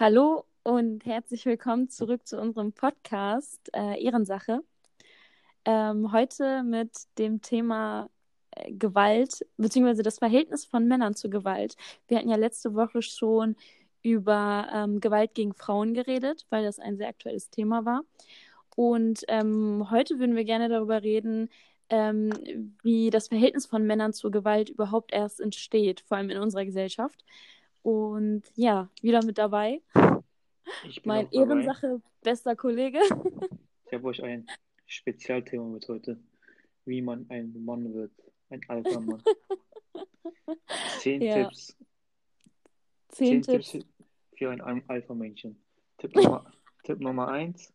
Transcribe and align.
Hallo 0.00 0.44
und 0.64 1.06
herzlich 1.06 1.46
willkommen 1.46 1.88
zurück 1.88 2.26
zu 2.26 2.40
unserem 2.40 2.72
Podcast 2.72 3.70
äh, 3.72 4.02
Ehrensache. 4.02 4.58
Ähm, 5.64 6.10
heute 6.10 6.64
mit 6.64 6.90
dem 7.16 7.42
Thema 7.42 8.10
äh, 8.50 8.72
Gewalt 8.72 9.46
beziehungsweise 9.56 10.02
das 10.02 10.18
Verhältnis 10.18 10.64
von 10.64 10.88
Männern 10.88 11.14
zu 11.14 11.30
Gewalt. 11.30 11.76
Wir 12.08 12.18
hatten 12.18 12.28
ja 12.28 12.34
letzte 12.34 12.74
Woche 12.74 13.02
schon 13.02 13.54
über 14.02 14.66
ähm, 14.74 14.98
Gewalt 14.98 15.32
gegen 15.32 15.54
Frauen 15.54 15.94
geredet, 15.94 16.44
weil 16.50 16.64
das 16.64 16.80
ein 16.80 16.96
sehr 16.96 17.08
aktuelles 17.08 17.50
Thema 17.50 17.84
war. 17.84 18.02
Und 18.74 19.22
ähm, 19.28 19.92
heute 19.92 20.18
würden 20.18 20.34
wir 20.34 20.44
gerne 20.44 20.68
darüber 20.68 21.04
reden, 21.04 21.50
ähm, 21.88 22.32
wie 22.82 23.10
das 23.10 23.28
Verhältnis 23.28 23.66
von 23.66 23.86
Männern 23.86 24.12
zur 24.12 24.32
Gewalt 24.32 24.70
überhaupt 24.70 25.12
erst 25.12 25.40
entsteht, 25.40 26.00
vor 26.00 26.16
allem 26.16 26.30
in 26.30 26.38
unserer 26.38 26.64
Gesellschaft. 26.64 27.24
Und 27.84 28.44
ja, 28.54 28.88
wieder 29.02 29.22
mit 29.22 29.36
dabei. 29.36 29.82
mein 31.04 31.30
Ehrensache, 31.30 32.00
bester 32.22 32.56
Kollege. 32.56 32.98
ich 33.86 33.92
habe 33.92 34.06
euch 34.06 34.24
ein 34.24 34.46
Spezialthema 34.86 35.64
mit 35.66 35.86
heute. 35.86 36.18
Wie 36.86 37.02
man 37.02 37.26
ein 37.28 37.52
Mann 37.62 37.92
wird. 37.92 38.10
Ein 38.48 38.62
alter 38.68 39.00
Mann. 39.00 39.22
Zehn 40.98 41.20
ja. 41.20 41.44
Tipps. 41.44 41.76
Zehn, 43.08 43.42
Zehn 43.42 43.42
Tipps. 43.42 43.72
Tipps 43.72 43.86
für 44.34 44.50
ein 44.50 44.62
Alpha-Männchen. 44.62 45.62
Tipp 45.98 46.14
Nummer, 46.14 46.50
Tipp 46.84 47.00
Nummer 47.00 47.28
eins. 47.28 47.70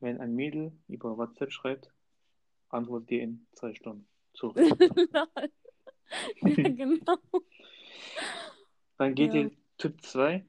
Wenn 0.00 0.20
ein 0.20 0.34
Mädel 0.34 0.72
über 0.88 1.16
WhatsApp 1.16 1.52
schreibt, 1.52 1.92
antwortet 2.70 3.10
dir 3.10 3.22
in 3.22 3.46
zwei 3.52 3.72
Stunden. 3.74 4.08
Zurück. 4.34 4.56
ja, 6.42 6.68
genau. 6.70 7.18
Dann 8.98 9.14
geht 9.14 9.34
ja. 9.34 9.42
ihr 9.42 9.50
Tipp 9.78 10.02
2. 10.02 10.44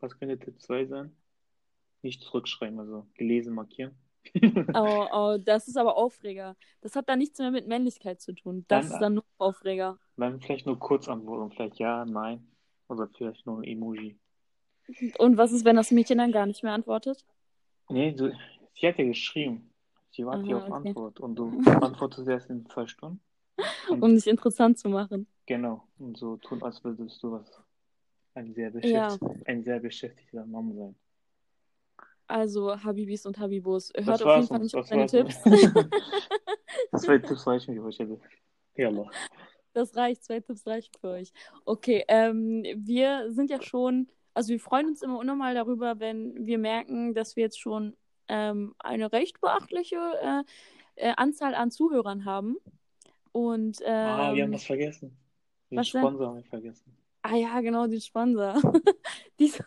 Was 0.00 0.18
könnte 0.18 0.38
Tipp 0.38 0.60
2 0.60 0.86
sein? 0.86 1.16
Nicht 2.02 2.22
zurückschreiben, 2.22 2.78
also 2.78 3.06
gelesen 3.14 3.54
markieren. 3.54 3.96
oh, 4.74 5.06
oh, 5.12 5.38
das 5.38 5.68
ist 5.68 5.76
aber 5.76 5.96
Aufreger. 5.96 6.56
Das 6.80 6.96
hat 6.96 7.08
da 7.08 7.16
nichts 7.16 7.38
mehr 7.38 7.50
mit 7.50 7.66
Männlichkeit 7.66 8.20
zu 8.20 8.34
tun. 8.34 8.64
Das 8.68 8.86
dann, 8.86 8.94
ist 8.94 9.00
dann 9.00 9.14
nur 9.14 9.24
Aufreger. 9.38 9.98
Dann 10.16 10.40
vielleicht 10.40 10.66
nur 10.66 10.78
kurz 10.78 11.08
antworten, 11.08 11.50
vielleicht 11.50 11.78
ja, 11.78 12.04
nein. 12.04 12.46
Oder 12.88 13.08
vielleicht 13.08 13.46
nur 13.46 13.58
ein 13.58 13.64
Emoji. 13.64 14.18
Und 15.18 15.36
was 15.36 15.52
ist, 15.52 15.64
wenn 15.64 15.76
das 15.76 15.90
Mädchen 15.90 16.18
dann 16.18 16.32
gar 16.32 16.46
nicht 16.46 16.62
mehr 16.62 16.72
antwortet? 16.72 17.24
Nee, 17.88 18.12
du, 18.12 18.32
sie 18.74 18.86
hat 18.86 18.98
ja 18.98 19.04
geschrieben. 19.04 19.70
Sie 20.10 20.24
wartet 20.24 20.52
auf 20.52 20.64
okay. 20.64 20.88
Antwort. 20.88 21.20
Und 21.20 21.36
du 21.36 21.60
antwortest 21.80 22.28
erst 22.28 22.50
in 22.50 22.66
zwei 22.66 22.86
Stunden. 22.86 23.20
Und 23.88 24.02
um 24.02 24.14
dich 24.14 24.26
interessant 24.26 24.78
zu 24.78 24.88
machen. 24.88 25.26
Genau. 25.46 25.86
Und 25.98 26.16
so 26.16 26.36
tun, 26.36 26.62
als 26.62 26.82
würdest 26.84 27.22
du 27.22 27.32
was 27.32 27.60
ein 28.34 28.52
sehr, 28.54 28.70
beschäftigt, 28.70 29.22
ja. 29.22 29.34
ein 29.46 29.62
sehr 29.62 29.80
beschäftigter 29.80 30.44
Mann 30.46 30.74
sein. 30.74 30.96
Also, 32.26 32.82
Habibis 32.82 33.26
und 33.26 33.38
Habibos, 33.38 33.92
hört 33.94 34.22
auf 34.22 34.36
jeden 34.36 34.48
Fall 34.48 34.58
nicht 34.60 34.74
auf 34.74 34.90
meine 34.90 35.06
Tipps. 35.06 35.42
zwei 35.42 37.18
Tipps 37.18 37.46
reichen 37.46 37.74
für 37.74 37.84
euch. 37.84 38.00
Also. 38.00 38.20
Ja, 38.76 38.90
Das 39.74 39.94
reicht, 39.94 40.24
zwei 40.24 40.40
Tipps 40.40 40.66
reichen 40.66 40.92
für 40.98 41.08
euch. 41.08 41.32
Okay, 41.64 42.04
ähm, 42.08 42.64
wir 42.76 43.30
sind 43.30 43.50
ja 43.50 43.60
schon, 43.60 44.08
also 44.32 44.48
wir 44.50 44.60
freuen 44.60 44.86
uns 44.86 45.02
immer 45.02 45.18
unnormal 45.18 45.54
darüber, 45.54 46.00
wenn 46.00 46.46
wir 46.46 46.58
merken, 46.58 47.14
dass 47.14 47.36
wir 47.36 47.44
jetzt 47.44 47.60
schon 47.60 47.94
ähm, 48.28 48.74
eine 48.78 49.12
recht 49.12 49.40
beachtliche 49.40 49.96
äh, 50.22 50.44
äh, 50.96 51.12
Anzahl 51.16 51.54
an 51.54 51.70
Zuhörern 51.70 52.24
haben. 52.24 52.56
Und, 53.32 53.80
ähm, 53.84 53.92
ah, 53.92 54.34
wir 54.34 54.42
haben 54.42 54.50
ähm, 54.50 54.54
was 54.54 54.64
vergessen. 54.64 55.16
Den 55.74 55.80
was 55.80 55.88
Sponsor 55.88 56.28
haben 56.28 56.36
wir 56.36 56.44
vergessen. 56.44 56.96
Ah 57.22 57.36
ja, 57.36 57.60
genau, 57.60 57.86
den 57.86 58.00
Sponsor. 58.00 58.54
Dies 59.38 59.62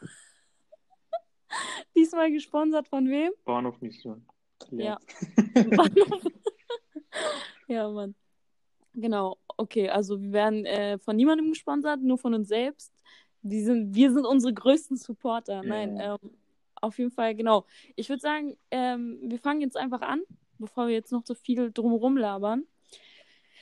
Diesmal 1.95 2.31
gesponsert 2.31 2.87
von 2.87 3.09
wem? 3.09 3.31
Bahnhof 3.45 3.81
Mission. 3.81 4.25
Ja. 4.71 4.97
Bahnhof. 5.53 6.23
ja, 7.67 7.89
Mann. 7.89 8.15
Genau, 8.93 9.37
okay, 9.57 9.89
also 9.89 10.21
wir 10.21 10.31
werden 10.31 10.65
äh, 10.65 10.97
von 10.99 11.15
niemandem 11.15 11.49
gesponsert, 11.49 12.01
nur 12.01 12.17
von 12.17 12.33
uns 12.33 12.47
selbst. 12.47 12.93
Die 13.41 13.61
sind, 13.61 13.93
wir 13.93 14.11
sind 14.11 14.25
unsere 14.25 14.53
größten 14.53 14.97
Supporter. 14.97 15.61
Nein, 15.63 15.97
ähm, 15.99 16.17
auf 16.75 16.97
jeden 16.97 17.11
Fall, 17.11 17.35
genau. 17.35 17.65
Ich 17.95 18.09
würde 18.09 18.21
sagen, 18.21 18.57
ähm, 18.71 19.19
wir 19.21 19.39
fangen 19.39 19.61
jetzt 19.61 19.77
einfach 19.77 20.01
an, 20.01 20.21
bevor 20.57 20.87
wir 20.87 20.93
jetzt 20.93 21.11
noch 21.11 21.25
so 21.25 21.33
viel 21.33 21.71
drumherum 21.71 22.17
labern. 22.17 22.65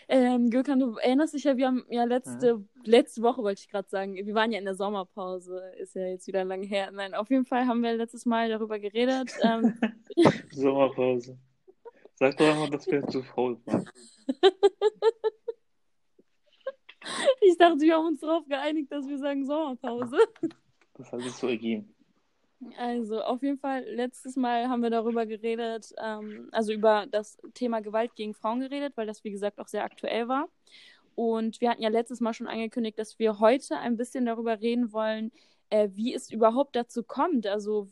Ähm, 0.08 0.52
Gökhan, 0.52 0.80
du 0.80 0.98
erinnerst 0.98 1.34
dich 1.34 1.46
ja, 1.46 1.58
wir 1.58 1.68
haben 1.68 1.84
ja 1.90 2.04
letzte, 2.04 2.58
mhm. 2.58 2.70
letzte 2.84 3.24
Woche, 3.24 3.42
wollte 3.42 3.62
ich 3.62 3.70
gerade 3.70 3.90
sagen, 3.90 4.16
wir 4.16 4.34
waren 4.36 4.52
ja 4.52 4.60
in 4.60 4.66
der 4.66 4.76
Sommerpause, 4.76 5.62
ist 5.80 5.96
ja 5.96 6.08
jetzt 6.08 6.28
wieder 6.28 6.44
lange 6.44 6.68
her. 6.68 6.92
Nein, 6.92 7.16
auf 7.16 7.30
jeden 7.30 7.46
Fall 7.46 7.66
haben 7.66 7.82
wir 7.82 7.94
letztes 7.94 8.26
Mal 8.26 8.50
darüber 8.50 8.78
geredet. 8.80 9.32
Ähm, 9.42 9.78
Sommerpause. 10.52 11.40
Sag 12.14 12.38
doch 12.38 12.48
einmal, 12.48 12.70
dass 12.70 12.86
wir 12.88 13.06
zu 13.08 13.24
faul 13.24 13.58
waren. 13.66 13.90
ich 17.42 17.58
dachte, 17.58 17.80
wir 17.80 17.96
haben 17.96 18.08
uns 18.08 18.20
darauf 18.22 18.46
geeinigt, 18.48 18.92
dass 18.92 19.08
wir 19.08 19.18
sagen 19.18 19.46
Sommerpause. 19.46 20.18
Das 20.94 21.12
hat 21.12 21.22
sich 21.22 21.34
so 21.34 21.48
ergeben. 21.48 21.95
Also 22.78 23.22
auf 23.22 23.44
jeden 23.44 23.58
Fall, 23.58 23.84
letztes 23.84 24.36
Mal 24.36 24.70
haben 24.70 24.82
wir 24.82 24.90
darüber 24.90 25.26
geredet, 25.26 25.94
ähm, 26.02 26.50
also 26.52 26.72
über 26.74 27.06
das 27.10 27.38
Thema 27.54 27.82
Gewalt 27.82 28.16
gegen 28.16 28.34
Frauen 28.34 28.62
geredet, 28.62 28.94
weil 28.96 29.08
das, 29.08 29.24
wie 29.24 29.32
gesagt, 29.32 29.60
auch 29.60 29.68
sehr 29.68 29.84
aktuell 29.84 30.28
war. 30.28 30.48
Und 31.16 31.62
wir 31.62 31.70
hatten 31.70 31.82
ja 31.82 31.90
letztes 31.90 32.20
Mal 32.20 32.34
schon 32.34 32.48
angekündigt, 32.48 33.00
dass 33.00 33.20
wir 33.20 33.40
heute 33.40 33.78
ein 33.78 33.98
bisschen 33.98 34.26
darüber 34.26 34.60
reden 34.62 34.92
wollen, 34.92 35.32
äh, 35.70 35.90
wie 35.94 36.14
es 36.14 36.32
überhaupt 36.32 36.76
dazu 36.76 37.04
kommt. 37.04 37.48
Also 37.48 37.88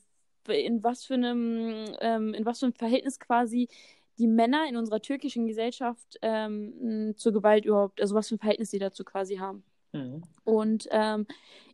in 0.47 0.83
was 0.83 1.05
für 1.05 1.13
einem, 1.13 1.85
ähm, 2.01 2.33
in 2.33 2.45
was 2.45 2.59
für 2.59 2.65
einem 2.65 2.73
Verhältnis 2.73 3.19
quasi 3.19 3.69
die 4.17 4.27
Männer 4.27 4.67
in 4.67 4.77
unserer 4.77 5.01
türkischen 5.01 5.47
Gesellschaft 5.47 6.19
ähm, 6.21 7.13
zur 7.15 7.33
Gewalt 7.33 7.65
überhaupt, 7.65 8.01
also 8.01 8.13
was 8.13 8.27
für 8.27 8.35
ein 8.35 8.39
Verhältnis 8.39 8.71
sie 8.71 8.79
dazu 8.79 9.03
quasi 9.03 9.37
haben. 9.37 9.63
Mhm. 9.93 10.23
Und 10.43 10.87
ähm, 10.91 11.25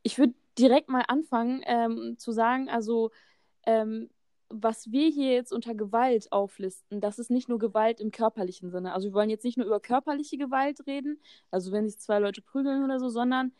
ich 0.04 0.18
würde 0.20 0.34
direkt 0.59 0.90
mal 0.90 1.03
anfangen 1.08 1.62
ähm, 1.66 2.16
zu 2.18 2.31
sagen, 2.31 2.70
also 2.70 3.12
ähm, 3.66 4.09
was 4.50 4.92
wir 4.92 5.09
hier 5.09 5.34
jetzt 5.34 5.53
unter 5.53 5.75
Gewalt 5.75 6.31
auflisten, 6.31 7.02
das 7.02 7.20
ist 7.20 7.30
nicht 7.30 7.50
nur 7.50 7.59
Gewalt 7.59 8.02
im 8.02 8.12
körperlichen 8.12 8.72
Sinne. 8.72 8.94
Also 8.94 9.09
wir 9.09 9.14
wollen 9.14 9.30
jetzt 9.30 9.46
nicht 9.46 9.58
nur 9.58 9.68
über 9.68 9.80
körperliche 9.80 10.38
Gewalt 10.38 10.86
reden, 10.88 11.22
also 11.52 11.72
wenn 11.72 11.88
sich 11.88 12.00
zwei 12.00 12.19
Leute 12.19 12.42
prügeln 12.42 12.84
oder 12.84 13.00
so, 13.00 13.09
sondern 13.09 13.53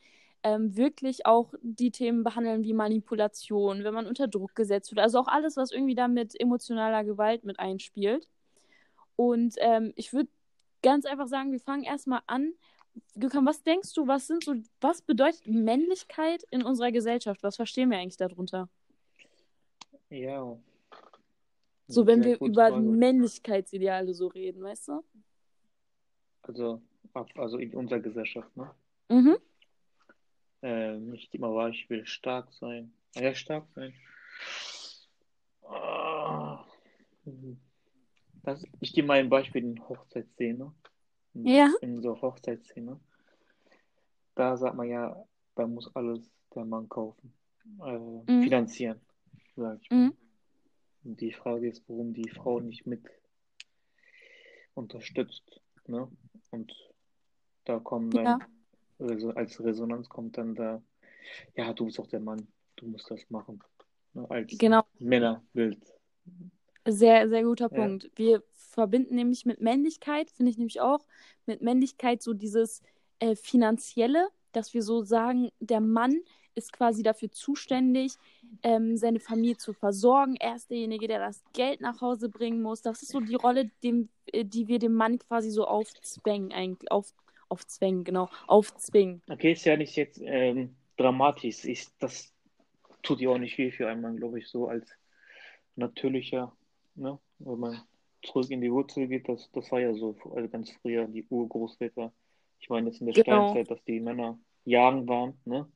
ähm, 0.44 0.76
wirklich 0.76 1.26
auch 1.26 1.54
die 1.62 1.92
Themen 1.92 2.24
behandeln 2.24 2.64
wie 2.64 2.74
Manipulation, 2.74 3.84
wenn 3.84 3.94
man 3.94 4.08
unter 4.08 4.28
Druck 4.28 4.56
gesetzt 4.56 4.92
wird. 4.92 5.00
Also 5.00 5.20
auch 5.20 5.28
alles, 5.28 5.58
was 5.58 5.72
irgendwie 5.72 5.96
da 5.96 6.08
mit 6.08 6.40
emotionaler 6.40 7.04
Gewalt 7.04 7.44
mit 7.44 7.60
einspielt. 7.60 8.28
Und 9.16 9.56
ähm, 9.60 9.92
ich 9.96 10.14
würde 10.14 10.30
ganz 10.82 11.06
einfach 11.06 11.28
sagen, 11.28 11.52
wir 11.52 11.60
fangen 11.60 11.84
erstmal 11.84 12.22
an 12.26 12.54
Gökhan, 13.20 13.46
was 13.46 13.64
denkst 13.64 13.94
du, 13.94 14.08
was 14.08 14.28
sind 14.28 14.44
so, 14.44 14.56
was 14.82 15.02
bedeutet 15.02 15.46
Männlichkeit 15.46 16.44
in 16.52 16.64
unserer 16.64 16.92
Gesellschaft? 16.92 17.44
Was 17.44 17.58
verstehen 17.58 17.90
wir 17.92 17.98
eigentlich 17.98 18.18
darunter? 18.18 18.70
Ja. 20.10 20.58
So, 21.88 22.06
wenn 22.06 22.24
wir 22.24 22.40
über 22.40 22.70
Frage. 22.70 22.82
Männlichkeitsideale 22.82 24.14
so 24.14 24.28
reden, 24.28 24.64
weißt 24.64 24.90
du? 24.90 25.04
Also, 26.44 26.82
also 27.36 27.58
in 27.58 27.74
unserer 27.74 28.00
Gesellschaft, 28.00 28.56
ne? 28.56 28.72
Mhm. 29.10 29.38
Ähm, 30.62 31.14
ich 31.14 31.34
immer 31.34 31.54
war, 31.54 31.70
ich 31.70 31.90
will 31.90 32.06
stark 32.06 32.52
sein. 32.54 32.94
Ja, 33.16 33.34
stark 33.34 33.68
sein. 33.76 33.94
Ah. 35.64 36.66
Das, 38.44 38.64
ich 38.80 38.94
gebe 38.94 39.08
mal 39.08 39.20
ein 39.20 39.30
Beispiel 39.30 39.64
in 39.64 39.90
Hochzeitsszene 39.90 40.72
ja. 41.46 41.72
in 41.82 42.02
so 42.02 42.22
Hochzeitsszene. 42.22 43.00
Da 44.36 44.58
sagt 44.58 44.76
man 44.76 44.88
ja, 44.88 45.16
da 45.56 45.68
muss 45.68 45.94
alles 45.96 46.32
der 46.56 46.66
Mann 46.66 46.88
kaufen, 46.88 47.34
äh, 47.86 47.98
mhm. 47.98 48.44
finanzieren, 48.44 49.02
sag 49.56 49.80
ich 49.82 49.90
mal. 49.90 49.98
Mhm. 49.98 50.14
Und 51.04 51.22
die 51.22 51.34
Frage 51.34 51.68
ist, 51.68 51.84
warum 51.88 52.14
die 52.14 52.30
Frau 52.30 52.60
nicht 52.60 52.86
mit 52.86 53.04
unterstützt. 54.74 55.62
Ne? 55.88 56.08
Und 56.52 56.74
da 57.66 57.80
kommt 57.80 58.16
dann, 58.16 58.26
ja. 58.26 58.40
also 59.00 59.32
als 59.32 59.64
Resonanz 59.64 60.10
kommt 60.10 60.38
dann 60.38 60.56
da, 60.56 60.82
ja, 61.56 61.74
du 61.74 61.86
bist 61.86 62.00
auch 62.00 62.08
der 62.08 62.20
Mann, 62.20 62.48
du 62.76 62.88
musst 62.88 63.10
das 63.12 63.30
machen. 63.30 63.62
Ne? 64.14 64.30
Als 64.30 64.58
genau. 64.58 64.84
Männerbild. 65.00 65.80
Sehr, 66.92 67.30
sehr 67.30 67.44
guter 67.44 67.70
Punkt. 67.70 68.04
Ja. 68.04 68.10
Wir 68.16 68.44
verbinden 68.54 69.16
nämlich 69.16 69.46
mit 69.46 69.62
Männlichkeit, 69.62 70.32
finde 70.32 70.52
ich 70.52 70.58
nämlich 70.58 70.82
auch, 70.82 71.06
mit 71.46 71.62
Männlichkeit 71.62 72.22
so 72.22 72.34
dieses 72.34 72.82
äh, 73.20 73.36
Finanzielle, 73.36 74.30
dass 74.52 74.74
wir 74.74 74.82
so 74.82 75.04
sagen, 75.04 75.52
der 75.60 75.82
Mann 75.82 76.22
ist 76.56 76.74
quasi 76.74 77.04
dafür 77.04 77.32
zuständig, 77.32 78.14
ähm, 78.64 78.98
seine 78.98 79.20
Familie 79.20 79.58
zu 79.58 79.74
versorgen. 79.74 80.36
Er 80.36 80.56
ist 80.56 80.70
derjenige, 80.70 81.08
der 81.08 81.20
das 81.20 81.44
Geld 81.54 81.82
nach 81.82 82.02
Hause 82.02 82.30
bringen 82.30 82.62
muss. 82.62 82.82
Das 82.82 83.02
ist 83.02 83.12
so 83.12 83.20
die 83.20 83.36
Rolle, 83.36 83.72
dem, 83.84 84.10
äh, 84.28 84.44
die 84.44 84.68
wir 84.68 84.80
dem 84.80 84.94
Mann 84.94 85.20
quasi 85.20 85.52
so 85.52 85.66
aufzwängen, 85.66 86.52
eigentlich. 86.52 86.92
Auf, 86.92 87.14
aufzwängen, 87.48 88.04
genau. 88.04 88.30
Aufzwingen. 88.48 89.22
Okay, 89.30 89.54
ist 89.54 89.66
ja 89.66 89.78
nicht 89.78 89.96
jetzt 89.96 90.22
ähm, 90.24 90.76
dramatisch 90.98 91.66
ist, 91.66 91.94
das 92.00 92.34
tut 93.04 93.22
ja 93.22 93.30
auch 93.30 93.38
nicht 93.38 93.58
weh 93.58 93.72
für 93.72 93.88
einen, 93.88 94.18
glaube 94.18 94.40
ich, 94.40 94.48
so 94.48 94.68
als 94.68 94.90
natürlicher, 95.76 96.52
ne? 97.00 97.20
wenn 97.40 97.60
man 97.60 97.82
zurück 98.24 98.50
in 98.50 98.62
die 98.62 98.72
Wurzel 98.72 99.08
geht, 99.08 99.28
das, 99.30 99.50
das 99.52 99.72
war 99.72 99.80
ja 99.80 99.94
so 99.94 100.16
also 100.36 100.50
ganz 100.50 100.72
früher, 100.82 101.08
die 101.08 101.26
Urgroßväter. 101.30 102.12
Ich 102.60 102.70
meine 102.70 102.90
jetzt 102.90 103.00
in 103.00 103.08
der 103.08 103.24
genau. 103.24 103.52
Steinzeit, 103.52 103.72
dass 103.72 103.84
die 103.86 104.00
Männer 104.00 104.38
jagen 104.66 105.08
waren, 105.08 105.40
ne? 105.46 105.72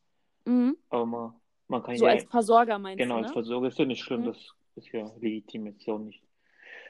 Mhm. 0.46 0.78
Aber 0.90 1.06
man, 1.06 1.34
man 1.68 1.84
kann 1.84 1.96
so 1.96 2.06
ja. 2.06 2.12
als 2.12 2.26
Versorger 2.26 2.78
meinst 2.78 3.00
genau, 3.00 3.16
du? 3.16 3.22
Genau, 3.22 3.28
als 3.28 3.34
Versorger 3.34 3.68
ist 3.70 3.80
ja 3.80 3.86
nicht 3.86 4.04
schlimm, 4.04 4.22
mhm. 4.22 4.26
das 4.26 4.54
ist 4.76 4.92
ja 4.92 5.10
legitim 5.20 5.68
jetzt 5.68 5.88
auch 5.88 6.00
nicht. 6.00 6.22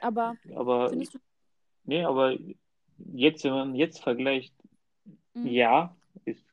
Aber, 0.01 0.35
aber 0.55 0.89
findest 0.89 1.13
du... 1.13 1.19
nee, 1.85 2.03
aber 2.03 2.35
jetzt, 2.97 3.43
wenn 3.43 3.53
man 3.53 3.75
jetzt 3.75 4.01
vergleicht, 4.01 4.53
mhm. 5.33 5.47
ja, 5.47 5.95
ist 6.25 6.43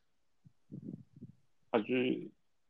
also 1.71 1.93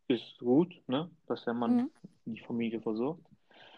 ist 0.08 0.38
gut, 0.38 0.74
ne, 0.86 1.10
dass 1.26 1.44
der 1.44 1.54
Mann 1.54 1.76
mhm. 1.76 1.90
die 2.26 2.40
Familie 2.40 2.80
versorgt. 2.80 3.26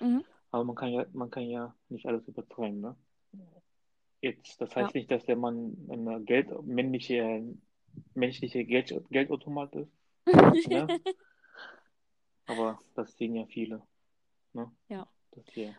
Mhm. 0.00 0.24
Aber 0.52 0.64
man 0.64 0.76
kann 0.76 0.92
ja, 0.92 1.06
man 1.12 1.30
kann 1.30 1.44
ja 1.44 1.74
nicht 1.88 2.06
alles 2.06 2.28
übertreiben, 2.28 2.80
ne? 2.80 2.96
Jetzt, 4.20 4.60
das 4.60 4.76
heißt 4.76 4.94
ja. 4.94 4.98
nicht, 5.00 5.10
dass 5.10 5.24
der 5.24 5.34
Mann 5.34 5.76
eine 5.90 6.22
Geld, 6.22 6.48
männliche, 6.64 7.42
menschliche 8.14 8.64
Geld, 8.64 8.94
Geldautomat 9.10 9.74
ist. 9.74 9.92
ne? 10.68 10.86
Aber 12.46 12.80
das 12.94 13.16
sehen 13.16 13.34
ja 13.34 13.46
viele. 13.46 13.82
Ne? 14.52 14.70
Ja. 14.88 15.08
Das 15.32 15.44
hier 15.48 15.74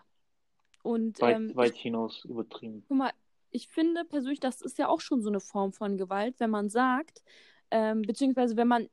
Und 0.81 1.21
weit, 1.21 1.35
ähm, 1.37 1.55
weit 1.55 1.75
hinaus 1.75 2.25
übertrieben. 2.25 2.83
Guck 2.87 2.97
mal, 2.97 3.13
ich 3.51 3.69
finde 3.69 4.03
persönlich, 4.03 4.41
das 4.41 4.61
ist 4.61 4.77
ja 4.77 4.89
auch 4.89 4.99
schon 4.99 5.21
so 5.21 5.29
eine 5.29 5.39
Form 5.39 5.71
von 5.71 5.97
Gewalt, 5.97 6.39
wenn 6.39 6.49
man 6.49 6.69
sagt, 6.69 7.23
ähm, 7.71 8.01
beziehungsweise 8.01 8.57
wenn 8.57 8.67
man 8.67 8.89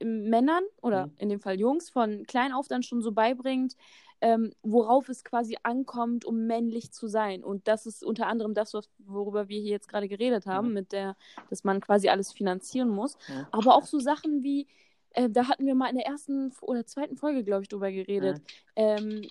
Männern 0.00 0.64
oder 0.80 1.06
mhm. 1.06 1.12
in 1.18 1.28
dem 1.28 1.40
Fall 1.40 1.60
Jungs 1.60 1.90
von 1.90 2.24
klein 2.24 2.52
auf 2.52 2.68
dann 2.68 2.82
schon 2.82 3.02
so 3.02 3.12
beibringt, 3.12 3.76
ähm, 4.20 4.52
worauf 4.62 5.08
es 5.08 5.24
quasi 5.24 5.56
ankommt, 5.62 6.24
um 6.24 6.46
männlich 6.46 6.92
zu 6.92 7.08
sein. 7.08 7.44
Und 7.44 7.68
das 7.68 7.86
ist 7.86 8.04
unter 8.04 8.26
anderem 8.26 8.54
das, 8.54 8.72
worüber 8.98 9.48
wir 9.48 9.60
hier 9.60 9.72
jetzt 9.72 9.88
gerade 9.88 10.08
geredet 10.08 10.46
haben, 10.46 10.68
mhm. 10.68 10.74
mit 10.74 10.92
der, 10.92 11.16
dass 11.50 11.64
man 11.64 11.80
quasi 11.80 12.08
alles 12.08 12.32
finanzieren 12.32 12.88
muss. 12.88 13.16
Mhm. 13.28 13.46
Aber 13.50 13.74
auch 13.76 13.84
so 13.84 13.98
Sachen 13.98 14.42
wie, 14.42 14.66
äh, 15.10 15.30
da 15.30 15.48
hatten 15.48 15.66
wir 15.66 15.74
mal 15.74 15.88
in 15.88 15.96
der 15.96 16.06
ersten 16.06 16.52
oder 16.60 16.86
zweiten 16.86 17.16
Folge, 17.16 17.44
glaube 17.44 17.62
ich, 17.62 17.68
drüber 17.68 17.90
geredet, 17.90 18.40
ähm, 18.76 19.22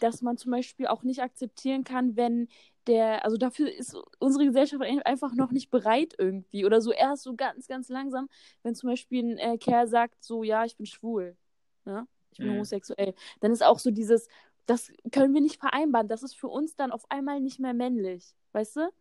dass 0.00 0.22
man 0.22 0.36
zum 0.36 0.52
Beispiel 0.52 0.86
auch 0.86 1.02
nicht 1.02 1.22
akzeptieren 1.22 1.84
kann, 1.84 2.16
wenn 2.16 2.48
der, 2.86 3.24
also 3.24 3.36
dafür 3.36 3.72
ist 3.72 3.96
unsere 4.18 4.44
Gesellschaft 4.44 4.82
einfach 5.04 5.34
noch 5.34 5.52
nicht 5.52 5.70
bereit 5.70 6.14
irgendwie 6.18 6.64
oder 6.64 6.80
so 6.80 6.92
erst 6.92 7.22
so 7.22 7.34
ganz, 7.34 7.68
ganz 7.68 7.88
langsam, 7.88 8.28
wenn 8.62 8.74
zum 8.74 8.90
Beispiel 8.90 9.24
ein 9.24 9.38
äh, 9.38 9.58
Kerl 9.58 9.86
sagt, 9.86 10.22
so, 10.22 10.42
ja, 10.42 10.64
ich 10.64 10.76
bin 10.76 10.86
schwul, 10.86 11.36
ne? 11.84 12.06
Ich 12.32 12.38
bin 12.38 12.48
mhm. 12.48 12.54
homosexuell, 12.54 13.14
dann 13.40 13.52
ist 13.52 13.62
auch 13.62 13.78
so 13.78 13.90
dieses, 13.90 14.28
das 14.66 14.90
können 15.10 15.34
wir 15.34 15.40
nicht 15.40 15.60
vereinbaren, 15.60 16.08
das 16.08 16.22
ist 16.22 16.34
für 16.34 16.48
uns 16.48 16.76
dann 16.76 16.92
auf 16.92 17.04
einmal 17.10 17.40
nicht 17.40 17.58
mehr 17.58 17.74
männlich, 17.74 18.34
weißt 18.52 18.76
du? 18.76 18.92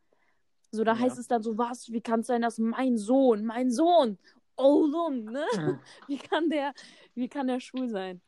So, 0.71 0.83
da 0.83 0.93
ja. 0.93 0.99
heißt 0.99 1.17
es 1.17 1.27
dann 1.27 1.41
so, 1.41 1.57
was, 1.57 1.91
wie 1.91 2.01
kann 2.01 2.21
es 2.21 2.27
sein, 2.27 2.41
dass 2.41 2.57
mein 2.57 2.97
Sohn, 2.97 3.45
mein 3.45 3.71
Sohn, 3.71 4.17
oh 4.55 4.87
Sohn, 4.87 5.25
ne? 5.25 5.45
Mhm. 5.55 5.79
Wie 6.07 6.17
kann 6.17 6.49
der, 6.49 6.73
wie 7.15 7.27
kann 7.27 7.47
der 7.47 7.59
schwul 7.59 7.89
sein? 7.89 8.21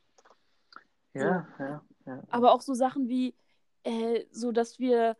Ja, 1.14 1.48
so. 1.58 1.64
ja, 1.64 1.84
ja. 2.06 2.24
Aber 2.30 2.54
auch 2.54 2.62
so 2.62 2.74
Sachen 2.74 3.08
wie, 3.08 3.36
äh, 3.84 4.26
so 4.32 4.52
dass 4.52 4.80
wir 4.80 5.16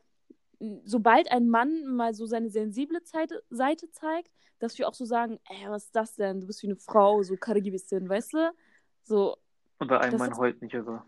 sobald 0.86 1.32
ein 1.32 1.50
Mann 1.50 1.86
mal 1.86 2.14
so 2.14 2.26
seine 2.26 2.50
sensible 2.50 3.00
Seite, 3.04 3.44
Seite 3.50 3.90
zeigt, 3.92 4.32
dass 4.60 4.78
wir 4.78 4.88
auch 4.88 4.94
so 4.94 5.06
sagen, 5.06 5.40
ey, 5.50 5.70
was 5.70 5.86
ist 5.86 5.96
das 5.96 6.16
denn? 6.16 6.42
Du 6.42 6.48
bist 6.48 6.64
wie 6.64 6.68
eine 6.68 6.78
Frau, 6.78 7.22
so 7.24 7.36
bisschen, 7.36 8.08
weißt 8.08 8.34
du? 8.34 8.54
So. 9.04 9.38
Oder 9.80 10.02
ein 10.02 10.18
Mann 10.18 10.38
heult 10.38 10.62
nicht, 10.62 10.76
aber. 10.76 11.06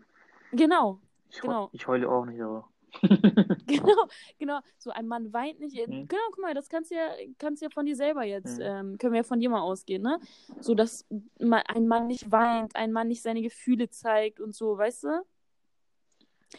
Genau. 0.52 1.00
Ich, 1.30 1.40
genau. 1.40 1.68
ich 1.72 1.86
heule 1.86 2.08
auch 2.08 2.24
nicht, 2.24 2.40
aber. 2.40 2.68
genau, 3.66 4.06
genau. 4.38 4.60
So 4.78 4.90
ein 4.90 5.06
Mann 5.06 5.32
weint 5.32 5.60
nicht. 5.60 5.76
Mhm. 5.76 6.08
Genau, 6.08 6.22
guck 6.30 6.38
mal, 6.38 6.54
das 6.54 6.68
kannst 6.68 6.90
du 6.90 6.94
ja, 6.94 7.08
kannst 7.38 7.62
ja 7.62 7.68
von 7.70 7.86
dir 7.86 7.96
selber 7.96 8.24
jetzt, 8.24 8.58
mhm. 8.58 8.64
ähm, 8.64 8.98
können 8.98 9.12
wir 9.12 9.20
ja 9.20 9.24
von 9.24 9.40
dir 9.40 9.50
mal 9.50 9.60
ausgehen, 9.60 10.02
ne? 10.02 10.18
So, 10.60 10.74
dass 10.74 11.04
ein 11.38 11.86
Mann 11.88 12.06
nicht 12.06 12.30
weint, 12.30 12.76
ein 12.76 12.92
Mann 12.92 13.08
nicht 13.08 13.22
seine 13.22 13.42
Gefühle 13.42 13.90
zeigt 13.90 14.40
und 14.40 14.54
so, 14.54 14.78
weißt 14.78 15.04
du? 15.04 15.08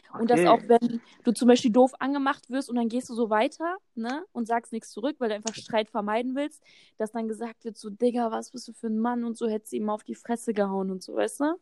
Okay. 0.10 0.22
Und 0.22 0.30
dass 0.30 0.46
auch, 0.46 0.62
wenn 0.68 1.02
du 1.24 1.32
zum 1.32 1.48
Beispiel 1.48 1.72
doof 1.72 1.94
angemacht 2.00 2.50
wirst 2.50 2.70
und 2.70 2.76
dann 2.76 2.90
gehst 2.90 3.10
du 3.10 3.14
so 3.14 3.30
weiter, 3.30 3.78
ne, 3.96 4.26
und 4.34 4.46
sagst 4.46 4.74
nichts 4.74 4.92
zurück, 4.92 5.16
weil 5.20 5.30
du 5.30 5.36
einfach 5.36 5.56
Streit 5.56 5.90
vermeiden 5.90 6.36
willst, 6.36 6.62
dass 6.98 7.12
dann 7.14 7.28
gesagt 7.28 7.64
wird, 7.64 7.78
so, 7.78 7.90
Digga, 7.90 8.32
was 8.32 8.52
bist 8.52 8.68
du 8.68 8.74
für 8.74 8.88
ein 8.88 9.00
Mann 9.00 9.24
und 9.24 9.38
so 9.38 9.48
hättest 9.48 9.72
du 9.72 9.78
ihm 9.78 9.90
auf 9.90 10.04
die 10.04 10.16
Fresse 10.16 10.54
gehauen 10.54 10.92
und 10.92 11.02
so, 11.02 11.16
weißt 11.16 11.40
du? 11.40 11.60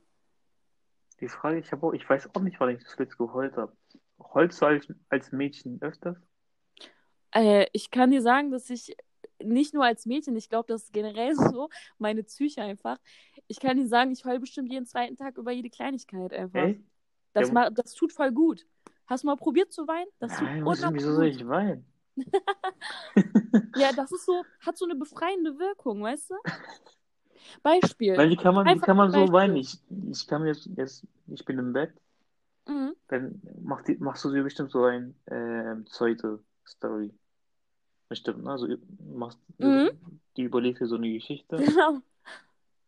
Die 1.19 1.29
Frage, 1.29 1.59
ich 1.59 1.71
habe 1.71 1.95
ich 1.95 2.09
weiß 2.09 2.29
auch 2.35 2.41
nicht, 2.41 2.59
wann 2.59 2.75
ich 2.75 2.83
das 2.83 2.97
letzte 2.97 3.17
geheult 3.17 3.55
habe. 3.57 3.75
Heulst 4.33 4.61
du 4.61 4.65
als, 4.65 4.87
als 5.09 5.31
Mädchen 5.31 5.81
öfters? 5.81 6.17
Äh, 7.33 7.67
ich 7.73 7.91
kann 7.91 8.11
dir 8.11 8.21
sagen, 8.21 8.51
dass 8.51 8.69
ich 8.69 8.95
nicht 9.43 9.73
nur 9.73 9.85
als 9.85 10.05
Mädchen, 10.05 10.35
ich 10.35 10.49
glaube, 10.49 10.67
das 10.67 10.83
ist 10.83 10.93
generell 10.93 11.35
so, 11.35 11.69
meine 11.97 12.23
Psyche 12.23 12.61
einfach. 12.61 12.97
Ich 13.47 13.59
kann 13.59 13.77
dir 13.77 13.87
sagen, 13.87 14.11
ich 14.11 14.25
heule 14.25 14.39
bestimmt 14.39 14.71
jeden 14.71 14.85
zweiten 14.85 15.15
Tag 15.15 15.37
über 15.37 15.51
jede 15.51 15.69
Kleinigkeit 15.69 16.33
einfach. 16.33 16.63
Echt? 16.63 16.81
Das, 17.33 17.51
ja. 17.51 17.69
das 17.69 17.93
tut 17.93 18.13
voll 18.13 18.31
gut. 18.31 18.65
Hast 19.07 19.23
du 19.23 19.27
mal 19.27 19.35
probiert 19.35 19.71
zu 19.71 19.87
weinen? 19.87 20.07
Das 20.19 20.41
Nein, 20.41 20.65
wieso, 20.65 20.93
wieso 20.93 21.13
soll 21.13 21.27
ich 21.27 21.47
weinen? 21.47 21.85
ja, 23.75 23.91
das 23.93 24.11
ist 24.11 24.25
so, 24.25 24.43
hat 24.61 24.77
so 24.77 24.85
eine 24.85 24.95
befreiende 24.95 25.59
Wirkung, 25.59 26.01
weißt 26.01 26.31
du? 26.31 26.35
Beispiel. 27.63 28.17
Weil 28.17 28.29
wie 28.29 28.37
kann 28.37 28.55
man, 28.55 28.67
wie 28.67 28.79
kann 28.79 28.97
man 28.97 29.11
so 29.11 29.31
weinen? 29.31 29.55
Ich, 29.55 29.79
ich 30.11 30.27
kann 30.27 30.45
jetzt, 30.45 30.69
jetzt, 30.75 31.05
ich 31.27 31.45
bin 31.45 31.59
im 31.59 31.73
Bett, 31.73 31.93
mhm. 32.67 32.95
dann 33.07 33.41
mach 33.61 33.81
die, 33.83 33.95
machst 33.97 34.23
du 34.25 34.31
dir 34.31 34.43
bestimmt 34.43 34.71
so 34.71 34.83
ein 34.85 35.15
äh, 35.25 35.75
zweite 35.89 36.39
Story. 36.67 37.13
Bestimmt, 38.07 38.43
ne? 38.43 38.51
Also 38.51 38.67
machst 39.13 39.39
mhm. 39.57 39.89
die 40.37 40.43
überlegst 40.43 40.81
dir 40.81 40.87
so 40.87 40.95
eine 40.95 41.11
Geschichte. 41.11 41.57
Genau. 41.57 41.99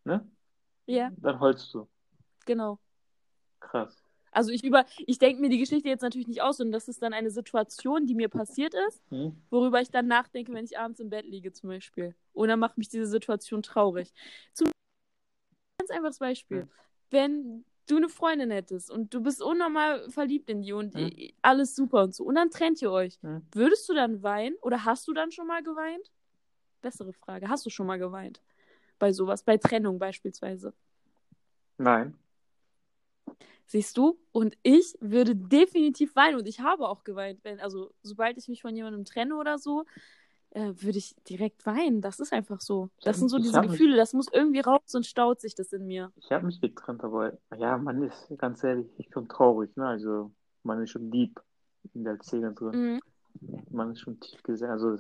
Ne? 0.04 0.26
Ja. 0.86 1.12
Dann 1.18 1.40
heulst 1.40 1.74
du. 1.74 1.88
Genau. 2.46 2.80
Krass. 3.60 4.07
Also 4.32 4.52
ich 4.52 4.64
über, 4.64 4.86
ich 5.06 5.20
denke 5.20 5.42
mir 5.42 5.50
die 5.50 5.58
Geschichte 5.58 5.90
jetzt 5.90 6.02
natürlich 6.02 6.28
nicht 6.28 6.42
aus, 6.42 6.58
sondern 6.58 6.74
das 6.74 6.88
ist 6.88 7.02
dann 7.02 7.14
eine 7.14 7.32
Situation, 7.32 8.06
die 8.06 8.16
mir 8.16 8.30
passiert 8.30 8.74
ist, 8.88 9.02
mhm. 9.12 9.36
worüber 9.50 9.82
ich 9.82 9.90
dann 9.90 10.08
nachdenke, 10.08 10.54
wenn 10.54 10.66
ich 10.66 10.78
abends 10.78 11.00
im 11.00 11.10
Bett 11.10 11.26
liege 11.26 11.52
zum 11.52 11.70
Beispiel. 11.70 12.16
Und 12.34 12.50
dann 12.50 12.60
macht 12.60 12.78
mich 12.78 12.90
diese 12.90 13.08
Situation 13.08 13.64
traurig. 13.64 14.14
Zum 14.54 14.70
ganz 15.80 15.92
einfaches 15.92 16.20
Beispiel. 16.20 16.64
Mhm. 16.64 16.70
Wenn 17.10 17.66
du 17.88 17.98
eine 17.98 18.10
Freundin 18.10 18.52
hättest 18.52 18.92
und 18.92 19.14
du 19.14 19.22
bist 19.22 19.42
unnormal 19.42 20.10
verliebt 20.10 20.50
in 20.50 20.62
die 20.62 20.74
und 20.74 20.94
mhm. 20.94 21.12
alles 21.42 21.76
super 21.76 22.04
und 22.04 22.14
so 22.14 22.26
und 22.26 22.36
dann 22.36 22.50
trennt 22.50 22.82
ihr 22.82 22.92
euch, 22.92 23.22
mhm. 23.22 23.44
würdest 23.54 23.88
du 23.88 23.94
dann 23.94 24.24
weinen 24.24 24.56
oder 24.62 24.86
hast 24.86 25.08
du 25.08 25.14
dann 25.14 25.32
schon 25.32 25.48
mal 25.48 25.64
geweint? 25.64 26.12
Bessere 26.82 27.14
Frage. 27.14 27.50
Hast 27.50 27.66
du 27.66 27.70
schon 27.70 27.88
mal 27.88 27.98
geweint? 27.98 28.42
Bei 29.00 29.12
sowas, 29.12 29.44
bei 29.44 29.58
Trennung 29.58 30.00
beispielsweise? 30.00 30.74
Nein. 31.78 32.16
Siehst 33.66 33.98
du? 33.98 34.18
Und 34.32 34.58
ich 34.64 34.96
würde 35.02 35.36
definitiv 35.36 36.16
weinen 36.16 36.38
und 36.38 36.48
ich 36.48 36.62
habe 36.62 36.88
auch 36.88 37.04
geweint, 37.04 37.44
wenn, 37.44 37.60
also 37.60 37.92
sobald 38.02 38.38
ich 38.38 38.48
mich 38.48 38.62
von 38.62 38.76
jemandem 38.76 39.04
trenne 39.04 39.36
oder 39.36 39.58
so, 39.58 39.84
äh, 40.52 40.74
würde 40.78 40.98
ich 40.98 41.16
direkt 41.30 41.66
weinen. 41.66 42.02
Das 42.02 42.20
ist 42.20 42.32
einfach 42.32 42.62
so. 42.62 42.90
Das 43.04 43.20
sind 43.20 43.30
so 43.30 43.38
diese 43.38 43.60
Gefühle, 43.62 43.92
mich, 43.92 44.00
das 44.00 44.14
muss 44.14 44.28
irgendwie 44.32 44.62
raus 44.62 44.96
und 44.96 45.06
staut 45.06 45.42
sich 45.42 45.54
das 45.54 45.74
in 45.74 45.86
mir. 45.86 46.12
Ich 46.16 46.32
habe 46.32 46.46
mich 46.46 46.62
getrennt, 46.62 47.04
aber 47.04 47.38
ja, 47.58 47.78
man 47.78 48.04
ist 48.04 48.28
ganz 48.38 48.64
ehrlich, 48.64 48.88
ich 48.98 49.10
bin 49.10 49.28
traurig, 49.28 49.76
ne? 49.76 49.86
Also 49.86 50.32
man 50.64 50.82
ist 50.82 50.92
schon 50.92 51.12
deep 51.12 51.40
in 51.94 52.06
der 52.06 52.18
Szene 52.22 52.54
drin. 52.54 53.00
Mhm. 53.42 53.64
Man 53.70 53.92
ist 53.92 54.00
schon 54.00 54.20
tief 54.20 54.42
gesehen, 54.44 54.70
also 54.70 54.98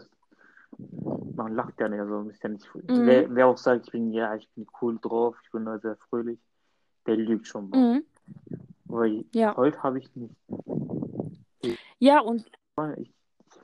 man 1.35 1.55
lacht 1.55 1.79
ja 1.79 1.87
nicht, 1.87 1.99
also 1.99 2.29
ist 2.29 2.43
ja 2.43 2.49
nicht. 2.49 2.65
Mhm. 2.75 3.05
Wer, 3.05 3.33
wer, 3.33 3.47
auch 3.47 3.57
sagt, 3.57 3.85
ich 3.85 3.91
bin 3.91 4.11
ja, 4.11 4.35
ich 4.35 4.49
bin 4.53 4.67
cool 4.81 4.99
drauf, 5.01 5.37
ich 5.43 5.51
bin 5.51 5.65
sehr 5.79 5.95
fröhlich, 6.09 6.39
der 7.05 7.15
lügt 7.15 7.47
schon 7.47 7.69
mal. 7.69 7.95
Mhm. 7.95 8.05
Weil 8.85 9.25
ja. 9.33 9.55
heute 9.55 9.81
habe 9.83 9.99
ich 9.99 10.15
nicht. 10.15 10.35
Ich, 11.61 11.77
ja, 11.99 12.19
und. 12.19 12.49
Ich, 12.97 13.09
ich, 13.09 13.13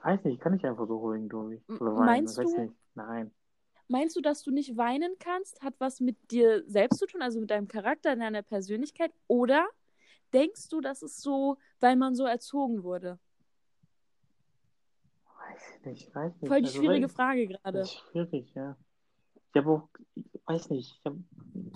weiß 0.03 0.23
nicht, 0.25 0.41
kann 0.41 0.55
ich 0.55 0.65
einfach 0.65 0.87
so 0.87 0.99
holen, 0.99 1.29
glaube 1.29 1.55
ich. 1.55 1.69
Oder 1.69 1.95
weinen, 1.95 2.05
meinst 2.05 2.37
du? 2.37 2.43
Nicht. 2.43 2.73
Nein. 2.95 3.31
Meinst 3.87 4.15
du, 4.15 4.21
dass 4.21 4.43
du 4.43 4.51
nicht 4.51 4.77
weinen 4.77 5.15
kannst? 5.19 5.61
Hat 5.61 5.75
was 5.79 5.99
mit 5.99 6.31
dir 6.31 6.63
selbst 6.67 6.99
zu 6.99 7.05
tun, 7.05 7.21
also 7.21 7.39
mit 7.39 7.51
deinem 7.51 7.67
Charakter, 7.67 8.15
deiner 8.15 8.41
Persönlichkeit? 8.41 9.13
Oder 9.27 9.67
denkst 10.33 10.69
du, 10.69 10.81
das 10.81 11.03
ist 11.03 11.21
so, 11.21 11.57
weil 11.79 11.95
man 11.95 12.15
so 12.15 12.25
erzogen 12.25 12.83
wurde? 12.83 13.19
Weiß 15.37 15.75
ich 15.75 15.85
nicht, 15.85 16.15
weiß 16.15 16.33
nicht. 16.41 16.47
Voll 16.47 16.61
die 16.61 16.67
also, 16.67 16.79
schwierige 16.79 17.09
Frage 17.09 17.47
gerade. 17.47 17.85
Schwierig, 17.85 18.53
ja. 18.55 18.77
Ich 19.35 19.61
habe 19.61 19.69
auch, 19.69 19.89
ich 20.15 20.32
weiß 20.45 20.69
nicht, 20.69 20.97
ich 20.99 21.05
habe 21.05 21.17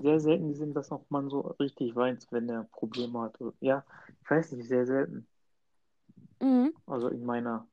sehr 0.02 0.20
selten 0.20 0.50
gesehen, 0.50 0.74
dass 0.74 0.92
auch 0.92 1.06
man 1.10 1.30
so 1.30 1.42
richtig 1.60 1.96
weint, 1.96 2.28
wenn 2.32 2.50
er 2.50 2.64
Probleme 2.66 3.22
hat. 3.22 3.38
Ja, 3.62 3.86
ich 4.22 4.30
weiß 4.30 4.52
nicht, 4.54 4.68
sehr 4.68 4.86
selten. 4.86 5.28
Mhm. 6.42 6.74
Also 6.86 7.10
in 7.10 7.24
meiner. 7.26 7.68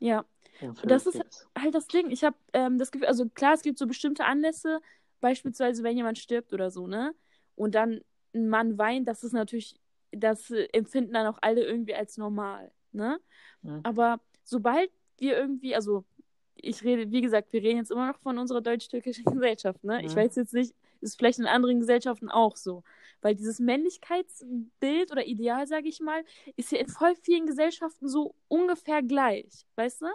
Ja. 0.00 0.24
Umfeld 0.60 0.90
das 0.90 1.06
ist 1.06 1.14
jetzt. 1.14 1.48
halt 1.58 1.74
das 1.74 1.86
Ding. 1.86 2.10
Ich 2.10 2.24
habe 2.24 2.36
ähm, 2.52 2.78
das 2.78 2.90
Gefühl, 2.90 3.08
also 3.08 3.28
klar, 3.28 3.54
es 3.54 3.62
gibt 3.62 3.78
so 3.78 3.86
bestimmte 3.86 4.24
Anlässe, 4.24 4.80
beispielsweise, 5.20 5.82
wenn 5.82 5.96
jemand 5.96 6.18
stirbt 6.18 6.52
oder 6.52 6.70
so, 6.70 6.86
ne? 6.86 7.14
Und 7.54 7.74
dann 7.74 8.00
ein 8.34 8.48
Mann 8.48 8.78
weint, 8.78 9.08
das 9.08 9.24
ist 9.24 9.32
natürlich, 9.32 9.78
das 10.12 10.50
empfinden 10.50 11.12
dann 11.12 11.26
auch 11.26 11.38
alle 11.42 11.64
irgendwie 11.64 11.94
als 11.94 12.16
normal, 12.16 12.72
ne? 12.92 13.20
Mhm. 13.62 13.80
Aber 13.82 14.20
sobald 14.44 14.90
wir 15.18 15.36
irgendwie, 15.36 15.74
also 15.74 16.04
ich 16.56 16.82
rede, 16.84 17.10
wie 17.10 17.20
gesagt, 17.20 17.52
wir 17.52 17.62
reden 17.62 17.78
jetzt 17.78 17.90
immer 17.90 18.06
noch 18.08 18.18
von 18.18 18.38
unserer 18.38 18.60
deutsch-türkischen 18.60 19.24
Gesellschaft, 19.32 19.84
ne? 19.84 19.98
Mhm. 19.98 20.06
Ich 20.06 20.16
weiß 20.16 20.36
jetzt 20.36 20.54
nicht, 20.54 20.74
ist 21.00 21.18
vielleicht 21.18 21.38
in 21.38 21.46
anderen 21.46 21.80
Gesellschaften 21.80 22.28
auch 22.28 22.56
so. 22.56 22.82
Weil 23.22 23.34
dieses 23.34 23.58
Männlichkeitsbild 23.58 25.10
oder 25.10 25.26
Ideal, 25.26 25.66
sage 25.66 25.88
ich 25.88 26.00
mal, 26.00 26.24
ist 26.56 26.72
ja 26.72 26.78
in 26.78 26.88
voll 26.88 27.14
vielen 27.16 27.46
Gesellschaften 27.46 28.08
so 28.08 28.34
ungefähr 28.48 29.02
gleich, 29.02 29.66
weißt 29.76 30.02
du? 30.02 30.06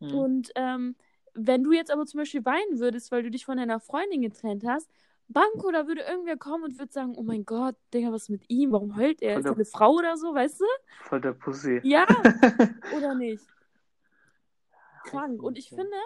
Mhm. 0.00 0.14
Und 0.14 0.52
ähm, 0.56 0.96
wenn 1.34 1.62
du 1.62 1.72
jetzt 1.72 1.90
aber 1.90 2.04
zum 2.06 2.18
Beispiel 2.18 2.44
weinen 2.44 2.78
würdest, 2.78 3.10
weil 3.10 3.22
du 3.22 3.30
dich 3.30 3.44
von 3.44 3.56
deiner 3.56 3.80
Freundin 3.80 4.22
getrennt 4.22 4.64
hast, 4.66 4.90
Banko, 5.28 5.70
da 5.70 5.86
würde 5.86 6.02
irgendwer 6.02 6.36
kommen 6.36 6.64
und 6.64 6.78
würde 6.78 6.92
sagen, 6.92 7.14
oh 7.16 7.22
mein 7.22 7.44
Gott, 7.44 7.76
Digga, 7.94 8.12
was 8.12 8.24
ist 8.24 8.28
mit 8.28 8.44
ihm? 8.48 8.72
Warum 8.72 8.96
heult 8.96 9.22
er? 9.22 9.34
Voll 9.34 9.40
ist 9.40 9.46
er 9.46 9.54
eine 9.54 9.64
Frau 9.64 9.92
oder 9.94 10.16
so, 10.16 10.34
weißt 10.34 10.60
du? 10.60 10.64
Voll 11.04 11.20
der 11.20 11.32
Pussy. 11.32 11.80
Ja, 11.84 12.06
oder 12.96 13.14
nicht? 13.14 13.42
Krank. 15.04 15.42
Und 15.42 15.58
ich 15.58 15.68
finde, 15.68 15.96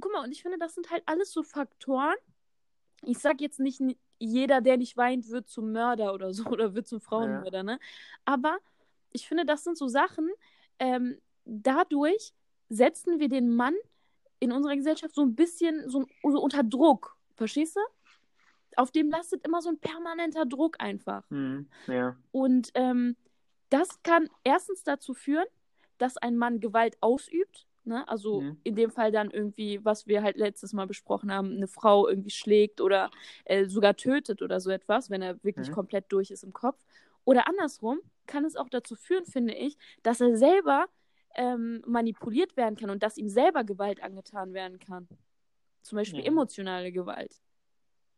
guck 0.00 0.12
mal, 0.12 0.24
und 0.24 0.32
ich 0.32 0.42
finde, 0.42 0.58
das 0.58 0.74
sind 0.74 0.90
halt 0.90 1.02
alles 1.06 1.32
so 1.32 1.42
Faktoren. 1.42 2.16
Ich 3.02 3.18
sag 3.18 3.40
jetzt 3.40 3.60
nicht, 3.60 3.80
jeder, 4.18 4.60
der 4.60 4.76
nicht 4.76 4.96
weint, 4.96 5.28
wird 5.28 5.48
zum 5.48 5.72
Mörder 5.72 6.14
oder 6.14 6.32
so, 6.32 6.44
oder 6.46 6.74
wird 6.74 6.86
zum 6.86 7.00
Frauenmörder, 7.00 7.58
ja. 7.58 7.62
ne? 7.62 7.78
Aber 8.24 8.58
ich 9.12 9.28
finde, 9.28 9.44
das 9.44 9.64
sind 9.64 9.78
so 9.78 9.86
Sachen, 9.88 10.28
ähm, 10.78 11.18
dadurch 11.44 12.32
setzen 12.68 13.20
wir 13.20 13.28
den 13.28 13.54
Mann 13.54 13.74
in 14.40 14.52
unserer 14.52 14.76
Gesellschaft 14.76 15.14
so 15.14 15.22
ein 15.22 15.34
bisschen 15.34 15.88
so, 15.88 16.06
so 16.22 16.40
unter 16.40 16.62
Druck. 16.62 17.16
Verstehst 17.34 17.76
du? 17.76 17.80
Auf 18.76 18.90
dem 18.90 19.10
lastet 19.10 19.44
immer 19.46 19.62
so 19.62 19.68
ein 19.68 19.78
permanenter 19.78 20.46
Druck 20.46 20.80
einfach. 20.80 21.28
Mhm, 21.30 21.68
ja. 21.86 22.16
Und 22.32 22.70
ähm, 22.74 23.16
das 23.70 24.02
kann 24.02 24.28
erstens 24.42 24.82
dazu 24.82 25.14
führen, 25.14 25.46
dass 25.98 26.16
ein 26.16 26.36
Mann 26.36 26.60
Gewalt 26.60 26.96
ausübt. 27.00 27.66
Ne? 27.86 28.06
Also 28.08 28.40
mhm. 28.40 28.58
in 28.62 28.74
dem 28.74 28.90
Fall 28.90 29.12
dann 29.12 29.30
irgendwie, 29.30 29.84
was 29.84 30.06
wir 30.06 30.22
halt 30.22 30.36
letztes 30.36 30.72
Mal 30.72 30.86
besprochen 30.86 31.32
haben, 31.32 31.52
eine 31.52 31.68
Frau 31.68 32.08
irgendwie 32.08 32.30
schlägt 32.30 32.80
oder 32.80 33.10
äh, 33.44 33.66
sogar 33.66 33.96
tötet 33.96 34.40
oder 34.40 34.60
so 34.60 34.70
etwas, 34.70 35.10
wenn 35.10 35.22
er 35.22 35.42
wirklich 35.44 35.68
mhm. 35.68 35.74
komplett 35.74 36.10
durch 36.10 36.30
ist 36.30 36.44
im 36.44 36.52
Kopf. 36.52 36.82
Oder 37.24 37.46
andersrum 37.46 38.00
kann 38.26 38.44
es 38.44 38.56
auch 38.56 38.68
dazu 38.68 38.96
führen, 38.96 39.26
finde 39.26 39.54
ich, 39.54 39.76
dass 40.02 40.20
er 40.20 40.36
selber 40.36 40.86
ähm, 41.34 41.82
manipuliert 41.86 42.56
werden 42.56 42.76
kann 42.76 42.90
und 42.90 43.02
dass 43.02 43.18
ihm 43.18 43.28
selber 43.28 43.64
Gewalt 43.64 44.02
angetan 44.02 44.54
werden 44.54 44.78
kann. 44.78 45.08
Zum 45.82 45.96
Beispiel 45.96 46.20
ja. 46.20 46.26
emotionale 46.26 46.92
Gewalt. 46.92 47.40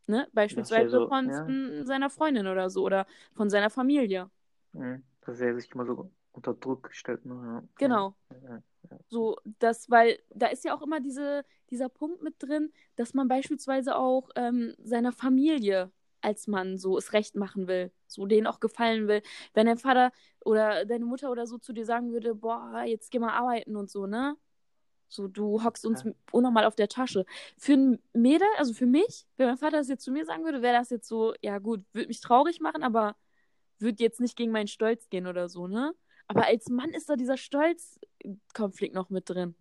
Ne? 0.07 0.29
Beispielsweise 0.33 0.91
so, 0.91 1.09
von 1.09 1.29
ja. 1.29 1.85
seiner 1.85 2.11
Freundin 2.11 2.47
oder 2.47 2.71
so 2.71 2.85
oder 2.85 3.07
von 3.35 3.51
seiner 3.51 3.71
Familie. 3.71 4.31
Mhm. 4.73 5.03
Dass 5.23 5.41
er 5.41 5.57
sich 5.57 5.73
immer 5.73 5.85
so 5.85 6.11
unter 6.31 6.55
Druck 6.55 6.91
stellt. 6.93 7.25
Ne? 7.25 7.67
Genau. 7.77 8.15
Ja. 8.31 8.63
So, 9.09 9.37
das, 9.59 9.91
weil 9.91 10.19
da 10.35 10.47
ist 10.47 10.65
ja 10.65 10.75
auch 10.75 10.83
immer 10.83 11.01
diese, 11.01 11.45
dieser 11.71 11.89
Punkt 11.89 12.23
mit 12.23 12.35
drin, 12.39 12.73
dass 12.97 13.15
man 13.15 13.29
beispielsweise 13.29 13.97
auch 13.97 14.31
ähm, 14.37 14.75
seiner 14.79 15.13
Familie 15.13 15.91
als 16.21 16.49
Mann 16.49 16.79
so 16.79 16.99
es 16.99 17.13
recht 17.13 17.37
machen 17.37 17.69
will, 17.69 17.93
so 18.07 18.27
denen 18.27 18.47
auch 18.47 18.61
gefallen 18.61 19.07
will. 19.09 19.23
Wenn 19.55 19.67
dein 19.67 19.79
Vater 19.79 20.11
oder 20.45 20.85
deine 20.85 21.05
Mutter 21.05 21.31
oder 21.31 21.47
so 21.47 21.59
zu 21.59 21.73
dir 21.73 21.85
sagen 21.85 22.13
würde, 22.13 22.35
boah, 22.35 22.83
jetzt 22.85 23.11
geh 23.11 23.19
mal 23.19 23.33
arbeiten 23.33 23.77
und 23.77 23.91
so, 23.91 24.07
ne? 24.07 24.37
So, 25.09 25.29
du 25.29 25.63
hockst 25.63 25.87
uns 25.87 26.03
ja. 26.03 26.13
unnormal 26.33 26.65
auf 26.65 26.75
der 26.75 26.89
Tasche. 26.89 27.25
Für 27.57 27.75
ein 27.75 28.03
Mädel, 28.13 28.49
also 28.59 28.75
für 28.75 28.87
mich, 28.87 29.27
wenn 29.37 29.47
mein 29.47 29.57
Vater 29.57 29.77
das 29.79 29.89
jetzt 29.89 30.05
zu 30.05 30.11
mir 30.11 30.25
sagen 30.25 30.45
würde, 30.45 30.63
wäre 30.63 30.77
das 30.77 30.91
jetzt 30.91 31.07
so, 31.07 31.35
ja 31.43 31.59
gut, 31.59 31.85
würde 31.93 32.09
mich 32.09 32.21
traurig 32.21 32.61
machen, 32.61 32.83
aber 32.83 33.15
würde 33.79 34.03
jetzt 34.03 34.21
nicht 34.21 34.37
gegen 34.37 34.53
meinen 34.53 34.67
Stolz 34.69 35.09
gehen 35.09 35.27
oder 35.27 35.49
so, 35.49 35.69
ne? 35.69 35.95
Aber 36.29 36.47
als 36.47 36.69
Mann 36.69 36.91
ist 36.91 37.09
da 37.09 37.15
dieser 37.15 37.37
Stolzkonflikt 38.27 38.95
noch 38.95 39.11
mit 39.11 39.29
drin. 39.29 39.55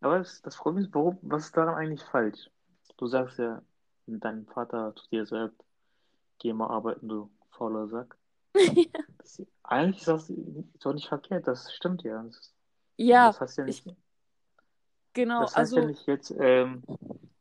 Aber 0.00 0.18
das, 0.18 0.42
das 0.42 0.56
Problem 0.56 0.84
ist, 0.84 0.94
warum, 0.94 1.18
was 1.22 1.46
ist 1.46 1.56
daran 1.56 1.74
eigentlich 1.74 2.02
falsch? 2.02 2.50
Du 2.96 3.06
sagst 3.06 3.38
ja, 3.38 3.62
dein 4.06 4.46
Vater 4.46 4.94
zu 4.96 5.08
dir 5.10 5.26
sagt, 5.26 5.64
geh 6.38 6.52
mal 6.52 6.68
arbeiten, 6.68 7.08
du 7.08 7.30
fauler 7.50 7.88
Sack. 7.88 8.16
ja. 8.54 8.84
das, 9.18 9.42
eigentlich 9.64 9.98
ist 9.98 10.08
das 10.08 10.32
doch 10.80 10.94
nicht 10.94 11.08
verkehrt, 11.08 11.46
das 11.46 11.72
stimmt 11.72 12.02
ja. 12.02 12.22
Das, 12.22 12.54
ja. 12.96 13.26
Das 13.28 13.40
heißt 13.40 13.58
ja 13.58 13.64
nicht. 13.64 13.86
Ich, 13.86 13.94
genau, 15.12 15.42
das 15.42 15.56
heißt 15.56 15.72
also. 15.74 15.80
ja 15.80 15.86
nicht 15.86 16.06
jetzt, 16.06 16.34
ähm, 16.38 16.82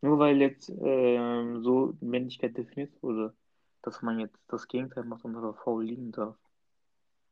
nur 0.01 0.19
weil 0.19 0.37
jetzt 0.37 0.69
ähm, 0.69 1.63
so 1.63 1.95
Männlichkeit 2.01 2.57
definiert 2.57 2.91
wurde, 3.01 3.33
dass 3.81 4.01
man 4.01 4.19
jetzt 4.19 4.37
das 4.47 4.67
Gegenteil 4.67 5.05
macht 5.05 5.23
und 5.25 5.35
faul 5.63 5.85
liegen 5.85 6.11
darf. 6.11 6.35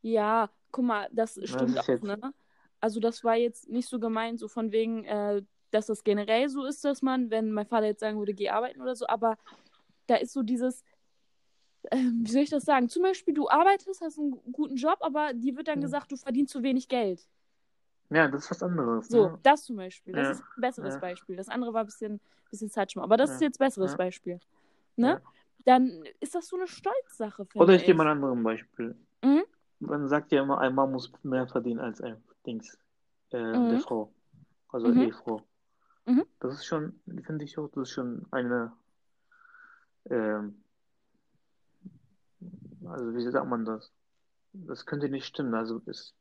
Ja, 0.02 0.50
guck 0.72 0.86
mal, 0.86 1.10
das 1.12 1.34
stimmt 1.34 1.76
das 1.76 1.80
auch, 1.80 1.88
jetzt... 1.88 2.04
ne? 2.04 2.34
Also 2.80 3.00
das 3.00 3.24
war 3.24 3.36
jetzt 3.36 3.70
nicht 3.70 3.88
so 3.88 4.00
gemeint, 4.00 4.40
so 4.40 4.48
von 4.48 4.72
wegen, 4.72 5.06
äh, 5.06 5.42
dass 5.72 5.88
das 5.88 6.04
generell 6.04 6.50
so 6.50 6.66
ist, 6.66 6.86
dass 6.86 7.02
man, 7.02 7.30
wenn 7.30 7.52
mein 7.52 7.66
Vater 7.66 7.88
jetzt 7.88 8.00
sagen 8.00 8.20
würde, 8.20 8.34
geh 8.34 8.50
arbeiten 8.50 8.82
oder 8.82 8.96
so, 8.96 9.08
aber 9.08 9.38
da 10.08 10.16
ist 10.16 10.34
so 10.34 10.44
dieses, 10.44 10.84
ähm, 11.92 12.22
wie 12.24 12.32
soll 12.32 12.44
ich 12.44 12.50
das 12.50 12.64
sagen? 12.64 12.90
Zum 12.90 13.04
Beispiel, 13.04 13.34
du 13.34 13.50
arbeitest, 13.50 14.02
hast 14.02 14.20
einen 14.20 14.40
guten 14.52 14.76
Job, 14.76 14.98
aber 15.02 15.34
dir 15.34 15.56
wird 15.56 15.68
dann 15.68 15.80
ja. 15.80 15.86
gesagt, 15.86 16.12
du 16.12 16.18
verdienst 16.18 16.54
zu 16.54 16.64
wenig 16.64 16.88
Geld. 16.88 17.28
Ja, 18.10 18.28
das 18.28 18.46
ist 18.46 18.52
was 18.52 18.64
anderes. 18.64 19.08
So, 19.08 19.30
ne? 19.30 19.40
das 19.42 19.64
zum 19.64 19.78
Beispiel. 19.78 20.14
Das 20.14 20.24
ja. 20.24 20.32
ist 20.32 20.42
ein 20.42 20.62
besseres 20.62 20.94
ja. 20.94 21.00
Beispiel. 21.00 21.36
Das 21.36 21.50
andere 21.50 21.74
war 21.74 21.82
ein 21.82 21.88
bisschen, 21.88 22.22
bisschen 22.50 22.70
Zeitschmer. 22.70 23.04
Aber 23.04 23.18
das 23.18 23.32
ist 23.32 23.42
jetzt 23.42 23.60
ein 23.60 23.66
besseres 23.66 23.98
Beispiel. 23.98 24.40
Ne? 24.96 25.22
Dann 25.66 26.04
ist 26.20 26.36
das 26.36 26.48
so 26.48 26.56
eine 26.56 26.68
Stolzsache. 26.68 27.48
Oder 27.56 27.74
ich 27.74 27.84
gebe 27.84 27.98
mal 27.98 28.08
ein 28.08 28.24
anderes 28.24 28.44
Beispiel. 28.44 28.96
Mhm? 29.24 29.44
Man 29.80 30.08
sagt 30.08 30.32
ja 30.32 30.44
immer, 30.44 30.60
ein 30.60 30.76
Mann 30.76 30.92
muss 30.92 31.12
mehr 31.24 31.48
verdienen 31.48 31.80
als 31.80 32.00
ein 32.00 32.22
Dings, 32.46 32.78
äh, 33.32 33.38
mhm. 33.38 33.70
der 33.70 33.80
Frau. 33.80 34.12
Also 34.70 34.88
mhm. 34.88 35.02
Ehefrau. 35.02 35.42
Mhm. 36.06 36.26
Das 36.40 36.54
ist 36.54 36.66
schon, 36.66 37.00
finde 37.26 37.46
ich 37.46 37.58
auch, 37.58 37.70
das 37.70 37.90
ist 37.90 37.92
schon 37.92 38.26
eine 38.32 38.74
ähm, 40.10 40.56
also 42.88 43.16
wie 43.16 43.22
sagt 43.22 43.48
man 43.48 43.66
das? 43.66 43.92
Das 44.54 44.86
könnte 44.86 45.10
nicht 45.10 45.26
stimmen. 45.26 45.54
Also 45.54 45.82
es 45.86 46.14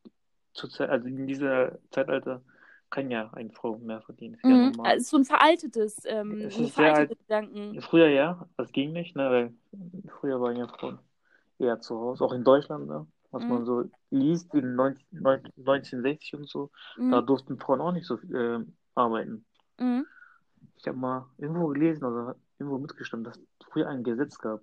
zurzeit, 0.52 0.90
also 0.90 1.06
in 1.06 1.26
dieser 1.26 1.78
Zeitalter 1.90 2.42
kann 2.90 3.10
ja 3.10 3.30
eine 3.32 3.50
Frau 3.50 3.76
mehr 3.78 4.00
verdienen. 4.02 4.34
Ist 4.34 4.44
mhm. 4.44 4.72
ja 4.76 4.84
also 4.84 5.04
so 5.04 5.16
ein 5.18 5.24
veraltetes, 5.24 6.02
ähm, 6.06 6.40
es 6.42 6.58
ist 6.58 6.74
veraltete 6.74 7.16
Gedanken. 7.16 7.80
Früher 7.82 8.08
ja, 8.08 8.46
das 8.56 8.72
ging 8.72 8.92
nicht, 8.92 9.16
ne? 9.16 9.30
Weil 9.30 9.54
früher 10.20 10.40
waren 10.40 10.56
ja 10.56 10.68
Frauen 10.68 10.98
eher 11.58 11.80
zu 11.80 11.98
Hause, 11.98 12.24
auch 12.24 12.32
in 12.32 12.44
Deutschland, 12.44 12.86
ne? 12.86 13.06
Was 13.34 13.42
mhm. 13.42 13.48
man 13.48 13.64
so 13.64 13.90
liest 14.10 14.54
in 14.54 14.76
19, 14.76 15.26
1960 15.26 16.34
und 16.36 16.48
so, 16.48 16.70
mhm. 16.96 17.10
da 17.10 17.20
durften 17.20 17.58
Frauen 17.58 17.80
auch 17.80 17.92
nicht 17.92 18.06
so 18.06 18.16
äh, 18.16 18.64
arbeiten. 18.94 19.44
Mhm. 19.78 20.06
Ich 20.76 20.86
habe 20.86 20.96
mal 20.96 21.26
irgendwo 21.36 21.66
gelesen 21.66 22.04
oder 22.04 22.36
irgendwo 22.58 22.78
mitgestimmt, 22.78 23.26
dass 23.26 23.36
es 23.36 23.66
früher 23.68 23.88
ein 23.88 24.04
Gesetz 24.04 24.38
gab, 24.38 24.60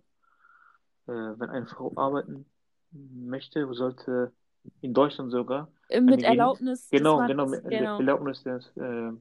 äh, 1.07 1.11
wenn 1.11 1.49
eine 1.49 1.65
Frau 1.65 1.91
arbeiten 1.97 2.45
möchte, 2.91 3.67
sollte 3.73 4.31
in 4.79 4.93
Deutschland 4.93 5.31
sogar. 5.31 5.67
Äh, 5.89 5.99
mit 5.99 6.23
Erlaubnis. 6.23 6.89
Genau, 6.89 7.25
genau, 7.27 7.47
mit 7.47 7.63
genau. 7.65 7.97
Erlaubnis 7.97 8.43
des, 8.43 8.71
äh, 8.77 9.11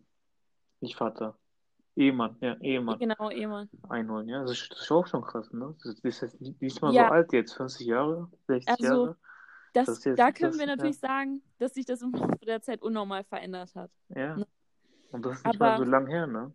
nicht 0.81 0.95
Vater. 0.95 1.37
Ehemann, 1.97 2.37
ja, 2.41 2.55
Ehemann. 2.61 2.99
Genau, 2.99 3.31
Ehemann. 3.31 3.69
Einholen, 3.89 4.29
ja. 4.29 4.43
Das 4.43 4.53
ist, 4.53 4.71
das 4.71 4.83
ist 4.83 4.93
auch 4.93 5.07
schon 5.07 5.23
krass, 5.23 5.53
ne? 5.53 5.75
Das 5.83 5.95
ist, 5.95 6.23
das 6.23 6.35
ist 6.35 6.63
nicht 6.63 6.81
mal 6.81 6.95
ja. 6.95 7.09
so 7.09 7.13
alt 7.13 7.33
jetzt, 7.33 7.55
50 7.55 7.87
Jahre, 7.87 8.31
60 8.47 8.71
also, 8.71 8.85
Jahre. 8.85 9.17
Das, 9.73 9.87
das 9.87 10.05
jetzt, 10.05 10.19
da 10.19 10.33
können 10.33 10.59
wir 10.59 10.67
natürlich 10.67 11.01
ja. 11.01 11.09
sagen, 11.09 11.43
dass 11.59 11.75
sich 11.75 11.87
das 11.87 12.03
im 12.03 12.13
Laufe 12.13 12.45
der 12.45 12.61
Zeit 12.61 12.83
unnormal 12.83 13.25
verändert 13.25 13.75
hat. 13.75 13.91
Ja. 14.09 14.37
Ne? 14.37 14.47
Und 15.13 15.25
das 15.25 15.39
ist 15.39 15.47
nicht 15.47 15.61
Aber, 15.61 15.71
mal 15.73 15.79
so 15.79 15.85
lang 15.85 16.07
her, 16.07 16.27
ne? 16.27 16.53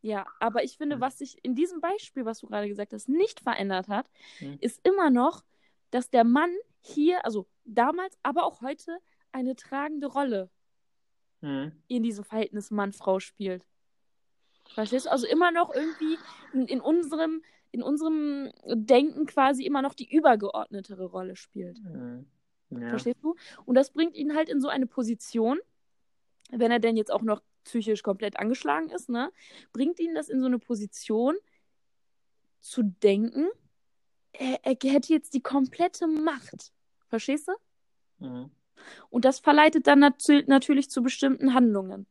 Ja, 0.00 0.26
aber 0.40 0.64
ich 0.64 0.76
finde, 0.76 1.00
was 1.00 1.18
sich 1.18 1.36
in 1.44 1.54
diesem 1.54 1.80
Beispiel, 1.80 2.24
was 2.24 2.40
du 2.40 2.48
gerade 2.48 2.68
gesagt 2.68 2.92
hast, 2.92 3.08
nicht 3.08 3.40
verändert 3.40 3.88
hat, 3.88 4.10
hm. 4.38 4.58
ist 4.60 4.84
immer 4.86 5.10
noch, 5.10 5.44
dass 5.90 6.10
der 6.10 6.24
Mann 6.24 6.50
hier, 6.80 7.24
also 7.24 7.46
damals, 7.64 8.18
aber 8.22 8.44
auch 8.44 8.60
heute, 8.62 8.98
eine 9.30 9.54
tragende 9.54 10.08
Rolle 10.08 10.50
hm. 11.40 11.72
in 11.86 12.02
diesem 12.02 12.24
Verhältnis 12.24 12.72
Mann-Frau 12.72 13.20
spielt. 13.20 13.64
Verstehst 14.74 15.06
du? 15.06 15.10
Also 15.10 15.26
immer 15.26 15.52
noch 15.52 15.72
irgendwie 15.72 16.18
in, 16.52 16.66
in, 16.66 16.80
unserem, 16.80 17.42
in 17.70 17.82
unserem 17.82 18.50
Denken 18.66 19.26
quasi 19.26 19.64
immer 19.64 19.82
noch 19.82 19.94
die 19.94 20.12
übergeordnetere 20.12 21.04
Rolle 21.04 21.36
spielt. 21.36 21.78
Hm. 21.78 22.26
Ja. 22.80 22.88
Verstehst 22.90 23.22
du? 23.22 23.36
Und 23.64 23.74
das 23.74 23.90
bringt 23.90 24.16
ihn 24.16 24.34
halt 24.34 24.48
in 24.48 24.60
so 24.60 24.68
eine 24.68 24.86
Position, 24.86 25.58
wenn 26.50 26.70
er 26.70 26.78
denn 26.78 26.96
jetzt 26.96 27.12
auch 27.12 27.22
noch 27.22 27.42
psychisch 27.64 28.02
komplett 28.02 28.38
angeschlagen 28.38 28.90
ist, 28.90 29.08
ne, 29.08 29.32
bringt 29.72 30.00
ihn 30.00 30.14
das 30.14 30.28
in 30.28 30.40
so 30.40 30.46
eine 30.46 30.58
Position 30.58 31.36
zu 32.60 32.82
denken, 32.82 33.48
er, 34.32 34.60
er 34.64 34.76
hätte 34.90 35.12
jetzt 35.12 35.34
die 35.34 35.42
komplette 35.42 36.06
Macht. 36.06 36.72
Verstehst 37.08 37.48
du? 37.48 37.52
Mhm. 38.24 38.50
Und 39.10 39.24
das 39.24 39.40
verleitet 39.40 39.86
dann 39.86 40.00
nat 40.00 40.22
natürlich 40.46 40.90
zu 40.90 41.02
bestimmten 41.02 41.54
Handlungen. 41.54 42.06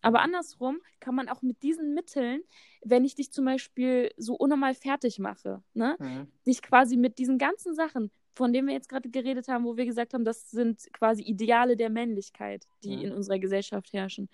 Aber 0.00 0.20
andersrum 0.20 0.80
kann 0.98 1.14
man 1.14 1.28
auch 1.28 1.42
mit 1.42 1.62
diesen 1.62 1.94
Mitteln, 1.94 2.42
wenn 2.82 3.04
ich 3.04 3.14
dich 3.14 3.30
zum 3.32 3.44
Beispiel 3.44 4.12
so 4.16 4.34
unnormal 4.34 4.74
fertig 4.74 5.20
mache, 5.20 5.62
ne, 5.74 5.96
mhm. 5.98 6.32
dich 6.46 6.62
quasi 6.62 6.96
mit 6.96 7.18
diesen 7.18 7.38
ganzen 7.38 7.74
Sachen, 7.74 8.10
von 8.34 8.52
denen 8.52 8.68
wir 8.68 8.74
jetzt 8.74 8.88
gerade 8.88 9.08
geredet 9.08 9.48
haben, 9.48 9.64
wo 9.64 9.76
wir 9.76 9.84
gesagt 9.84 10.14
haben, 10.14 10.24
das 10.24 10.50
sind 10.50 10.88
quasi 10.92 11.22
Ideale 11.22 11.76
der 11.76 11.90
Männlichkeit, 11.90 12.66
die 12.82 12.96
mhm. 12.96 13.02
in 13.02 13.12
unserer 13.12 13.38
Gesellschaft 13.38 13.92
herrschen. 13.92 14.28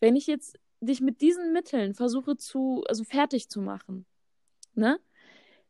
Wenn 0.00 0.16
ich 0.16 0.26
jetzt 0.26 0.58
dich 0.80 1.00
mit 1.00 1.20
diesen 1.20 1.52
Mitteln 1.52 1.94
versuche 1.94 2.36
zu, 2.36 2.84
also 2.88 3.04
fertig 3.04 3.48
zu 3.48 3.60
machen, 3.60 4.06
ne, 4.74 4.98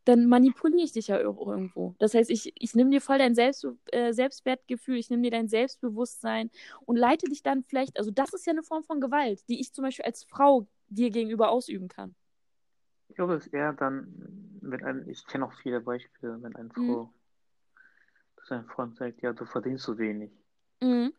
dann 0.05 0.27
manipuliere 0.27 0.85
ich 0.85 0.93
dich 0.93 1.09
ja 1.09 1.19
irgendwo. 1.19 1.95
Das 1.99 2.15
heißt, 2.15 2.31
ich, 2.31 2.53
ich 2.55 2.75
nehme 2.75 2.91
dir 2.91 3.03
voll 3.03 3.19
dein 3.19 3.35
Selbst, 3.35 3.67
äh, 3.93 4.13
Selbstwertgefühl, 4.13 4.97
ich 4.97 5.11
nehme 5.11 5.23
dir 5.23 5.31
dein 5.31 5.49
Selbstbewusstsein 5.49 6.51
und 6.87 6.97
leite 6.97 7.27
dich 7.27 7.43
dann 7.43 7.63
vielleicht, 7.65 7.99
also 7.99 8.11
das 8.11 8.33
ist 8.33 8.47
ja 8.47 8.53
eine 8.53 8.63
Form 8.63 8.85
von 8.85 9.03
Gewalt, 9.03 9.47
die 9.51 9.61
ich 9.61 9.75
zum 9.75 9.85
Beispiel 9.85 10.07
als 10.07 10.25
Frau 10.25 10.67
dir 10.89 11.11
gegenüber 11.11 11.51
ausüben 11.51 11.89
kann. 11.89 12.15
Ich 13.09 13.17
glaube, 13.17 13.35
es 13.35 13.47
ist 13.47 13.53
eher 13.53 13.75
dann, 13.75 14.59
wenn 14.63 14.83
ein, 14.83 15.09
ich 15.09 15.27
kenne 15.27 15.45
auch 15.45 15.53
viele 15.63 15.81
Beispiele, 15.83 16.43
wenn 16.43 16.57
eine 16.57 16.69
mhm. 16.69 16.87
Frau 16.87 17.05
mhm. 17.05 17.11
Sein 18.49 18.65
Freund 18.67 18.97
sagt, 18.97 19.23
ja, 19.23 19.33
du 19.33 19.45
verdienst 19.45 19.85
so 19.85 19.99
wenig. 19.99 20.31
Mhm. 20.81 21.13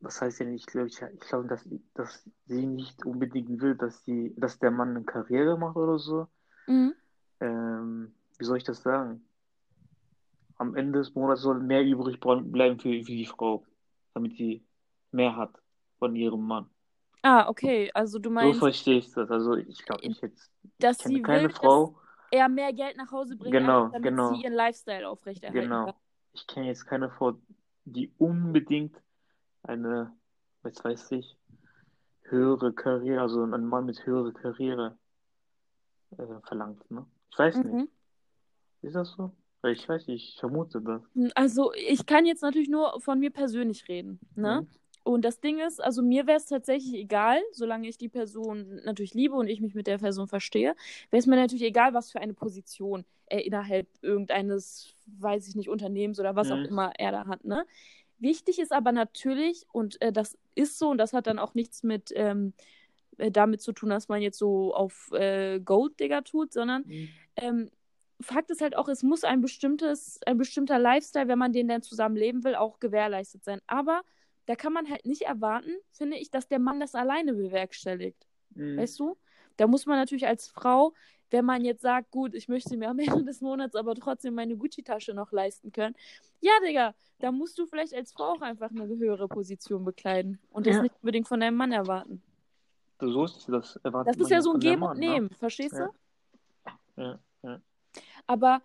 Das 0.00 0.20
heißt 0.20 0.40
ja 0.40 0.46
nicht, 0.46 0.66
glaube 0.66 0.88
ich, 0.88 1.00
ich 1.00 1.20
glaube, 1.20 1.46
dass, 1.48 1.68
dass 1.94 2.28
sie 2.46 2.66
nicht 2.66 3.04
unbedingt 3.04 3.60
will, 3.60 3.74
dass 3.74 4.02
sie, 4.04 4.34
dass 4.36 4.58
der 4.58 4.70
Mann 4.70 4.90
eine 4.96 5.04
Karriere 5.04 5.58
macht 5.58 5.76
oder 5.76 5.98
so. 5.98 6.26
Mhm 6.66 6.94
ähm, 7.40 8.12
wie 8.38 8.44
soll 8.44 8.58
ich 8.58 8.64
das 8.64 8.82
sagen? 8.82 9.22
Am 10.56 10.74
Ende 10.76 10.98
des 10.98 11.14
Monats 11.14 11.40
soll 11.40 11.60
mehr 11.60 11.82
übrig 11.82 12.20
bleiben 12.20 12.78
für, 12.78 13.02
für 13.02 13.12
die 13.12 13.26
Frau, 13.26 13.64
damit 14.14 14.36
sie 14.36 14.62
mehr 15.10 15.34
hat 15.34 15.52
von 15.98 16.14
ihrem 16.14 16.46
Mann. 16.46 16.68
Ah, 17.22 17.48
okay. 17.48 17.90
Also 17.94 18.18
du 18.18 18.30
meinst. 18.30 18.54
So 18.54 18.66
verstehe 18.66 18.98
ich 18.98 19.10
das. 19.12 19.30
Also 19.30 19.56
ich 19.56 19.84
glaube 19.84 20.06
nicht 20.06 20.22
jetzt. 20.22 20.50
Dass 20.78 21.00
ich 21.00 21.06
sie 21.06 21.22
keine 21.22 21.44
will, 21.44 21.50
Frau. 21.50 21.86
Dass 21.86 22.09
er 22.30 22.48
mehr 22.48 22.72
Geld 22.72 22.96
nach 22.96 23.10
Hause 23.10 23.36
bringt, 23.36 23.52
genau, 23.52 23.88
damit 23.88 24.02
genau. 24.02 24.34
sie 24.34 24.42
ihren 24.42 24.54
Lifestyle 24.54 25.08
aufrechterhalten 25.08 25.62
Genau. 25.62 25.86
Kann. 25.86 25.94
Ich 26.32 26.46
kenne 26.46 26.66
jetzt 26.66 26.86
keine 26.86 27.10
Frau, 27.10 27.34
die 27.84 28.12
unbedingt 28.18 28.96
eine, 29.62 30.12
jetzt 30.64 30.84
weiß 30.84 31.12
ich, 31.12 31.36
höhere 32.22 32.72
Karriere, 32.72 33.20
also 33.20 33.42
ein 33.42 33.66
Mann 33.66 33.86
mit 33.86 34.06
höherer 34.06 34.32
Karriere 34.32 34.96
äh, 36.16 36.26
verlangt, 36.44 36.88
ne? 36.90 37.06
Ich 37.32 37.38
weiß 37.38 37.56
mhm. 37.56 37.70
nicht. 37.72 37.92
Ist 38.82 38.94
das 38.94 39.10
so? 39.10 39.32
Ich 39.64 39.88
weiß 39.88 40.06
nicht, 40.06 40.34
ich 40.34 40.40
vermute 40.40 40.80
das. 40.80 41.02
Also 41.34 41.72
ich 41.74 42.06
kann 42.06 42.24
jetzt 42.24 42.42
natürlich 42.42 42.70
nur 42.70 42.98
von 43.00 43.18
mir 43.18 43.30
persönlich 43.30 43.88
reden, 43.88 44.18
ne? 44.34 44.62
Mhm. 44.62 44.79
Und 45.02 45.24
das 45.24 45.40
Ding 45.40 45.58
ist, 45.58 45.82
also 45.82 46.02
mir 46.02 46.26
wäre 46.26 46.36
es 46.36 46.46
tatsächlich 46.46 46.94
egal, 46.94 47.40
solange 47.52 47.88
ich 47.88 47.96
die 47.96 48.08
Person 48.08 48.80
natürlich 48.84 49.14
liebe 49.14 49.34
und 49.34 49.48
ich 49.48 49.60
mich 49.60 49.74
mit 49.74 49.86
der 49.86 49.98
Person 49.98 50.28
verstehe, 50.28 50.74
wäre 51.10 51.20
es 51.20 51.26
mir 51.26 51.36
natürlich 51.36 51.64
egal, 51.64 51.94
was 51.94 52.10
für 52.10 52.20
eine 52.20 52.34
Position 52.34 53.04
er 53.26 53.44
innerhalb 53.44 53.86
irgendeines, 54.02 54.94
weiß 55.06 55.48
ich 55.48 55.54
nicht, 55.54 55.68
Unternehmens 55.68 56.20
oder 56.20 56.36
was 56.36 56.48
mhm. 56.48 56.52
auch 56.52 56.68
immer 56.68 56.92
er 56.98 57.12
da 57.12 57.26
hat, 57.26 57.44
ne? 57.44 57.64
Wichtig 58.18 58.58
ist 58.58 58.70
aber 58.70 58.92
natürlich, 58.92 59.64
und 59.72 60.00
äh, 60.02 60.12
das 60.12 60.36
ist 60.54 60.78
so, 60.78 60.90
und 60.90 60.98
das 60.98 61.14
hat 61.14 61.26
dann 61.26 61.38
auch 61.38 61.54
nichts 61.54 61.82
mit 61.82 62.12
ähm, 62.14 62.52
äh, 63.16 63.30
damit 63.30 63.62
zu 63.62 63.72
tun, 63.72 63.88
dass 63.88 64.08
man 64.08 64.20
jetzt 64.20 64.38
so 64.38 64.74
auf 64.74 65.10
äh, 65.12 65.58
Gold-Digger 65.58 66.24
tut, 66.24 66.52
sondern 66.52 66.82
mhm. 66.86 67.08
ähm, 67.36 67.70
Fakt 68.20 68.50
ist 68.50 68.60
halt 68.60 68.76
auch, 68.76 68.88
es 68.88 69.02
muss 69.02 69.24
ein 69.24 69.40
bestimmtes, 69.40 70.20
ein 70.26 70.36
bestimmter 70.36 70.78
Lifestyle, 70.78 71.28
wenn 71.28 71.38
man 71.38 71.54
den 71.54 71.68
dann 71.68 71.80
zusammen 71.80 72.16
leben 72.16 72.44
will, 72.44 72.54
auch 72.54 72.78
gewährleistet 72.78 73.44
sein. 73.44 73.62
Aber 73.66 74.02
da 74.50 74.56
kann 74.56 74.72
man 74.72 74.90
halt 74.90 75.06
nicht 75.06 75.22
erwarten, 75.22 75.70
finde 75.92 76.16
ich, 76.16 76.28
dass 76.32 76.48
der 76.48 76.58
Mann 76.58 76.80
das 76.80 76.96
alleine 76.96 77.34
bewerkstelligt. 77.34 78.26
Mhm. 78.56 78.78
Weißt 78.78 78.98
du? 78.98 79.16
Da 79.56 79.68
muss 79.68 79.86
man 79.86 79.96
natürlich 79.96 80.26
als 80.26 80.48
Frau, 80.48 80.92
wenn 81.30 81.44
man 81.44 81.64
jetzt 81.64 81.82
sagt, 81.82 82.10
gut, 82.10 82.34
ich 82.34 82.48
möchte 82.48 82.76
mir 82.76 82.90
am 82.90 82.98
Ende 83.20 83.22
des 83.26 83.40
Monats 83.42 83.76
aber 83.76 83.94
trotzdem 83.94 84.34
meine 84.34 84.56
Gucci-Tasche 84.56 85.14
noch 85.14 85.30
leisten 85.30 85.70
können. 85.70 85.94
Ja, 86.40 86.50
Digga, 86.66 86.96
da 87.20 87.30
musst 87.30 87.60
du 87.60 87.66
vielleicht 87.66 87.94
als 87.94 88.10
Frau 88.10 88.32
auch 88.32 88.40
einfach 88.40 88.70
eine 88.70 88.88
höhere 88.88 89.28
Position 89.28 89.84
bekleiden 89.84 90.40
und 90.50 90.66
das 90.66 90.74
ja. 90.74 90.82
nicht 90.82 90.96
unbedingt 91.00 91.28
von 91.28 91.38
deinem 91.38 91.56
Mann 91.56 91.70
erwarten. 91.70 92.20
So 92.98 93.24
ist 93.24 93.48
das. 93.48 93.78
Das 93.84 94.16
ist 94.16 94.30
ja 94.30 94.42
so 94.42 94.54
ein 94.54 94.58
Geben 94.58 94.82
und 94.82 94.98
ne? 94.98 95.10
Nehmen, 95.10 95.26
ne? 95.28 95.36
verstehst 95.38 95.74
du? 95.74 95.94
Ja, 96.96 97.20
ja. 97.44 97.60
Aber 98.26 98.62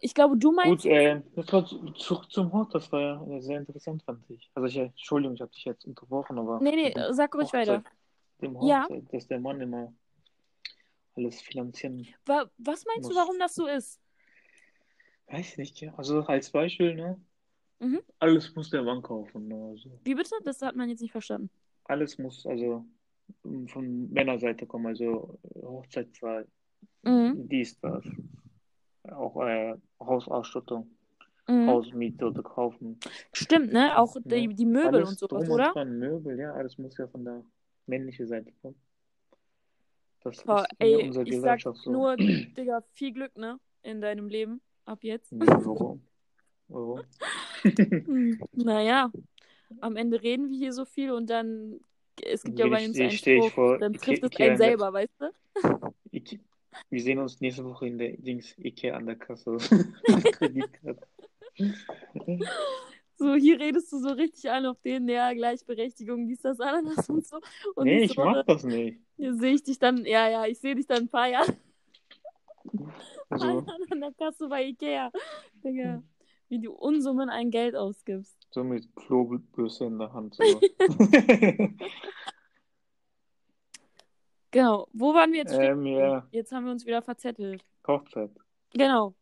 ich 0.00 0.14
glaube, 0.14 0.36
du 0.36 0.52
meinst. 0.52 0.84
Gut, 0.84 0.92
äh, 0.92 1.22
zurück 1.96 2.30
zum 2.30 2.52
Hort, 2.52 2.74
das 2.74 2.90
war 2.92 3.26
ja 3.28 3.40
sehr 3.40 3.58
interessant, 3.58 4.02
fand 4.02 4.28
ich. 4.30 4.50
Also, 4.54 4.66
ich, 4.66 4.76
Entschuldigung, 4.76 5.34
ich 5.34 5.40
habe 5.40 5.52
dich 5.52 5.64
jetzt 5.64 5.84
unterbrochen, 5.84 6.38
aber. 6.38 6.60
Nee, 6.60 6.76
nee, 6.76 6.94
sag 7.10 7.34
ruhig 7.34 7.52
weiter. 7.52 7.82
Dem 8.40 8.58
Hort, 8.58 8.68
ja. 8.68 8.86
dass 9.12 9.26
der 9.26 9.40
Mann 9.40 9.60
immer 9.60 9.92
alles 11.14 11.40
finanzieren. 11.40 12.06
was 12.26 12.84
meinst 12.84 13.04
muss. 13.04 13.08
du, 13.08 13.14
warum 13.14 13.38
das 13.38 13.54
so 13.54 13.66
ist? 13.66 14.00
Weiß 15.28 15.56
nicht, 15.56 15.80
ja. 15.80 15.94
Also, 15.96 16.20
als 16.20 16.50
Beispiel, 16.50 16.94
ne? 16.94 17.20
Mhm. 17.78 18.00
Alles 18.18 18.54
muss 18.54 18.70
der 18.70 18.82
Mann 18.82 19.02
kaufen. 19.02 19.48
Ne? 19.48 19.70
Also. 19.70 19.90
Wie 20.04 20.14
bitte? 20.14 20.34
Das 20.44 20.62
hat 20.62 20.76
man 20.76 20.88
jetzt 20.88 21.00
nicht 21.00 21.12
verstanden. 21.12 21.50
Alles 21.84 22.18
muss, 22.18 22.46
also 22.46 22.84
von 23.66 24.10
Männerseite 24.12 24.66
kommen, 24.66 24.86
also 24.86 25.38
Hochzeitswahl, 25.54 26.46
mhm. 27.02 27.48
dies, 27.48 27.78
das. 27.80 28.04
Auch 29.12 29.40
äh, 29.44 29.74
Hausausstattung, 30.00 30.90
mhm. 31.48 31.68
Hausmiete 31.68 32.26
oder 32.26 32.42
kaufen. 32.42 32.98
Stimmt, 33.32 33.72
ne? 33.72 33.98
Auch 33.98 34.16
die, 34.24 34.48
die 34.48 34.66
Möbel 34.66 34.96
alles 34.96 35.10
und 35.10 35.18
sowas, 35.18 35.48
oder? 35.48 35.72
Dran, 35.72 35.98
Möbel, 35.98 36.38
ja, 36.38 36.52
alles 36.52 36.78
muss 36.78 36.96
ja 36.98 37.06
von 37.06 37.24
der 37.24 37.44
männlichen 37.86 38.26
Seite 38.26 38.52
kommen. 38.62 38.76
Das 40.22 40.42
Boah, 40.42 40.62
ist 40.62 40.68
ey, 40.78 41.00
in 41.00 41.06
unserer 41.08 41.24
Gesellschaft 41.24 41.78
so. 41.78 41.92
Nur, 41.92 42.16
Digga, 42.56 42.82
viel 42.92 43.12
Glück, 43.12 43.36
ne? 43.36 43.60
In 43.82 44.00
deinem 44.00 44.28
Leben. 44.28 44.60
Ab 44.84 44.98
jetzt. 45.02 45.32
Warum? 45.36 46.02
Warum? 46.68 47.02
Hm, 47.62 48.40
naja, 48.52 49.10
am 49.80 49.96
Ende 49.96 50.22
reden 50.22 50.48
wir 50.48 50.56
hier 50.56 50.72
so 50.72 50.84
viel 50.84 51.12
und 51.12 51.30
dann 51.30 51.80
es 52.24 52.42
gibt 52.42 52.58
ja 52.58 52.66
bei 52.68 52.84
uns 52.86 52.98
einen 52.98 53.10
Spruch, 53.10 53.50
vor, 53.52 53.78
dann 53.78 53.92
trifft 53.92 54.24
Ikea, 54.24 54.46
es 54.46 54.48
einen 54.48 54.56
selber, 54.56 54.92
weißt 54.92 55.14
du? 55.18 55.92
Ikea. 56.12 56.38
Wir 56.90 57.02
sehen 57.02 57.18
uns 57.18 57.40
nächste 57.40 57.64
Woche 57.64 57.86
in 57.86 57.98
der 57.98 58.16
Dings 58.16 58.56
Ikea 58.58 58.96
an 58.96 59.06
der 59.06 59.16
Kasse. 59.16 59.58
so, 63.16 63.34
hier 63.34 63.58
redest 63.58 63.92
du 63.92 63.98
so 63.98 64.10
richtig 64.10 64.50
an 64.50 64.66
auf 64.66 64.80
den, 64.82 65.08
ja, 65.08 65.32
Gleichberechtigung, 65.32 66.26
dies, 66.26 66.40
das, 66.42 66.60
Ananas 66.60 67.08
und 67.08 67.26
so. 67.26 67.40
Und 67.74 67.86
nee, 67.86 68.04
ich 68.04 68.12
so, 68.12 68.24
mach 68.24 68.44
das 68.44 68.64
nicht. 68.64 69.00
Hier 69.16 69.34
sehe 69.34 69.54
ich 69.54 69.62
dich 69.62 69.78
dann, 69.78 70.04
ja, 70.04 70.28
ja, 70.28 70.46
ich 70.46 70.58
sehe 70.58 70.74
dich 70.74 70.86
dann 70.86 71.04
ein 71.04 71.08
paar 71.08 71.28
Jahre 71.28 71.56
also. 73.30 73.64
an 73.90 74.00
der 74.00 74.12
Kasse 74.12 74.48
bei 74.48 74.64
Ikea. 74.64 75.10
Digga, 75.64 76.02
wie 76.48 76.60
du 76.60 76.72
Unsummen 76.72 77.28
ein 77.28 77.50
Geld 77.50 77.74
ausgibst. 77.74 78.36
So 78.50 78.62
mit 78.62 78.94
Klobürste 78.96 79.86
in 79.86 79.98
der 79.98 80.12
Hand. 80.12 80.34
So. 80.34 80.42
genau. 84.50 84.88
Wo 84.92 85.14
waren 85.14 85.32
wir 85.32 85.40
jetzt? 85.40 85.54
Ähm, 85.54 85.86
ja. 85.86 86.26
Jetzt 86.30 86.52
haben 86.52 86.64
wir 86.64 86.72
uns 86.72 86.86
wieder 86.86 87.02
verzettelt. 87.02 87.64
Hochzeit. 87.86 88.30
Genau. 88.72 89.14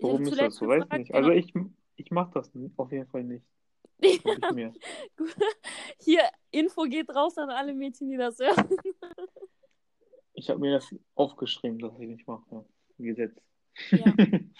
Warum 0.00 0.22
ist 0.22 0.38
das 0.38 0.56
so? 0.56 0.68
Weiß 0.68 0.84
nicht. 0.96 1.14
Also 1.14 1.30
genau. 1.30 1.40
ich, 1.40 1.52
ich 1.96 2.10
mach 2.10 2.30
das 2.30 2.50
auf 2.76 2.92
jeden 2.92 3.06
Fall 3.06 3.24
nicht. 3.24 3.44
Hier, 6.00 6.22
Info 6.50 6.82
geht 6.84 7.10
raus 7.14 7.36
an 7.38 7.50
alle 7.50 7.74
Mädchen, 7.74 8.08
die 8.08 8.16
das 8.16 8.38
hören. 8.38 8.68
ich 10.34 10.48
habe 10.48 10.60
mir 10.60 10.74
das 10.74 10.94
aufgeschrieben, 11.14 11.78
dass 11.78 11.98
ich 11.98 12.08
nicht 12.08 12.26
mache. 12.26 12.64
Gesetz. 12.98 13.36
Ja. 13.90 14.04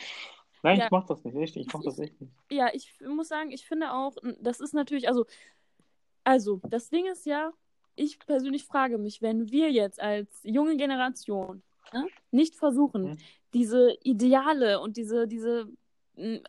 Nein, 0.63 0.79
ja. 0.79 0.85
ich 0.87 0.91
mach 0.91 1.07
das 1.07 1.23
nicht, 1.25 1.37
echt. 1.37 1.57
Ich 1.57 1.73
mach 1.73 1.83
das 1.83 1.99
echt 1.99 2.21
nicht. 2.21 2.33
Ja, 2.51 2.69
ich 2.73 2.93
muss 3.01 3.29
sagen, 3.29 3.51
ich 3.53 3.65
finde 3.65 3.93
auch, 3.93 4.17
das 4.41 4.61
ist 4.61 4.75
natürlich, 4.75 5.09
also, 5.09 5.25
also, 6.25 6.61
das 6.69 6.91
Ding 6.91 7.07
ist 7.07 7.27
ja, 7.27 7.53
ich 7.99 8.19
persönlich 8.19 8.65
frage 8.65 8.99
mich, 8.99 9.23
wenn 9.23 9.51
wir 9.51 9.71
jetzt 9.71 10.01
als 10.01 10.29
junge 10.43 10.77
Generation 10.77 11.63
ne, 11.93 12.07
nicht 12.31 12.57
versuchen, 12.57 13.11
mhm. 13.11 13.19
diese 13.55 13.97
Ideale 14.03 14.81
und 14.81 14.97
diese, 14.97 15.27
diese, 15.27 15.69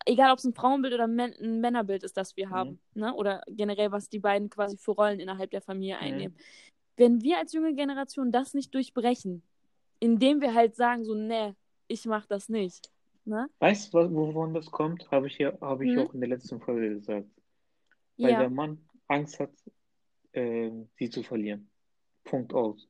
egal 0.06 0.32
ob 0.32 0.40
es 0.40 0.46
ein 0.46 0.54
Frauenbild 0.54 0.94
oder 0.94 1.08
ein 1.08 1.60
Männerbild 1.60 2.04
ist, 2.04 2.18
das 2.18 2.36
wir 2.38 2.50
haben, 2.50 2.80
mhm. 2.94 3.02
ne, 3.02 3.14
oder 3.14 3.42
generell, 3.48 3.92
was 3.92 4.10
die 4.10 4.20
beiden 4.20 4.50
quasi 4.50 4.78
für 4.78 4.92
Rollen 4.92 5.20
innerhalb 5.20 5.52
der 5.52 5.62
Familie 5.62 5.98
mhm. 5.98 6.04
einnehmen. 6.04 6.38
Wenn 6.98 7.22
wir 7.22 7.38
als 7.38 7.54
junge 7.54 7.74
Generation 7.74 8.32
das 8.32 8.54
nicht 8.54 8.74
durchbrechen, 8.74 9.42
indem 10.00 10.42
wir 10.42 10.54
halt 10.54 10.76
sagen, 10.76 11.04
so, 11.04 11.14
ne, 11.14 11.56
ich 11.88 12.06
mach 12.06 12.26
das 12.26 12.50
nicht, 12.50 12.92
Ne? 13.30 13.48
Weißt 13.60 13.94
du, 13.94 14.12
wovon 14.12 14.56
das 14.56 14.72
kommt? 14.72 15.10
Habe 15.12 15.28
ich, 15.28 15.38
hier, 15.38 15.56
hab 15.62 15.82
ich 15.82 15.92
hm? 15.92 16.00
auch 16.00 16.14
in 16.16 16.20
der 16.20 16.30
letzten 16.30 16.60
Folge 16.60 16.96
gesagt. 16.96 17.28
Weil 18.18 18.32
ja. 18.32 18.40
der 18.40 18.50
Mann 18.50 18.80
Angst 19.08 19.40
hat, 19.40 19.52
äh, 20.34 20.72
sie 20.98 21.10
zu 21.10 21.24
verlieren. 21.24 21.70
Punkt 22.24 22.54
aus. 22.54 22.88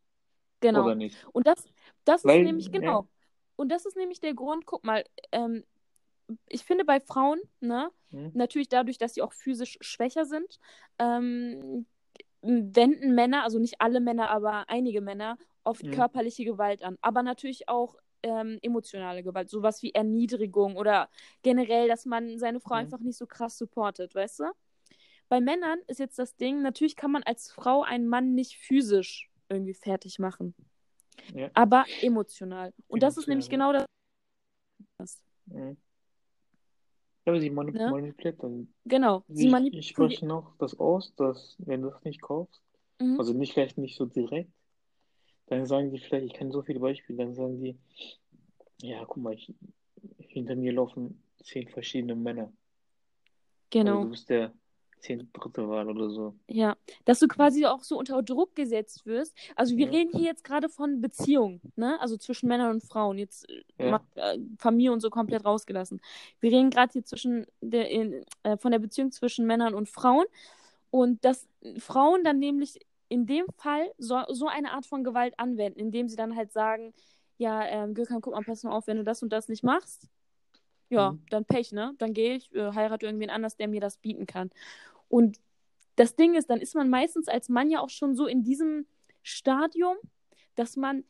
Genau. 0.59 0.83
Oder 0.83 0.95
nicht? 0.95 1.17
Und 1.31 1.47
das, 1.47 1.63
das 2.03 2.25
Weil, 2.25 2.41
ist 2.41 2.45
nämlich, 2.45 2.71
genau. 2.71 3.01
Ja. 3.01 3.07
Und 3.55 3.69
das 3.69 3.85
ist 3.85 3.97
nämlich 3.97 4.19
der 4.19 4.33
Grund, 4.33 4.65
guck 4.65 4.83
mal, 4.83 5.03
ähm, 5.31 5.63
ich 6.47 6.63
finde 6.63 6.85
bei 6.85 6.99
Frauen, 6.99 7.39
ne, 7.59 7.89
hm? 8.11 8.31
natürlich 8.33 8.69
dadurch, 8.69 8.97
dass 8.97 9.13
sie 9.13 9.21
auch 9.21 9.33
physisch 9.33 9.77
schwächer 9.81 10.25
sind, 10.25 10.59
ähm, 10.99 11.85
wenden 12.41 13.15
Männer, 13.15 13.43
also 13.43 13.59
nicht 13.59 13.81
alle 13.81 13.99
Männer, 13.99 14.29
aber 14.29 14.69
einige 14.69 15.01
Männer, 15.01 15.37
oft 15.63 15.83
mhm. 15.83 15.91
körperliche 15.91 16.45
Gewalt 16.45 16.83
an. 16.83 16.97
Aber 17.01 17.23
natürlich 17.23 17.67
auch 17.67 17.95
ähm, 18.23 18.59
emotionale 18.61 19.23
Gewalt, 19.23 19.49
sowas 19.49 19.81
wie 19.81 19.93
Erniedrigung 19.93 20.75
oder 20.75 21.09
generell, 21.41 21.87
dass 21.87 22.05
man 22.05 22.37
seine 22.37 22.59
Frau 22.59 22.75
mhm. 22.75 22.81
einfach 22.81 22.99
nicht 22.99 23.17
so 23.17 23.25
krass 23.25 23.57
supportet, 23.57 24.15
weißt 24.15 24.41
du? 24.41 24.45
Bei 25.29 25.39
Männern 25.39 25.79
ist 25.87 25.99
jetzt 25.99 26.19
das 26.19 26.35
Ding, 26.35 26.61
natürlich 26.61 26.95
kann 26.95 27.11
man 27.11 27.23
als 27.23 27.51
Frau 27.51 27.83
einen 27.83 28.07
Mann 28.07 28.33
nicht 28.33 28.57
physisch 28.57 29.29
irgendwie 29.47 29.75
fertig 29.75 30.19
machen. 30.19 30.55
Ja. 31.33 31.49
Aber 31.53 31.85
emotional. 32.01 32.69
Und 32.69 32.75
emotional. 32.75 32.99
das 32.99 33.17
ist 33.17 33.27
nämlich 33.27 33.49
genau 33.49 33.73
das. 33.73 33.85
Ja, 35.45 35.75
aber 37.25 37.39
sie 37.39 37.49
manip 37.49 37.75
ja? 37.75 37.91
manipuliert 37.91 38.41
dann. 38.41 38.73
Genau. 38.85 39.23
Sie, 39.27 39.43
sie 39.43 39.49
manipuliert. 39.49 39.83
Ich 39.83 39.89
spreche 39.91 40.25
noch 40.25 40.55
das 40.57 40.79
aus, 40.79 41.13
dass, 41.15 41.55
wenn 41.59 41.81
du 41.81 41.89
das 41.89 42.03
nicht 42.03 42.21
kaufst, 42.21 42.61
mhm. 42.99 43.19
also 43.19 43.33
nicht 43.33 43.53
vielleicht 43.53 43.77
nicht 43.77 43.97
so 43.97 44.05
direkt, 44.05 44.51
dann 45.47 45.65
sagen 45.65 45.91
die 45.91 45.99
vielleicht, 45.99 46.25
ich 46.25 46.33
kenne 46.33 46.51
so 46.51 46.61
viele 46.63 46.79
Beispiele, 46.79 47.19
dann 47.19 47.35
sagen 47.35 47.61
die, 47.61 47.77
ja, 48.81 49.03
guck 49.05 49.17
mal, 49.17 49.33
ich, 49.33 49.53
hinter 50.17 50.55
mir 50.55 50.73
laufen 50.73 51.21
zehn 51.43 51.67
verschiedene 51.67 52.15
Männer. 52.15 52.51
Genau. 53.69 53.91
Also 53.91 54.03
du 54.03 54.09
bist 54.09 54.29
der 54.29 54.53
zehn 54.99 55.29
dritte 55.33 55.67
Wahl 55.69 55.89
oder 55.89 56.09
so. 56.09 56.33
Ja, 56.47 56.75
dass 57.05 57.19
du 57.19 57.27
quasi 57.27 57.65
auch 57.65 57.83
so 57.83 57.97
unter 57.97 58.21
Druck 58.21 58.55
gesetzt 58.55 59.05
wirst. 59.05 59.35
Also 59.55 59.77
wir 59.77 59.87
ja. 59.87 59.91
reden 59.91 60.11
hier 60.17 60.27
jetzt 60.27 60.43
gerade 60.43 60.69
von 60.69 61.01
Beziehungen, 61.01 61.61
ne? 61.75 61.99
Also 62.01 62.17
zwischen 62.17 62.47
Männern 62.47 62.71
und 62.71 62.83
Frauen. 62.83 63.17
Jetzt 63.17 63.47
ja. 63.77 63.91
macht 63.91 64.05
äh, 64.15 64.37
Familie 64.57 64.91
und 64.91 64.99
so 64.99 65.09
komplett 65.09 65.45
rausgelassen. 65.45 66.01
Wir 66.39 66.51
reden 66.51 66.69
gerade 66.69 66.93
hier 66.93 67.05
zwischen 67.05 67.45
der, 67.61 67.89
in, 67.89 68.23
äh, 68.43 68.57
von 68.57 68.71
der 68.71 68.79
Beziehung 68.79 69.11
zwischen 69.11 69.45
Männern 69.45 69.73
und 69.73 69.89
Frauen. 69.89 70.25
Und 70.91 71.23
dass 71.23 71.47
Frauen 71.77 72.23
dann 72.23 72.39
nämlich 72.39 72.79
in 73.09 73.25
dem 73.25 73.45
Fall 73.57 73.91
so, 73.97 74.21
so 74.29 74.47
eine 74.47 74.71
Art 74.71 74.85
von 74.85 75.03
Gewalt 75.03 75.33
anwenden, 75.37 75.79
indem 75.79 76.07
sie 76.07 76.15
dann 76.15 76.35
halt 76.35 76.51
sagen, 76.51 76.93
ja, 77.37 77.65
ähm, 77.65 77.93
Gürkan, 77.93 78.21
guck 78.21 78.33
mal, 78.33 78.43
pass 78.43 78.63
mal 78.63 78.71
auf, 78.71 78.87
wenn 78.87 78.97
du 78.97 79.03
das 79.03 79.23
und 79.23 79.31
das 79.31 79.47
nicht 79.47 79.63
machst, 79.63 80.07
ja, 80.89 81.11
mhm. 81.11 81.21
dann 81.29 81.45
Pech, 81.45 81.71
ne? 81.71 81.93
Dann 81.97 82.13
gehe 82.13 82.35
ich, 82.35 82.53
äh, 82.53 82.73
heirate 82.73 83.05
irgendwen 83.05 83.29
anders, 83.29 83.55
der 83.55 83.67
mir 83.67 83.81
das 83.81 83.97
bieten 83.97 84.25
kann. 84.25 84.49
Und 85.07 85.39
das 85.95 86.15
Ding 86.15 86.35
ist, 86.35 86.49
dann 86.49 86.61
ist 86.61 86.75
man 86.75 86.89
meistens 86.89 87.27
als 87.27 87.49
Mann 87.49 87.69
ja 87.69 87.81
auch 87.81 87.89
schon 87.89 88.15
so 88.15 88.25
in 88.25 88.43
diesem 88.43 88.85
Stadium, 89.21 89.97
dass 90.55 90.75
man 90.75 91.03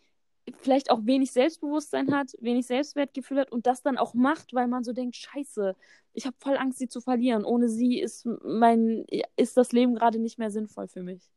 vielleicht 0.61 0.89
auch 0.89 1.05
wenig 1.05 1.31
Selbstbewusstsein 1.31 2.13
hat, 2.13 2.31
wenig 2.39 2.65
Selbstwertgefühl 2.65 3.39
hat 3.39 3.51
und 3.51 3.67
das 3.67 3.83
dann 3.83 3.97
auch 3.97 4.15
macht, 4.15 4.53
weil 4.53 4.67
man 4.67 4.83
so 4.83 4.93
denkt, 4.93 5.15
scheiße, 5.15 5.75
ich 6.13 6.25
habe 6.25 6.35
voll 6.39 6.57
Angst, 6.57 6.79
sie 6.79 6.87
zu 6.87 7.01
verlieren. 7.01 7.45
Ohne 7.45 7.69
sie 7.69 7.99
ist 7.99 8.25
mein, 8.43 9.05
ist 9.35 9.57
das 9.57 9.71
Leben 9.71 9.95
gerade 9.95 10.17
nicht 10.19 10.39
mehr 10.39 10.49
sinnvoll 10.49 10.87
für 10.87 11.03
mich 11.03 11.29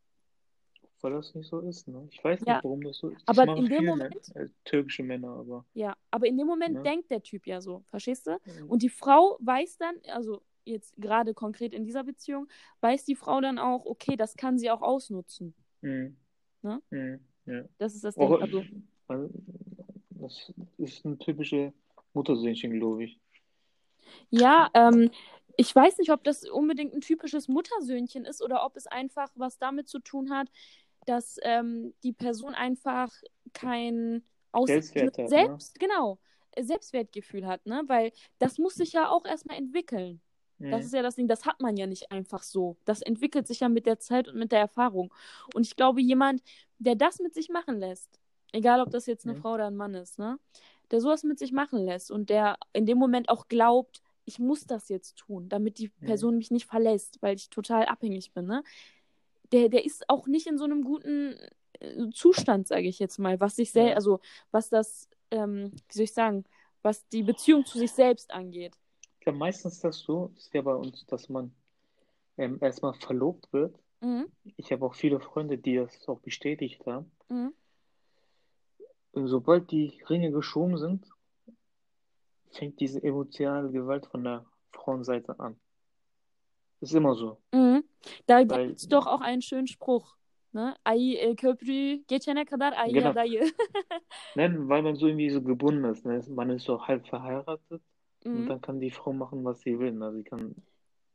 weil 1.02 1.12
das 1.12 1.34
nicht 1.34 1.48
so 1.48 1.60
ist. 1.60 1.88
Ne? 1.88 2.08
Ich 2.10 2.22
weiß 2.22 2.40
ja. 2.46 2.54
nicht, 2.54 2.64
warum 2.64 2.82
das 2.82 2.98
so 2.98 3.08
ist. 3.08 3.22
Das 3.26 3.38
aber 3.38 3.56
in 3.56 3.66
dem 3.66 3.84
Moment. 3.84 4.34
Äh, 4.34 4.48
türkische 4.64 5.02
Männer, 5.02 5.28
aber. 5.28 5.64
Ja, 5.74 5.96
aber 6.10 6.26
in 6.26 6.38
dem 6.38 6.46
Moment 6.46 6.76
ne? 6.76 6.82
denkt 6.82 7.10
der 7.10 7.22
Typ 7.22 7.46
ja 7.46 7.60
so, 7.60 7.84
verstehst 7.90 8.26
du? 8.26 8.38
Und 8.68 8.82
die 8.82 8.88
Frau 8.88 9.36
weiß 9.40 9.78
dann, 9.78 9.96
also 10.08 10.42
jetzt 10.64 10.94
gerade 10.96 11.34
konkret 11.34 11.74
in 11.74 11.84
dieser 11.84 12.04
Beziehung, 12.04 12.48
weiß 12.80 13.04
die 13.04 13.16
Frau 13.16 13.40
dann 13.40 13.58
auch, 13.58 13.84
okay, 13.84 14.16
das 14.16 14.36
kann 14.36 14.58
sie 14.58 14.70
auch 14.70 14.82
ausnutzen. 14.82 15.54
Mhm. 15.80 16.16
Ne? 16.62 16.82
Mhm. 16.90 17.20
Ja. 17.46 17.64
Das 17.78 17.94
ist 17.94 18.04
das 18.04 18.14
Ding. 18.14 18.32
Also, 18.40 18.62
also, 19.08 19.30
das 20.10 20.52
ist 20.78 21.04
ein 21.04 21.18
typische 21.18 21.72
Muttersöhnchen, 22.14 22.78
glaube 22.78 23.04
ich. 23.04 23.18
Ja, 24.30 24.70
ähm, 24.74 25.10
ich 25.56 25.74
weiß 25.74 25.98
nicht, 25.98 26.10
ob 26.10 26.24
das 26.24 26.48
unbedingt 26.48 26.94
ein 26.94 27.00
typisches 27.00 27.48
Muttersöhnchen 27.48 28.24
ist 28.24 28.42
oder 28.42 28.64
ob 28.64 28.76
es 28.76 28.86
einfach 28.86 29.30
was 29.34 29.58
damit 29.58 29.88
zu 29.88 29.98
tun 29.98 30.30
hat, 30.30 30.48
dass 31.06 31.38
ähm, 31.42 31.94
die 32.02 32.12
Person 32.12 32.54
einfach 32.54 33.10
kein 33.52 34.22
Aus 34.52 34.68
Selbstwert 34.68 35.18
hat, 35.18 35.28
Selbst, 35.28 35.80
ne? 35.80 35.86
genau, 35.86 36.18
Selbstwertgefühl 36.58 37.46
hat, 37.46 37.66
ne? 37.66 37.82
Weil 37.86 38.12
das 38.38 38.58
muss 38.58 38.74
sich 38.74 38.92
ja 38.92 39.08
auch 39.08 39.24
erstmal 39.24 39.56
entwickeln. 39.56 40.20
Mhm. 40.58 40.70
Das 40.70 40.84
ist 40.84 40.94
ja 40.94 41.02
das 41.02 41.16
Ding, 41.16 41.28
das 41.28 41.46
hat 41.46 41.60
man 41.60 41.76
ja 41.76 41.86
nicht 41.86 42.12
einfach 42.12 42.42
so. 42.42 42.76
Das 42.84 43.02
entwickelt 43.02 43.46
sich 43.46 43.60
ja 43.60 43.68
mit 43.68 43.86
der 43.86 43.98
Zeit 43.98 44.28
und 44.28 44.36
mit 44.36 44.52
der 44.52 44.60
Erfahrung. 44.60 45.12
Und 45.54 45.66
ich 45.66 45.76
glaube, 45.76 46.00
jemand, 46.00 46.42
der 46.78 46.94
das 46.94 47.18
mit 47.20 47.34
sich 47.34 47.48
machen 47.48 47.78
lässt, 47.78 48.20
egal 48.52 48.80
ob 48.80 48.90
das 48.90 49.06
jetzt 49.06 49.26
eine 49.26 49.34
mhm. 49.34 49.40
Frau 49.40 49.54
oder 49.54 49.66
ein 49.66 49.76
Mann 49.76 49.94
ist, 49.94 50.18
ne? 50.18 50.38
Der 50.90 51.00
sowas 51.00 51.24
mit 51.24 51.38
sich 51.38 51.52
machen 51.52 51.84
lässt 51.84 52.10
und 52.10 52.28
der 52.28 52.58
in 52.74 52.84
dem 52.84 52.98
Moment 52.98 53.30
auch 53.30 53.48
glaubt, 53.48 54.02
ich 54.24 54.38
muss 54.38 54.66
das 54.66 54.88
jetzt 54.88 55.16
tun, 55.16 55.48
damit 55.48 55.78
die 55.78 55.90
mhm. 56.00 56.06
Person 56.06 56.36
mich 56.36 56.50
nicht 56.50 56.66
verlässt, 56.66 57.20
weil 57.22 57.36
ich 57.36 57.50
total 57.50 57.86
abhängig 57.86 58.32
bin, 58.32 58.46
ne? 58.46 58.62
Der, 59.52 59.68
der 59.68 59.84
ist 59.84 60.08
auch 60.08 60.26
nicht 60.26 60.46
in 60.46 60.58
so 60.58 60.64
einem 60.64 60.82
guten 60.82 61.36
äh, 61.80 62.10
Zustand, 62.12 62.68
sage 62.68 62.88
ich 62.88 62.98
jetzt 62.98 63.18
mal, 63.18 63.40
was 63.40 63.56
sich 63.56 63.70
selbst, 63.70 63.96
also 63.96 64.20
was 64.50 64.68
das, 64.68 65.08
ähm, 65.30 65.72
wie 65.72 65.94
soll 65.94 66.04
ich 66.04 66.12
sagen, 66.12 66.44
was 66.82 67.06
die 67.08 67.22
Beziehung 67.22 67.64
zu 67.64 67.78
sich 67.78 67.92
selbst 67.92 68.32
angeht. 68.32 68.76
Ich 69.18 69.24
glaube, 69.24 69.38
meistens 69.38 69.74
ist 69.74 69.84
das 69.84 69.98
so, 69.98 70.32
ist 70.36 70.52
ja 70.52 70.62
bei 70.62 70.74
uns, 70.74 71.06
dass 71.06 71.28
man 71.28 71.52
ähm, 72.38 72.58
erstmal 72.60 72.94
verlobt 72.94 73.52
wird. 73.52 73.78
Mhm. 74.00 74.26
Ich 74.56 74.72
habe 74.72 74.84
auch 74.84 74.94
viele 74.94 75.20
Freunde, 75.20 75.58
die 75.58 75.76
das 75.76 76.08
auch 76.08 76.18
bestätigt 76.20 76.84
haben. 76.86 77.10
Mhm. 77.28 77.52
Und 79.12 79.28
sobald 79.28 79.70
die 79.70 80.02
Ringe 80.08 80.32
geschoben 80.32 80.78
sind, 80.78 81.06
fängt 82.50 82.80
diese 82.80 83.02
emotionale 83.02 83.70
Gewalt 83.70 84.06
von 84.06 84.24
der 84.24 84.44
Frauenseite 84.72 85.38
an. 85.38 85.56
Ist 86.80 86.94
immer 86.94 87.14
so. 87.14 87.38
Mhm. 87.52 87.84
Da 88.26 88.42
gibt 88.42 88.78
es 88.78 88.88
doch 88.88 89.06
auch 89.06 89.20
einen 89.20 89.42
schönen 89.42 89.66
Spruch. 89.66 90.16
Ne? 90.52 90.76
Ay 90.84 91.16
e, 91.16 91.34
köprü 91.34 92.04
geçene 92.08 92.44
kadar 92.44 92.72
ay 92.76 92.92
genau. 92.92 93.14
dayı. 93.14 93.40
Nein, 94.36 94.68
weil 94.68 94.82
man 94.82 94.94
so 94.96 95.06
irgendwie 95.06 95.30
so 95.30 95.42
gebunden 95.42 95.84
ist. 95.84 96.04
Ne? 96.04 96.20
Man 96.28 96.50
ist 96.50 96.66
so 96.66 96.78
halb 96.78 97.06
verheiratet 97.06 97.82
mhm. 98.24 98.36
und 98.36 98.46
dann 98.48 98.60
kann 98.60 98.78
die 98.80 98.90
Frau 98.90 99.12
machen, 99.12 99.44
was 99.44 99.60
sie 99.60 99.78
will. 99.78 99.92
Ne? 99.92 100.12
Sie 100.12 100.24
kann 100.24 100.54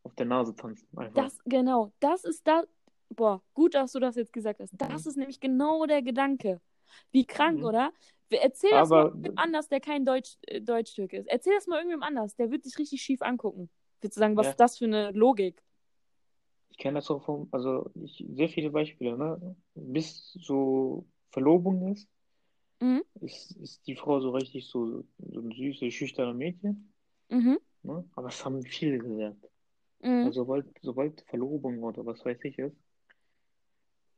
auf 0.03 0.15
der 0.15 0.25
Nase 0.25 0.55
tanzen. 0.55 0.87
Einfach. 0.97 1.23
Das, 1.23 1.37
genau, 1.45 1.91
das 1.99 2.23
ist 2.23 2.47
da. 2.47 2.63
Boah, 3.09 3.41
gut, 3.53 3.75
dass 3.75 3.91
du 3.91 3.99
das 3.99 4.15
jetzt 4.15 4.33
gesagt 4.33 4.59
hast. 4.59 4.73
Das 4.73 5.05
mhm. 5.05 5.09
ist 5.09 5.17
nämlich 5.17 5.39
genau 5.39 5.85
der 5.85 6.01
Gedanke. 6.01 6.59
Wie 7.11 7.25
krank, 7.25 7.59
mhm. 7.59 7.65
oder? 7.65 7.93
Erzähl 8.29 8.71
das 8.71 8.91
Aber, 8.91 9.03
mal 9.03 9.07
irgendwem 9.09 9.37
anders, 9.37 9.69
der 9.69 9.79
kein 9.79 10.03
Deutsch, 10.03 10.37
äh, 10.47 10.61
Deutschtürk 10.61 11.13
ist. 11.13 11.27
Erzähl 11.27 11.53
das 11.53 11.67
mal 11.67 11.77
irgendwem 11.77 12.03
anders, 12.03 12.35
der 12.35 12.49
wird 12.49 12.65
dich 12.65 12.77
richtig 12.77 13.01
schief 13.01 13.21
angucken. 13.21 13.69
Würdest 14.01 14.17
du 14.17 14.19
sagen, 14.19 14.35
was 14.35 14.47
ja. 14.47 14.51
ist 14.51 14.59
das 14.59 14.77
für 14.77 14.85
eine 14.85 15.11
Logik? 15.11 15.63
Ich 16.77 16.83
kenne 16.83 16.99
das 16.99 17.09
auch 17.09 17.23
von, 17.23 17.47
also 17.51 17.89
ich, 17.95 18.23
sehr 18.35 18.49
viele 18.49 18.69
Beispiele, 18.69 19.17
ne? 19.17 19.55
Bis 19.73 20.31
so 20.33 21.07
Verlobung 21.31 21.91
ist, 21.91 22.07
mhm. 22.79 23.01
ist, 23.19 23.51
ist 23.53 23.87
die 23.87 23.95
Frau 23.95 24.19
so 24.19 24.29
richtig 24.29 24.67
so, 24.67 25.03
so 25.17 25.39
ein 25.39 25.51
süßes, 25.51 25.91
schüchterner 25.91 26.35
Mädchen. 26.35 26.93
Mhm. 27.29 27.57
Ne? 27.81 28.05
Aber 28.13 28.27
das 28.27 28.45
haben 28.45 28.61
viele 28.61 28.99
gesagt. 28.99 29.49
Mhm. 30.01 30.25
Also 30.27 30.43
sobald, 30.43 30.67
sobald 30.83 31.21
Verlobung 31.21 31.81
oder 31.81 32.05
was 32.05 32.23
weiß 32.23 32.37
ich 32.43 32.59
ist, 32.59 32.77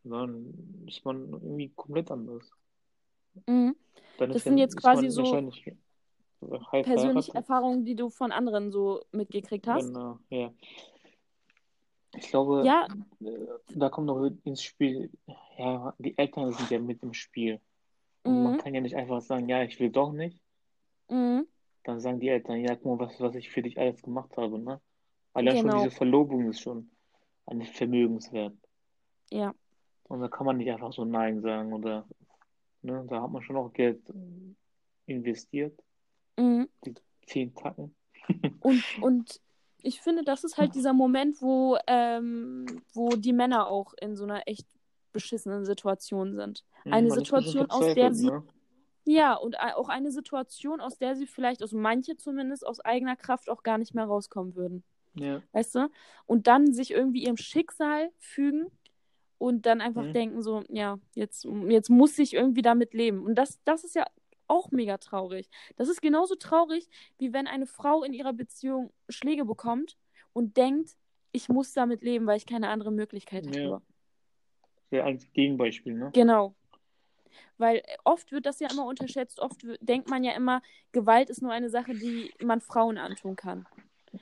dann 0.03 0.53
ist 0.85 1.05
man 1.05 1.29
irgendwie 1.31 1.69
komplett 1.69 2.11
anders. 2.11 2.43
Mhm. 3.47 3.73
das 4.17 4.43
sind 4.43 4.57
jetzt 4.57 4.75
quasi 4.75 5.09
so 5.09 5.23
persönliche 6.81 7.35
Erfahrungen, 7.35 7.85
die 7.85 7.95
du 7.95 8.09
von 8.09 8.33
anderen 8.33 8.71
so 8.71 9.01
mitgekriegt 9.13 9.65
hast. 9.65 9.87
Genau, 9.87 10.19
ja. 10.29 10.51
Ich 12.15 12.29
glaube, 12.29 12.63
ja. 12.65 12.87
Äh, 13.21 13.47
da 13.75 13.89
kommt 13.89 14.07
noch 14.07 14.29
ins 14.43 14.63
Spiel, 14.63 15.11
ja, 15.57 15.93
die 15.99 16.17
Eltern 16.17 16.51
sind 16.53 16.69
ja 16.71 16.79
mit 16.79 17.03
im 17.03 17.13
Spiel. 17.13 17.59
Mhm. 18.25 18.43
man 18.43 18.57
kann 18.57 18.73
ja 18.73 18.81
nicht 18.81 18.95
einfach 18.95 19.21
sagen, 19.21 19.47
ja, 19.47 19.63
ich 19.63 19.79
will 19.79 19.89
doch 19.89 20.11
nicht. 20.11 20.41
Mhm. 21.09 21.47
Dann 21.83 21.99
sagen 21.99 22.19
die 22.19 22.29
Eltern, 22.29 22.57
ja, 22.61 22.75
guck 22.75 22.99
mal, 22.99 23.07
was, 23.07 23.19
was 23.19 23.35
ich 23.35 23.49
für 23.49 23.61
dich 23.61 23.77
alles 23.77 24.01
gemacht 24.01 24.35
habe, 24.37 24.59
ne? 24.59 24.81
Allein 25.33 25.55
genau. 25.55 25.73
schon 25.73 25.83
diese 25.83 25.95
Verlobung 25.95 26.49
ist 26.49 26.61
schon 26.61 26.89
ein 27.45 27.61
Vermögenswert. 27.61 28.55
Ja. 29.31 29.53
Und 30.03 30.21
da 30.21 30.27
kann 30.27 30.45
man 30.45 30.57
nicht 30.57 30.71
einfach 30.71 30.91
so 30.91 31.05
Nein 31.05 31.41
sagen 31.41 31.71
oder, 31.71 32.07
ne, 32.81 33.05
da 33.07 33.21
hat 33.21 33.31
man 33.31 33.41
schon 33.43 33.57
auch 33.57 33.71
Geld 33.71 34.01
investiert. 35.05 35.79
Mhm. 36.37 36.67
Die 36.85 36.95
zehn 37.27 37.53
Tacken. 37.53 37.95
und, 38.59 38.83
und 39.01 39.41
ich 39.81 40.01
finde, 40.01 40.23
das 40.23 40.43
ist 40.43 40.57
halt 40.57 40.75
dieser 40.75 40.93
Moment, 40.93 41.41
wo, 41.41 41.77
ähm, 41.87 42.65
wo 42.93 43.09
die 43.09 43.33
Männer 43.33 43.67
auch 43.67 43.93
in 44.01 44.15
so 44.15 44.23
einer 44.25 44.47
echt 44.47 44.67
beschissenen 45.11 45.65
Situation 45.65 46.35
sind. 46.35 46.63
Mhm, 46.85 46.93
eine 46.93 47.11
Situation, 47.11 47.69
aus 47.69 47.93
der 47.93 48.13
sie. 48.13 48.27
Ne? 48.27 48.43
Ja, 49.05 49.35
und 49.35 49.59
auch 49.59 49.89
eine 49.89 50.11
Situation, 50.11 50.81
aus 50.81 50.97
der 50.97 51.15
sie 51.15 51.25
vielleicht, 51.25 51.61
also 51.61 51.77
manche 51.77 52.15
zumindest, 52.17 52.65
aus 52.65 52.79
eigener 52.79 53.15
Kraft 53.15 53.49
auch 53.49 53.63
gar 53.63 53.77
nicht 53.77 53.95
mehr 53.95 54.05
rauskommen 54.05 54.55
würden. 54.55 54.83
Ja. 55.15 55.41
Weißt 55.51 55.75
du? 55.75 55.89
Und 56.25 56.47
dann 56.47 56.73
sich 56.73 56.91
irgendwie 56.91 57.23
ihrem 57.23 57.37
Schicksal 57.37 58.11
fügen 58.19 58.67
und 59.37 59.65
dann 59.65 59.81
einfach 59.81 60.03
mhm. 60.03 60.13
denken, 60.13 60.41
so, 60.43 60.63
ja, 60.69 60.99
jetzt, 61.15 61.47
jetzt 61.67 61.89
muss 61.89 62.19
ich 62.19 62.33
irgendwie 62.33 62.61
damit 62.61 62.93
leben. 62.93 63.23
Und 63.23 63.35
das, 63.35 63.59
das 63.63 63.83
ist 63.83 63.95
ja 63.95 64.05
auch 64.49 64.71
mega 64.71 64.97
traurig. 64.97 65.49
Das 65.77 65.89
ist 65.89 66.01
genauso 66.01 66.35
traurig, 66.35 66.89
wie 67.17 67.33
wenn 67.33 67.47
eine 67.47 67.65
Frau 67.65 68.03
in 68.03 68.13
ihrer 68.13 68.33
Beziehung 68.33 68.91
Schläge 69.07 69.45
bekommt 69.45 69.97
und 70.33 70.57
denkt, 70.57 70.95
ich 71.31 71.49
muss 71.49 71.73
damit 71.73 72.01
leben, 72.01 72.25
weil 72.27 72.37
ich 72.37 72.45
keine 72.45 72.69
andere 72.69 72.91
Möglichkeit 72.91 73.45
ja. 73.55 73.71
habe. 73.71 73.81
der 74.91 75.05
einzige 75.05 75.31
Gegenbeispiel, 75.33 75.93
ne? 75.93 76.09
Genau. 76.13 76.55
Weil 77.57 77.83
oft 78.03 78.31
wird 78.31 78.45
das 78.45 78.59
ja 78.59 78.69
immer 78.71 78.85
unterschätzt. 78.85 79.39
Oft 79.39 79.61
denkt 79.81 80.09
man 80.09 80.23
ja 80.23 80.31
immer, 80.33 80.61
Gewalt 80.91 81.29
ist 81.29 81.41
nur 81.41 81.51
eine 81.51 81.69
Sache, 81.69 81.93
die 81.93 82.31
man 82.41 82.61
Frauen 82.61 82.97
antun 82.97 83.35
kann. 83.35 83.67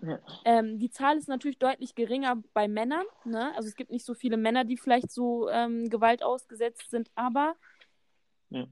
Ja. 0.01 0.19
Ähm, 0.43 0.79
die 0.79 0.89
Zahl 0.89 1.17
ist 1.17 1.29
natürlich 1.29 1.59
deutlich 1.59 1.95
geringer 1.95 2.41
bei 2.53 2.67
Männern. 2.67 3.05
Ne? 3.23 3.55
Also 3.55 3.69
es 3.69 3.75
gibt 3.75 3.91
nicht 3.91 4.05
so 4.05 4.13
viele 4.13 4.37
Männer, 4.37 4.65
die 4.65 4.77
vielleicht 4.77 5.11
so 5.11 5.49
ähm, 5.49 5.89
Gewalt 5.89 6.23
ausgesetzt 6.23 6.89
sind, 6.89 7.09
aber 7.15 7.55
ja. 8.49 8.67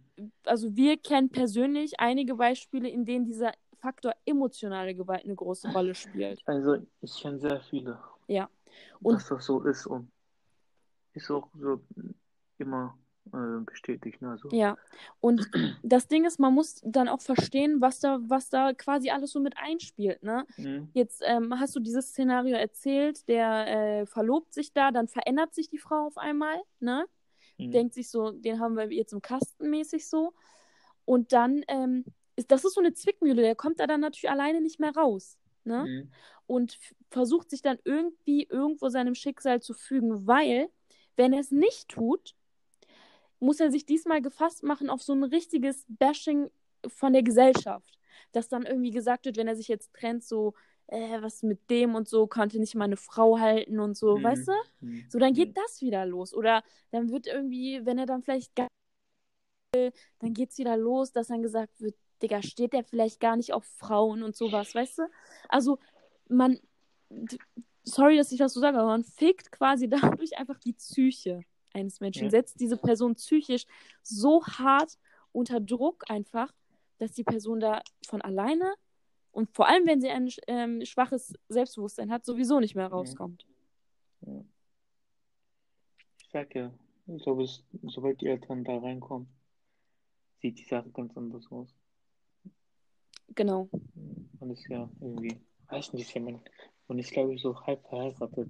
also 0.46 0.76
wir 0.76 0.98
kennen 0.98 1.30
persönlich 1.30 2.00
einige 2.00 2.36
Beispiele, 2.36 2.90
in 2.90 3.06
denen 3.06 3.26
dieser 3.26 3.52
Faktor 3.78 4.14
emotionale 4.26 4.96
Gewalt 4.96 5.26
eine 5.26 5.36
große 5.36 5.72
Rolle 5.72 5.96
spielt. 5.96 6.42
Also 6.46 6.78
ich 7.02 7.22
kenne 7.22 7.40
sehr 7.40 7.60
viele. 7.62 8.00
Ja. 8.28 8.50
Und 9.02 9.16
dass 9.16 9.28
das 9.28 9.46
so 9.46 9.62
ist 9.64 9.86
und 9.86 10.12
ist 11.14 11.30
auch 11.30 11.50
so 11.56 11.82
immer 12.58 12.98
äh, 13.34 13.60
bestätigt. 13.66 14.22
Ne? 14.22 14.32
Also. 14.32 14.50
Ja, 14.52 14.78
und 15.20 15.50
das 15.84 16.08
Ding 16.08 16.26
ist, 16.26 16.40
man 16.40 16.54
muss 16.54 16.82
dann 16.84 17.08
auch 17.08 17.22
verstehen, 17.22 17.82
was 17.82 18.00
da, 18.00 18.20
was 18.28 18.50
da 18.50 18.74
quasi 18.74 19.10
alles 19.10 19.32
so 19.32 19.40
mit 19.40 19.56
einspielt. 19.58 20.22
Ne? 20.24 20.46
Mhm. 20.58 20.90
Jetzt 20.94 21.24
ähm, 21.26 21.60
hast 21.60 21.76
du 21.76 21.80
dieses 21.80 22.10
Szenario 22.10 22.56
erzählt, 22.56 23.28
der 23.28 23.68
äh, 23.68 24.06
verlobt 24.06 24.54
sich 24.54 24.74
da, 24.74 24.92
dann 24.92 25.08
verändert 25.08 25.54
sich 25.54 25.70
die 25.70 25.80
Frau 25.80 26.08
auf 26.08 26.18
einmal, 26.18 26.56
ne? 26.80 27.06
Mhm. 27.58 27.72
Denkt 27.72 27.94
sich 27.94 28.10
so, 28.10 28.32
den 28.32 28.60
haben 28.60 28.76
wir 28.76 28.92
jetzt 28.92 29.14
im 29.14 29.22
Kasten 29.22 29.70
mäßig 29.70 30.08
so. 30.08 30.34
Und 31.06 31.34
dann, 31.34 31.64
ähm, 31.68 32.06
ist, 32.36 32.52
das 32.52 32.66
ist 32.66 32.74
so 32.74 32.82
eine 32.82 32.94
Zwickmühle, 32.94 33.42
der 33.42 33.56
kommt 33.56 33.80
da 33.80 33.88
dann 33.88 34.02
natürlich 34.02 34.30
alleine 34.30 34.62
nicht 34.62 34.80
mehr 34.80 34.96
raus. 34.96 35.38
Ne? 35.64 35.86
Mhm. 35.86 36.12
Und 36.48 36.78
versucht 37.10 37.50
sich 37.50 37.62
dann 37.62 37.80
irgendwie 37.84 38.44
irgendwo 38.44 38.90
seinem 38.90 39.16
Schicksal 39.16 39.62
zu 39.62 39.74
fügen, 39.74 40.28
weil, 40.28 40.70
wenn 41.16 41.34
er 41.34 41.40
es 41.40 41.52
nicht 41.52 41.90
tut, 41.90 42.36
muss 43.40 43.60
er 43.60 43.72
sich 43.72 43.86
diesmal 43.86 44.22
gefasst 44.22 44.64
machen 44.64 44.90
auf 44.90 45.02
so 45.02 45.14
ein 45.14 45.24
richtiges 45.24 45.86
Bashing 45.88 46.50
von 46.88 47.14
der 47.14 47.24
Gesellschaft. 47.24 47.98
Dass 48.32 48.48
dann 48.48 48.66
irgendwie 48.66 48.92
gesagt 48.92 49.26
wird, 49.26 49.38
wenn 49.38 49.48
er 49.48 49.56
sich 49.56 49.68
jetzt 49.68 49.94
trennt, 49.94 50.24
so, 50.24 50.54
äh, 50.88 51.22
was 51.22 51.44
mit 51.44 51.70
dem 51.70 51.96
und 51.96 52.08
so, 52.08 52.28
konnte 52.28 52.60
nicht 52.60 52.76
mal 52.76 52.86
eine 52.86 52.98
Frau 52.98 53.40
halten 53.40 53.80
und 53.80 53.98
so, 53.98 54.18
mhm. 54.18 54.24
weißt 54.24 54.48
du? 54.48 54.54
Mhm. 54.82 55.06
So, 55.10 55.20
dann 55.20 55.34
geht 55.34 55.50
mhm. 55.50 55.54
das 55.56 55.82
wieder 55.82 56.06
los. 56.06 56.34
Oder 56.34 56.64
dann 56.92 57.10
wird 57.10 57.28
irgendwie, 57.28 57.86
wenn 57.86 57.98
er 57.98 58.06
dann 58.06 58.22
vielleicht 58.22 58.56
gar 58.56 58.68
dann 60.20 60.34
geht's 60.34 60.58
wieder 60.58 60.78
los, 60.78 61.12
dass 61.12 61.28
dann 61.28 61.42
gesagt 61.42 61.82
wird, 61.82 61.96
Digga, 62.22 62.42
steht 62.42 62.74
der 62.74 62.84
vielleicht 62.84 63.20
gar 63.20 63.36
nicht 63.36 63.54
auf 63.54 63.66
Frauen 63.66 64.24
und 64.24 64.36
sowas, 64.36 64.74
weißt 64.74 65.00
du? 65.00 65.04
Also, 65.50 65.80
man, 66.30 66.60
sorry, 67.84 68.18
dass 68.18 68.32
ich 68.32 68.40
das 68.40 68.54
so 68.54 68.62
sage, 68.62 68.78
aber 68.78 68.88
man 68.88 69.04
fickt 69.04 69.52
quasi 69.52 69.90
dadurch 70.24 70.38
einfach 70.38 70.60
die 70.60 70.74
Psyche 70.74 71.42
eines 71.74 72.00
Menschen, 72.00 72.26
ja. 72.26 72.30
setzt 72.30 72.60
diese 72.60 72.78
Person 72.78 73.16
psychisch 73.16 73.66
so 74.02 74.46
hart 74.46 74.98
unter 75.34 75.60
Druck 75.60 76.06
einfach, 76.10 76.54
dass 76.98 77.12
die 77.12 77.26
Person 77.26 77.60
da 77.60 77.82
von 78.08 78.22
alleine 78.22 78.74
und 79.36 79.54
vor 79.54 79.68
allem, 79.68 79.86
wenn 79.86 80.00
sie 80.00 80.10
ein 80.10 80.30
ähm, 80.48 80.86
schwaches 80.86 81.34
Selbstbewusstsein 81.50 82.10
hat, 82.10 82.24
sowieso 82.24 82.62
nicht 82.62 82.74
mehr 82.74 82.88
rauskommt. 82.88 83.46
Ja. 84.22 84.46
Ich 86.22 86.30
sag 86.32 86.56
ja, 86.56 86.74
ich 87.08 87.22
glaube, 87.22 87.46
sobald 87.84 88.22
die 88.22 88.28
Eltern 88.28 88.64
da 88.64 88.78
reinkommen, 88.78 89.28
sieht 90.42 90.58
die 90.58 90.64
Sache 90.64 90.90
ganz 90.92 91.18
anders 91.18 91.46
aus. 91.52 91.68
Genau. 93.36 93.68
Man 94.40 94.52
ist 94.52 94.70
ja 94.70 94.90
irgendwie, 95.02 95.38
weiß 95.68 95.92
nicht, 95.92 96.16
man, 96.16 96.40
man 96.88 96.98
ist, 96.98 97.12
glaube 97.12 97.34
ich, 97.34 97.42
so 97.42 97.60
halb 97.62 97.86
verheiratet. 97.90 98.50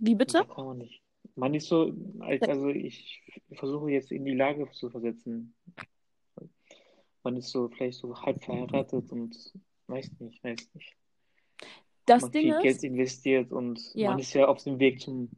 Wie 0.00 0.16
bitte? 0.16 0.44
kann 0.44 0.66
man 0.66 0.78
nicht. 0.78 1.00
Man 1.36 1.54
ist 1.54 1.68
so, 1.68 1.92
also 2.18 2.68
ich 2.68 3.22
versuche 3.52 3.92
jetzt 3.92 4.10
in 4.10 4.24
die 4.24 4.34
Lage 4.34 4.68
zu 4.72 4.90
versetzen. 4.90 5.54
Man 7.22 7.36
ist 7.36 7.50
so 7.50 7.68
vielleicht 7.68 7.98
so 7.98 8.20
halb 8.20 8.42
verheiratet 8.42 9.12
und 9.12 9.36
weiß 9.88 10.10
nicht, 10.20 10.42
weiß 10.44 10.70
nicht. 10.74 10.96
Das 12.06 12.22
man 12.22 12.32
Ding 12.32 12.42
viel 12.44 12.54
ist, 12.54 12.62
Geld 12.62 12.82
investiert 12.84 13.52
und 13.52 13.94
ja. 13.94 14.10
man 14.10 14.18
ist 14.18 14.32
ja 14.32 14.46
auf 14.46 14.62
dem 14.62 14.78
Weg 14.78 15.00
zum 15.00 15.30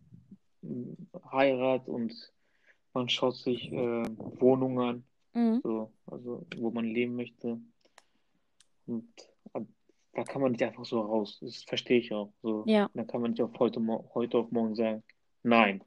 Heirat 1.33 1.89
und 1.89 2.13
man 2.93 3.09
schaut 3.09 3.37
sich 3.37 3.73
äh, 3.73 3.77
Wohnungen 3.77 4.79
an, 4.79 5.05
mhm. 5.33 5.61
so, 5.63 5.93
also 6.07 6.47
wo 6.57 6.71
man 6.71 6.85
leben 6.85 7.17
möchte. 7.17 7.61
Und 8.87 9.09
da 10.13 10.25
kann 10.25 10.43
man 10.43 10.53
nicht 10.53 10.63
einfach 10.63 10.85
so 10.85 11.01
raus. 11.01 11.39
Das 11.41 11.63
verstehe 11.63 11.99
ich 11.99 12.13
auch. 12.13 12.33
So, 12.43 12.65
ja. 12.67 12.91
Da 12.95 13.05
kann 13.05 13.21
man 13.21 13.33
nicht 13.33 13.43
auf 13.43 13.59
heute, 13.59 13.81
heute 14.15 14.39
auf 14.39 14.51
morgen 14.51 14.75
sagen, 14.75 15.03
nein. 15.43 15.83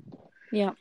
Ja. 0.52 0.76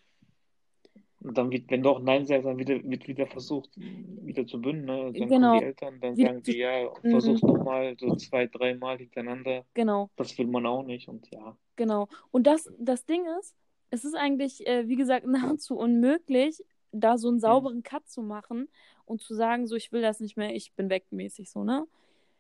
Und 1.23 1.39
dann 1.39 1.51
wird, 1.51 1.71
wenn 1.71 1.83
du 1.83 1.91
auch 1.91 2.01
Nein 2.01 2.27
sagst, 2.27 2.47
dann 2.47 2.59
wieder, 2.59 2.83
wird 2.83 3.07
wieder 3.07 3.27
versucht, 3.27 3.71
wieder 3.77 4.45
zu 4.47 4.61
bünden. 4.61 4.87
Ne? 4.87 5.13
Dann 5.13 5.29
genau. 5.29 5.49
kommen 5.49 5.61
die 5.61 5.65
Eltern, 5.67 6.01
dann 6.01 6.17
wieder 6.17 6.29
sagen 6.29 6.43
die, 6.43 6.59
ja, 6.59 6.95
versuch's 7.01 7.43
nochmal, 7.43 7.97
so 7.99 8.17
zwei, 8.17 8.47
dreimal 8.47 8.99
hintereinander. 8.99 9.65
Genau. 9.75 10.11
Das 10.17 10.37
will 10.37 10.49
man 10.49 10.67
auch 10.67 10.83
nicht 10.83 11.09
und 11.09 11.31
ja. 11.31 11.57
Genau. 11.77 12.09
Und 12.33 12.47
das, 12.47 12.73
das 12.79 13.05
Ding 13.07 13.25
ist, 13.39 13.55
es 13.91 14.05
ist 14.05 14.15
eigentlich, 14.15 14.67
äh, 14.67 14.89
wie 14.89 14.97
gesagt, 14.97 15.27
nahezu 15.27 15.77
unmöglich, 15.77 16.65
da 16.91 17.17
so 17.17 17.29
einen 17.29 17.41
sauberen 17.41 17.79
mhm. 17.79 17.83
Cut 17.85 18.09
zu 18.09 18.23
machen 18.23 18.69
und 19.07 19.23
zu 19.23 19.35
sagen, 19.35 19.67
so, 19.67 19.77
ich 19.77 19.93
will 19.93 20.03
das 20.03 20.21
nicht 20.21 20.37
mehr, 20.37 20.55
ich 20.55 20.73
bin 20.75 20.91
wegmäßig, 20.91 21.51
so, 21.51 21.63
ne? 21.63 21.87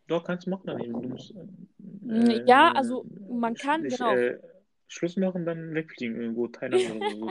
Doch, 0.08 0.24
kannst 0.24 0.46
du 0.46 0.50
machen 0.50 0.66
dann 0.66 0.80
eben. 0.80 1.00
Du 1.00 1.08
musst, 1.08 1.32
äh, 2.08 2.44
ja, 2.46 2.72
also 2.72 3.06
man 3.30 3.54
kann, 3.54 3.82
nicht, 3.82 3.96
genau. 3.96 4.12
Äh, 4.12 4.40
Schluss 4.88 5.16
machen, 5.16 5.46
dann 5.46 5.74
wegfliegen 5.74 6.20
irgendwo 6.20 6.48
Thailand 6.48 6.96
oder 6.96 7.10
so. 7.10 7.26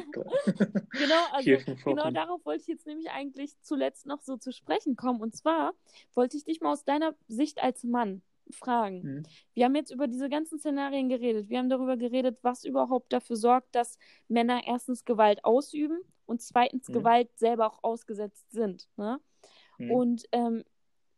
genau, 0.91 1.23
also 1.31 1.51
genau 1.85 2.11
darauf 2.11 2.43
wollte 2.45 2.61
ich 2.61 2.67
jetzt 2.67 2.87
nämlich 2.87 3.09
eigentlich 3.11 3.59
zuletzt 3.61 4.05
noch 4.05 4.21
so 4.21 4.37
zu 4.37 4.51
sprechen 4.51 4.95
kommen. 4.95 5.21
Und 5.21 5.35
zwar 5.35 5.73
wollte 6.13 6.37
ich 6.37 6.43
dich 6.43 6.61
mal 6.61 6.71
aus 6.71 6.83
deiner 6.83 7.15
Sicht 7.27 7.61
als 7.61 7.83
Mann 7.83 8.21
fragen. 8.51 9.01
Mhm. 9.03 9.23
Wir 9.53 9.65
haben 9.65 9.75
jetzt 9.75 9.91
über 9.91 10.07
diese 10.07 10.29
ganzen 10.29 10.59
Szenarien 10.59 11.09
geredet. 11.09 11.49
Wir 11.49 11.59
haben 11.59 11.69
darüber 11.69 11.97
geredet, 11.97 12.39
was 12.41 12.63
überhaupt 12.63 13.13
dafür 13.13 13.35
sorgt, 13.35 13.75
dass 13.75 13.97
Männer 14.27 14.61
erstens 14.65 15.05
Gewalt 15.05 15.45
ausüben 15.45 16.01
und 16.25 16.41
zweitens 16.41 16.87
mhm. 16.87 16.93
Gewalt 16.93 17.29
selber 17.37 17.67
auch 17.67 17.83
ausgesetzt 17.83 18.51
sind. 18.51 18.87
Ne? 18.97 19.19
Mhm. 19.77 19.91
Und 19.91 20.25
ähm, 20.31 20.63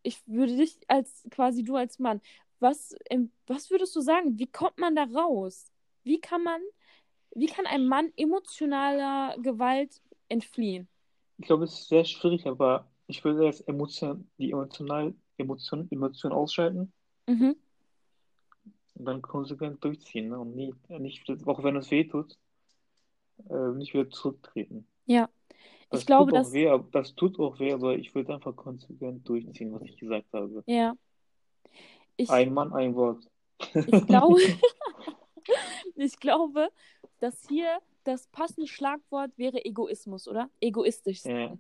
ich 0.03 0.25
würde 0.27 0.55
dich 0.55 0.79
als 0.87 1.25
quasi 1.31 1.63
du 1.63 1.75
als 1.75 1.99
Mann, 1.99 2.21
was, 2.59 2.95
ähm, 3.09 3.31
was 3.47 3.69
würdest 3.71 3.95
du 3.95 4.01
sagen? 4.01 4.37
Wie 4.37 4.47
kommt 4.47 4.77
man 4.77 4.95
da 4.95 5.03
raus? 5.03 5.71
Wie 6.03 6.19
kann 6.19 6.43
man, 6.43 6.61
wie 7.31 7.47
kann 7.47 7.65
ein 7.65 7.87
Mann 7.87 8.11
emotionaler 8.15 9.37
Gewalt 9.41 10.01
entfliehen? 10.29 10.87
Ich 11.37 11.47
glaube, 11.47 11.63
es 11.65 11.73
ist 11.73 11.89
sehr 11.89 12.05
schwierig, 12.05 12.45
aber 12.47 12.89
ich 13.07 13.23
würde 13.23 13.45
jetzt 13.45 13.67
emotion, 13.67 14.29
die 14.37 14.51
emotional, 14.51 15.13
Emotion, 15.37 15.87
Emotion 15.91 16.31
ausschalten. 16.31 16.93
Mhm. 17.27 17.55
Und 18.95 19.05
dann 19.05 19.21
konsequent 19.21 19.83
durchziehen. 19.83 20.29
Ne? 20.29 20.39
Und 20.39 20.55
nie, 20.55 20.73
nicht, 20.87 21.23
auch 21.47 21.63
wenn 21.63 21.75
es 21.75 21.89
weh 21.89 22.03
tut, 22.03 22.37
äh, 23.49 23.71
nicht 23.75 23.93
wieder 23.93 24.09
zurücktreten. 24.09 24.87
Ja. 25.05 25.29
Das 25.89 26.01
ich 26.01 26.05
glaube, 26.05 26.31
das... 26.31 26.53
Weh, 26.53 26.69
das 26.91 27.15
tut 27.15 27.39
auch 27.39 27.59
weh, 27.59 27.73
aber 27.73 27.95
ich 27.95 28.13
würde 28.15 28.33
einfach 28.33 28.55
konsequent 28.55 29.27
durchziehen, 29.27 29.73
was 29.73 29.83
ich 29.83 29.97
gesagt 29.97 30.27
habe. 30.33 30.63
Ja. 30.67 30.95
Ich... 32.17 32.29
Ein 32.29 32.53
Mann, 32.53 32.73
ein 32.73 32.95
Wort. 32.95 33.27
Ich 33.73 34.07
glaube, 34.07 34.39
ich 36.07 36.19
glaube, 36.19 36.69
dass 37.19 37.47
hier 37.47 37.79
das 38.03 38.27
passende 38.27 38.67
Schlagwort 38.67 39.31
wäre 39.37 39.63
Egoismus, 39.63 40.27
oder? 40.27 40.49
Egoistisch 40.59 41.21
sein. 41.21 41.59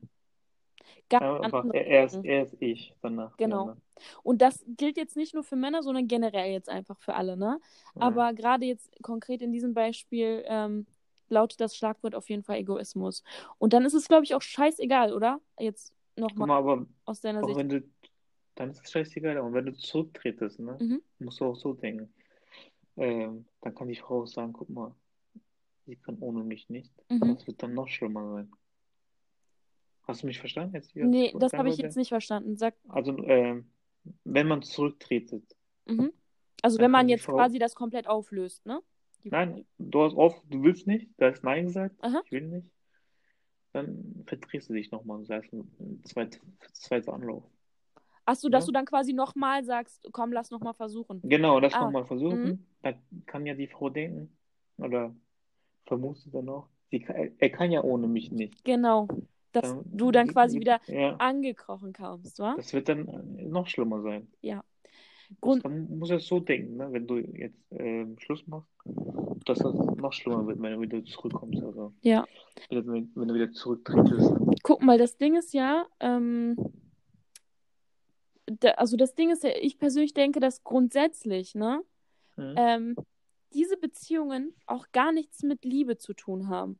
Ja. 1.11 1.21
ja 1.21 1.71
er, 1.73 2.05
ist, 2.05 2.15
er 2.23 2.43
ist 2.43 2.57
ich 2.59 2.93
danach. 3.01 3.35
Genau. 3.37 3.67
Ja, 3.67 3.75
Und 4.23 4.41
das 4.41 4.63
gilt 4.67 4.97
jetzt 4.97 5.15
nicht 5.15 5.33
nur 5.33 5.43
für 5.43 5.55
Männer, 5.55 5.83
sondern 5.83 6.07
generell 6.07 6.51
jetzt 6.51 6.69
einfach 6.69 6.99
für 6.99 7.15
alle, 7.15 7.37
ne? 7.37 7.59
Ja. 7.95 8.01
Aber 8.01 8.33
gerade 8.33 8.65
jetzt 8.65 8.91
konkret 9.01 9.41
in 9.41 9.51
diesem 9.51 9.73
Beispiel 9.73 10.43
ähm, 10.47 10.85
lautet 11.29 11.61
das 11.61 11.75
Schlagwort 11.75 12.15
auf 12.15 12.29
jeden 12.29 12.43
Fall 12.43 12.57
Egoismus. 12.57 13.23
Und 13.57 13.73
dann 13.73 13.85
ist 13.85 13.93
es, 13.93 14.07
glaube 14.07 14.25
ich, 14.25 14.35
auch 14.35 14.41
scheißegal, 14.41 15.13
oder? 15.13 15.39
Jetzt 15.57 15.93
nochmal 16.15 16.85
aus 17.05 17.21
deiner 17.21 17.43
Sicht. 17.43 17.71
Du, 17.71 17.83
dann 18.55 18.69
ist 18.69 18.81
es 18.83 18.91
scheißegal. 18.91 19.39
Und 19.39 19.53
wenn 19.53 19.65
du 19.65 19.73
zurücktretest, 19.73 20.59
ne? 20.59 20.77
Mhm. 20.79 21.01
musst 21.19 21.39
du 21.39 21.45
auch 21.45 21.55
so 21.55 21.73
denken 21.73 22.13
ähm, 22.97 23.45
dann 23.61 23.75
kann 23.75 23.87
die 23.87 23.95
Frau 23.95 24.25
sagen, 24.25 24.53
guck 24.53 24.69
mal, 24.69 24.95
sie 25.85 25.95
kann 25.95 26.17
ohne 26.19 26.43
mich 26.43 26.69
nicht. 26.69 26.93
Mhm. 27.09 27.35
Das 27.35 27.47
wird 27.47 27.61
dann 27.63 27.73
noch 27.73 27.87
schlimmer 27.87 28.33
sein. 28.33 28.51
Hast 30.03 30.23
du 30.23 30.27
mich 30.27 30.39
verstanden 30.39 30.75
jetzt? 30.75 30.91
Hier 30.91 31.05
nee, 31.05 31.33
das 31.37 31.53
habe 31.53 31.69
ich 31.69 31.77
jetzt 31.77 31.95
nicht 31.95 32.09
verstanden. 32.09 32.57
Sag... 32.57 32.75
Also, 32.89 33.17
ähm, 33.23 33.69
wenn 34.25 34.47
man 34.47 34.61
zurücktretet. 34.61 35.43
Mhm. 35.85 36.11
Also, 36.61 36.79
wenn 36.79 36.91
man 36.91 37.09
jetzt 37.09 37.25
Frau... 37.25 37.35
quasi 37.35 37.57
das 37.57 37.73
komplett 37.73 38.07
auflöst, 38.07 38.65
ne? 38.65 38.81
Die 39.23 39.29
Nein, 39.29 39.65
du 39.77 40.01
hast 40.03 40.15
auf, 40.15 40.41
du 40.49 40.63
willst 40.63 40.85
nicht, 40.87 41.09
da 41.17 41.29
ist 41.29 41.43
Nein 41.43 41.67
gesagt, 41.67 41.95
Aha. 42.03 42.21
ich 42.25 42.31
will 42.31 42.47
nicht. 42.47 42.69
Dann 43.71 44.23
verdrehst 44.27 44.69
du 44.69 44.73
dich 44.73 44.91
nochmal 44.91 45.17
und 45.17 45.25
sagst 45.25 45.53
ein 45.53 46.01
zweiter, 46.03 46.39
zweiter 46.73 47.13
Anlauf. 47.13 47.43
Achso, 48.25 48.49
dass 48.49 48.63
ja. 48.63 48.67
du 48.67 48.71
dann 48.73 48.85
quasi 48.85 49.13
nochmal 49.13 49.63
sagst, 49.63 50.07
komm, 50.11 50.31
lass 50.31 50.51
nochmal 50.51 50.73
versuchen. 50.73 51.21
Genau, 51.23 51.59
lass 51.59 51.73
ah. 51.73 51.85
nochmal 51.85 52.05
versuchen. 52.05 52.43
Mhm. 52.43 52.65
Da 52.81 52.93
kann 53.25 53.45
ja 53.45 53.53
die 53.53 53.67
Frau 53.67 53.89
denken, 53.89 54.35
oder 54.77 55.13
vermutet 55.85 56.33
dann 56.33 56.49
auch, 56.49 56.67
die, 56.91 57.05
er 57.05 57.49
kann 57.49 57.71
ja 57.71 57.83
ohne 57.83 58.07
mich 58.07 58.31
nicht. 58.31 58.63
Genau. 58.63 59.07
Dass 59.51 59.69
dann, 59.69 59.83
du 59.85 60.11
dann 60.11 60.27
quasi 60.27 60.59
wieder 60.59 60.79
ja. 60.87 61.15
angekrochen 61.17 61.93
kommst, 61.93 62.39
wa? 62.39 62.55
Das 62.55 62.73
wird 62.73 62.89
dann 62.89 63.07
noch 63.49 63.67
schlimmer 63.67 64.01
sein. 64.01 64.27
Ja. 64.41 64.63
Grund 65.41 65.63
man 65.63 65.97
muss 65.97 66.09
ja 66.09 66.19
so 66.19 66.39
denken, 66.39 66.77
ne? 66.77 66.91
wenn 66.91 67.07
du 67.07 67.17
jetzt 67.17 67.71
äh, 67.71 68.05
Schluss 68.19 68.45
machst, 68.47 68.69
dass 69.45 69.59
das 69.59 69.73
noch 69.73 70.13
schlimmer 70.13 70.45
wird, 70.47 70.61
wenn 70.61 70.73
du 70.73 70.81
wieder 70.81 71.03
zurückkommst. 71.03 71.63
Also, 71.63 71.93
ja. 72.01 72.25
Wenn, 72.69 73.11
wenn 73.15 73.27
du 73.27 73.33
wieder 73.33 73.51
zurücktrittst. 73.51 74.33
Guck 74.63 74.83
mal, 74.83 74.97
das 74.97 75.17
Ding 75.17 75.35
ist 75.35 75.53
ja, 75.53 75.87
ähm, 75.99 76.55
also 78.63 78.97
das 78.97 79.15
Ding 79.15 79.31
ist 79.31 79.43
ja, 79.43 79.51
ich 79.59 79.77
persönlich 79.77 80.13
denke, 80.13 80.39
dass 80.39 80.63
grundsätzlich, 80.63 81.55
ne, 81.55 81.83
mhm. 82.35 82.55
ähm, 82.57 82.95
diese 83.53 83.77
Beziehungen 83.77 84.55
auch 84.65 84.87
gar 84.91 85.11
nichts 85.11 85.43
mit 85.43 85.63
Liebe 85.63 85.97
zu 85.97 86.13
tun 86.13 86.49
haben. 86.49 86.79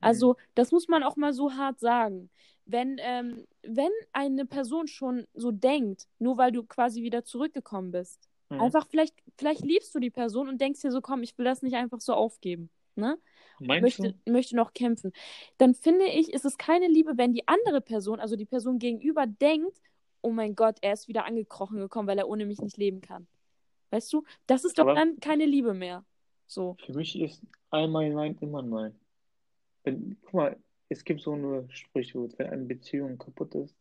Also, 0.00 0.32
mhm. 0.32 0.36
das 0.54 0.72
muss 0.72 0.88
man 0.88 1.02
auch 1.02 1.16
mal 1.16 1.32
so 1.32 1.52
hart 1.54 1.80
sagen. 1.80 2.30
Wenn, 2.66 2.96
ähm, 3.00 3.46
wenn 3.62 3.90
eine 4.12 4.46
Person 4.46 4.86
schon 4.86 5.26
so 5.34 5.50
denkt, 5.50 6.06
nur 6.18 6.38
weil 6.38 6.52
du 6.52 6.64
quasi 6.64 7.02
wieder 7.02 7.24
zurückgekommen 7.24 7.90
bist, 7.90 8.28
mhm. 8.48 8.60
einfach 8.60 8.86
vielleicht, 8.88 9.14
vielleicht 9.36 9.62
liebst 9.62 9.94
du 9.94 9.98
die 9.98 10.10
Person 10.10 10.48
und 10.48 10.60
denkst 10.60 10.80
dir 10.80 10.90
so, 10.90 11.00
komm, 11.00 11.22
ich 11.22 11.36
will 11.36 11.44
das 11.44 11.62
nicht 11.62 11.76
einfach 11.76 12.00
so 12.00 12.14
aufgeben. 12.14 12.70
Ne? 12.96 13.18
möchte, 13.60 14.14
möchte 14.26 14.56
noch 14.56 14.72
kämpfen. 14.72 15.12
Dann 15.58 15.74
finde 15.74 16.06
ich, 16.06 16.32
ist 16.32 16.44
es 16.44 16.58
keine 16.58 16.88
Liebe, 16.88 17.16
wenn 17.16 17.32
die 17.32 17.46
andere 17.46 17.80
Person, 17.80 18.20
also 18.20 18.36
die 18.36 18.46
Person 18.46 18.78
gegenüber, 18.78 19.26
denkt, 19.26 19.80
oh 20.24 20.30
mein 20.30 20.56
Gott, 20.56 20.78
er 20.80 20.94
ist 20.94 21.06
wieder 21.06 21.26
angekrochen 21.26 21.78
gekommen, 21.78 22.08
weil 22.08 22.18
er 22.18 22.28
ohne 22.28 22.46
mich 22.46 22.60
nicht 22.60 22.76
leben 22.76 23.00
kann. 23.00 23.26
Weißt 23.90 24.12
du? 24.12 24.24
Das 24.46 24.64
ist 24.64 24.78
doch 24.78 24.84
Aber 24.84 24.94
dann 24.94 25.20
keine 25.20 25.44
Liebe 25.44 25.74
mehr. 25.74 26.04
So. 26.46 26.76
Für 26.84 26.94
mich 26.94 27.18
ist 27.20 27.42
einmal 27.70 28.10
nein, 28.10 28.36
immer 28.40 28.62
nein. 28.62 28.98
Wenn, 29.84 30.16
guck 30.22 30.34
mal, 30.34 30.56
es 30.88 31.04
gibt 31.04 31.20
so 31.20 31.32
eine 31.32 31.66
Sprichwort, 31.70 32.38
wenn 32.38 32.48
eine 32.48 32.64
Beziehung 32.64 33.18
kaputt 33.18 33.54
ist, 33.54 33.76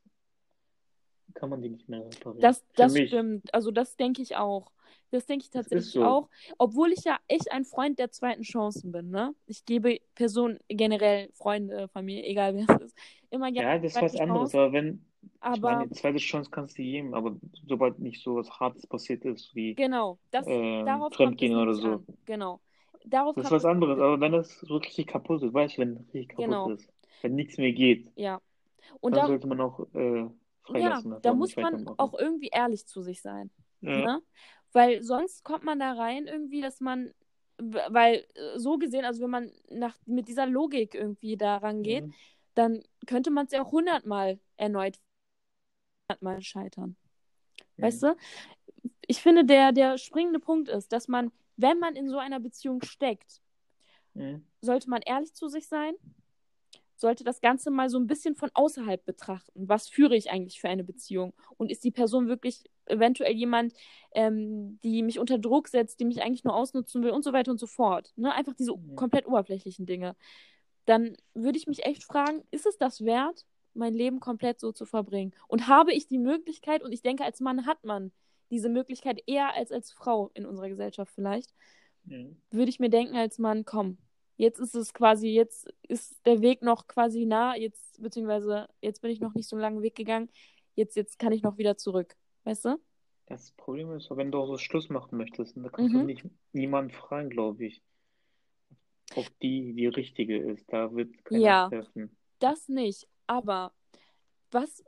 kann 1.33 1.49
man 1.49 1.61
die 1.61 1.69
nicht 1.69 1.89
mehr 1.89 2.05
reparieren. 2.05 2.41
Das, 2.41 2.63
das 2.75 2.97
stimmt. 2.97 3.53
Also 3.53 3.71
das 3.71 3.95
denke 3.95 4.21
ich 4.21 4.35
auch. 4.35 4.71
Das 5.11 5.25
denke 5.25 5.45
ich 5.45 5.49
tatsächlich 5.49 5.91
so. 5.91 6.03
auch. 6.03 6.29
Obwohl 6.57 6.91
ich 6.91 7.03
ja 7.03 7.17
echt 7.27 7.51
ein 7.51 7.65
Freund 7.65 7.99
der 7.99 8.11
zweiten 8.11 8.41
Chancen 8.41 8.91
bin, 8.91 9.09
ne? 9.11 9.33
Ich 9.45 9.65
gebe 9.65 9.99
Personen, 10.15 10.59
generell 10.67 11.29
Freunde, 11.33 11.87
Familie, 11.87 12.23
egal 12.23 12.55
wer 12.55 12.65
es 12.67 12.85
ist, 12.85 12.97
immer 13.29 13.51
gerne. 13.51 13.69
Ja, 13.69 13.79
das 13.79 13.95
ist 13.95 14.01
was 14.01 14.15
anderes, 14.19 14.53
aber 14.53 14.73
wenn. 14.73 15.05
Aber, 15.39 15.55
ich 15.55 15.61
meine, 15.61 15.91
zweite 15.91 16.17
Chance 16.19 16.49
kannst 16.49 16.77
du 16.77 16.83
geben, 16.83 17.13
aber 17.13 17.35
sobald 17.67 17.99
nicht 17.99 18.23
so 18.23 18.35
was 18.35 18.49
Hartes 18.59 18.87
passiert 18.87 19.25
ist, 19.25 19.53
wie. 19.55 19.75
Genau, 19.75 20.17
das, 20.31 20.47
äh, 20.47 20.83
darauf 20.83 21.13
Fremdgehen 21.13 21.55
oder 21.55 21.73
so. 21.73 21.87
An. 21.87 22.05
Genau. 22.25 22.59
Darauf 23.05 23.35
das 23.35 23.45
ist 23.45 23.51
was 23.51 23.65
anderes, 23.65 23.99
aber 23.99 24.19
wenn 24.21 24.31
das 24.31 24.59
so 24.59 24.77
richtig 24.77 25.07
kaputt 25.07 25.43
ist, 25.43 25.53
weißt 25.53 25.77
du, 25.77 25.81
wenn 25.81 25.97
richtig 25.97 26.29
kaputt 26.29 26.45
genau. 26.45 26.69
ist, 26.69 26.89
wenn 27.21 27.35
nichts 27.35 27.57
mehr 27.57 27.73
geht, 27.73 28.09
ja. 28.15 28.39
Und 28.99 29.15
dann 29.15 29.23
da, 29.23 29.27
sollte 29.27 29.47
man 29.47 29.61
auch 29.61 29.79
äh, 29.93 30.29
freilassen. 30.63 31.11
Ja, 31.11 31.19
da 31.19 31.33
muss 31.33 31.55
man 31.55 31.87
auch 31.97 32.13
irgendwie 32.17 32.49
ehrlich 32.51 32.87
zu 32.87 33.01
sich 33.01 33.21
sein. 33.21 33.49
Ja. 33.81 34.05
Ne? 34.05 34.21
Weil 34.71 35.03
sonst 35.03 35.43
kommt 35.43 35.63
man 35.63 35.79
da 35.79 35.93
rein 35.93 36.25
irgendwie, 36.27 36.61
dass 36.61 36.79
man, 36.79 37.13
weil 37.57 38.25
äh, 38.35 38.57
so 38.57 38.77
gesehen, 38.77 39.05
also 39.05 39.21
wenn 39.23 39.29
man 39.29 39.51
nach, 39.69 39.95
mit 40.05 40.27
dieser 40.27 40.47
Logik 40.47 40.95
irgendwie 40.95 41.37
da 41.37 41.57
rangeht, 41.57 42.05
mhm. 42.05 42.13
dann 42.55 42.83
könnte 43.05 43.29
man 43.31 43.45
es 43.45 43.51
ja 43.51 43.63
auch 43.63 43.71
hundertmal 43.71 44.39
erneut 44.57 44.97
hundertmal 46.13 46.41
scheitern. 46.41 46.95
Mhm. 47.77 47.83
Weißt 47.83 48.03
du? 48.03 48.15
Ich 49.07 49.21
finde, 49.21 49.45
der, 49.45 49.71
der 49.71 49.97
springende 49.97 50.39
Punkt 50.39 50.69
ist, 50.69 50.91
dass 50.91 51.07
man, 51.07 51.31
wenn 51.57 51.79
man 51.79 51.95
in 51.95 52.09
so 52.09 52.17
einer 52.17 52.39
Beziehung 52.39 52.81
steckt, 52.83 53.41
mhm. 54.13 54.45
sollte 54.61 54.89
man 54.89 55.01
ehrlich 55.01 55.33
zu 55.33 55.47
sich 55.47 55.67
sein, 55.67 55.93
sollte 56.95 57.23
das 57.25 57.41
Ganze 57.41 57.69
mal 57.69 57.89
so 57.89 57.99
ein 57.99 58.07
bisschen 58.07 58.35
von 58.35 58.49
außerhalb 58.53 59.03
betrachten. 59.03 59.67
Was 59.67 59.89
führe 59.89 60.15
ich 60.15 60.31
eigentlich 60.31 60.61
für 60.61 60.69
eine 60.69 60.85
Beziehung? 60.85 61.33
Und 61.57 61.69
ist 61.69 61.83
die 61.83 61.91
Person 61.91 62.27
wirklich 62.27 62.63
eventuell 62.85 63.33
jemand, 63.33 63.73
ähm, 64.13 64.79
die 64.83 65.03
mich 65.03 65.19
unter 65.19 65.37
Druck 65.37 65.67
setzt, 65.67 65.99
die 65.99 66.05
mich 66.05 66.21
eigentlich 66.21 66.45
nur 66.45 66.55
ausnutzen 66.55 67.03
will 67.03 67.09
und 67.11 67.23
so 67.23 67.33
weiter 67.33 67.51
und 67.51 67.59
so 67.59 67.67
fort? 67.67 68.13
Ne? 68.15 68.33
Einfach 68.33 68.53
diese 68.53 68.73
komplett 68.95 69.27
oberflächlichen 69.27 69.85
Dinge. 69.85 70.15
Dann 70.85 71.17
würde 71.33 71.57
ich 71.57 71.67
mich 71.67 71.85
echt 71.85 72.03
fragen, 72.03 72.43
ist 72.51 72.65
es 72.65 72.77
das 72.77 73.03
wert, 73.03 73.45
mein 73.75 73.93
Leben 73.93 74.19
komplett 74.19 74.59
so 74.59 74.71
zu 74.71 74.85
verbringen? 74.85 75.33
Und 75.47 75.67
habe 75.67 75.93
ich 75.93 76.07
die 76.07 76.19
Möglichkeit, 76.19 76.83
und 76.83 76.91
ich 76.91 77.01
denke, 77.01 77.23
als 77.23 77.39
Mann 77.39 77.65
hat 77.65 77.83
man 77.83 78.11
diese 78.51 78.69
Möglichkeit 78.69 79.23
eher 79.25 79.55
als 79.55 79.71
als 79.71 79.91
Frau 79.91 80.31
in 80.33 80.45
unserer 80.45 80.69
Gesellschaft 80.69 81.11
vielleicht, 81.13 81.53
mhm. 82.05 82.37
würde 82.51 82.69
ich 82.69 82.79
mir 82.79 82.89
denken, 82.89 83.15
als 83.15 83.39
Mann, 83.39 83.65
komm, 83.65 83.97
Jetzt 84.35 84.59
ist 84.59 84.75
es 84.75 84.93
quasi, 84.93 85.29
jetzt 85.29 85.71
ist 85.83 86.25
der 86.25 86.41
Weg 86.41 86.63
noch 86.63 86.87
quasi 86.87 87.25
nah, 87.25 87.55
jetzt, 87.55 88.01
beziehungsweise 88.01 88.67
jetzt 88.81 89.01
bin 89.01 89.11
ich 89.11 89.19
noch 89.19 89.35
nicht 89.35 89.47
so 89.47 89.55
einen 89.55 89.61
langen 89.61 89.81
Weg 89.81 89.95
gegangen. 89.95 90.29
Jetzt, 90.75 90.95
jetzt 90.95 91.19
kann 91.19 91.31
ich 91.31 91.43
noch 91.43 91.57
wieder 91.57 91.77
zurück. 91.77 92.15
Weißt 92.43 92.65
du? 92.65 92.79
Das 93.27 93.51
Problem 93.51 93.91
ist, 93.91 94.09
wenn 94.11 94.31
du 94.31 94.39
auch 94.39 94.47
so 94.47 94.57
Schluss 94.57 94.89
machen 94.89 95.17
möchtest, 95.17 95.55
dann 95.55 95.71
kannst 95.71 95.93
mhm. 95.93 95.99
du 95.99 96.05
nicht 96.05 96.25
niemanden 96.51 96.91
fragen, 96.91 97.29
glaube 97.29 97.65
ich. 97.65 97.81
Ob 99.15 99.25
die 99.41 99.73
die 99.73 99.87
richtige 99.87 100.37
ist. 100.37 100.65
Da 100.67 100.93
wird 100.93 101.23
keiner 101.23 101.41
ja, 101.41 101.69
treffen. 101.69 102.17
Das 102.39 102.67
nicht. 102.67 103.07
Aber 103.27 103.73
was 104.51 104.83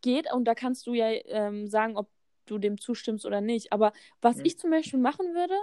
geht, 0.00 0.32
und 0.32 0.44
da 0.44 0.54
kannst 0.54 0.86
du 0.86 0.94
ja 0.94 1.10
ähm, 1.26 1.66
sagen, 1.68 1.96
ob 1.96 2.08
du 2.46 2.58
dem 2.58 2.78
zustimmst 2.78 3.24
oder 3.24 3.40
nicht. 3.40 3.72
Aber 3.72 3.92
was 4.20 4.38
mhm. 4.38 4.44
ich 4.44 4.58
zum 4.58 4.70
Beispiel 4.70 4.98
machen 4.98 5.34
würde, 5.34 5.54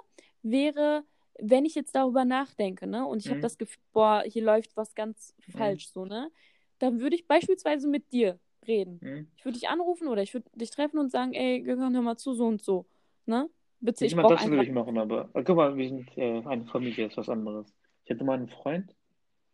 wäre 0.41 1.03
wenn 1.41 1.65
ich 1.65 1.75
jetzt 1.75 1.95
darüber 1.95 2.25
nachdenke, 2.25 2.87
ne, 2.87 3.05
und 3.05 3.19
ich 3.19 3.27
mhm. 3.27 3.31
habe 3.31 3.41
das 3.41 3.57
Gefühl, 3.57 3.81
boah, 3.93 4.23
hier 4.25 4.43
läuft 4.43 4.75
was 4.75 4.93
ganz 4.95 5.35
mhm. 5.47 5.51
falsch, 5.53 5.89
so, 5.89 6.05
ne, 6.05 6.31
dann 6.79 6.99
würde 6.99 7.15
ich 7.15 7.27
beispielsweise 7.27 7.87
mit 7.87 8.11
dir 8.11 8.39
reden. 8.67 8.99
Mhm. 9.01 9.27
Ich 9.35 9.45
würde 9.45 9.57
dich 9.57 9.69
anrufen 9.69 10.07
oder 10.07 10.21
ich 10.21 10.33
würde 10.33 10.49
dich 10.55 10.71
treffen 10.71 10.99
und 10.99 11.11
sagen, 11.11 11.33
ey, 11.33 11.61
Gökhan, 11.61 11.93
hör 11.93 12.01
mal 12.01 12.17
zu, 12.17 12.33
so 12.33 12.45
und 12.45 12.61
so, 12.61 12.85
ne? 13.25 13.49
Bitte, 13.81 14.05
ich, 14.05 14.11
ich 14.11 14.17
brauche 14.17 14.35
Das 14.35 14.47
würde 14.47 14.63
ich 14.63 14.71
machen, 14.71 14.97
aber 14.97 15.29
guck 15.33 15.55
mal, 15.55 15.77
wir 15.77 15.87
sind 15.87 16.09
äh, 16.17 16.43
eine 16.45 16.65
Familie, 16.65 17.07
ist 17.07 17.15
was 17.15 17.29
anderes. 17.29 17.73
Ich 18.03 18.11
hatte 18.11 18.25
mal 18.25 18.37
einen 18.37 18.49
Freund, 18.49 18.93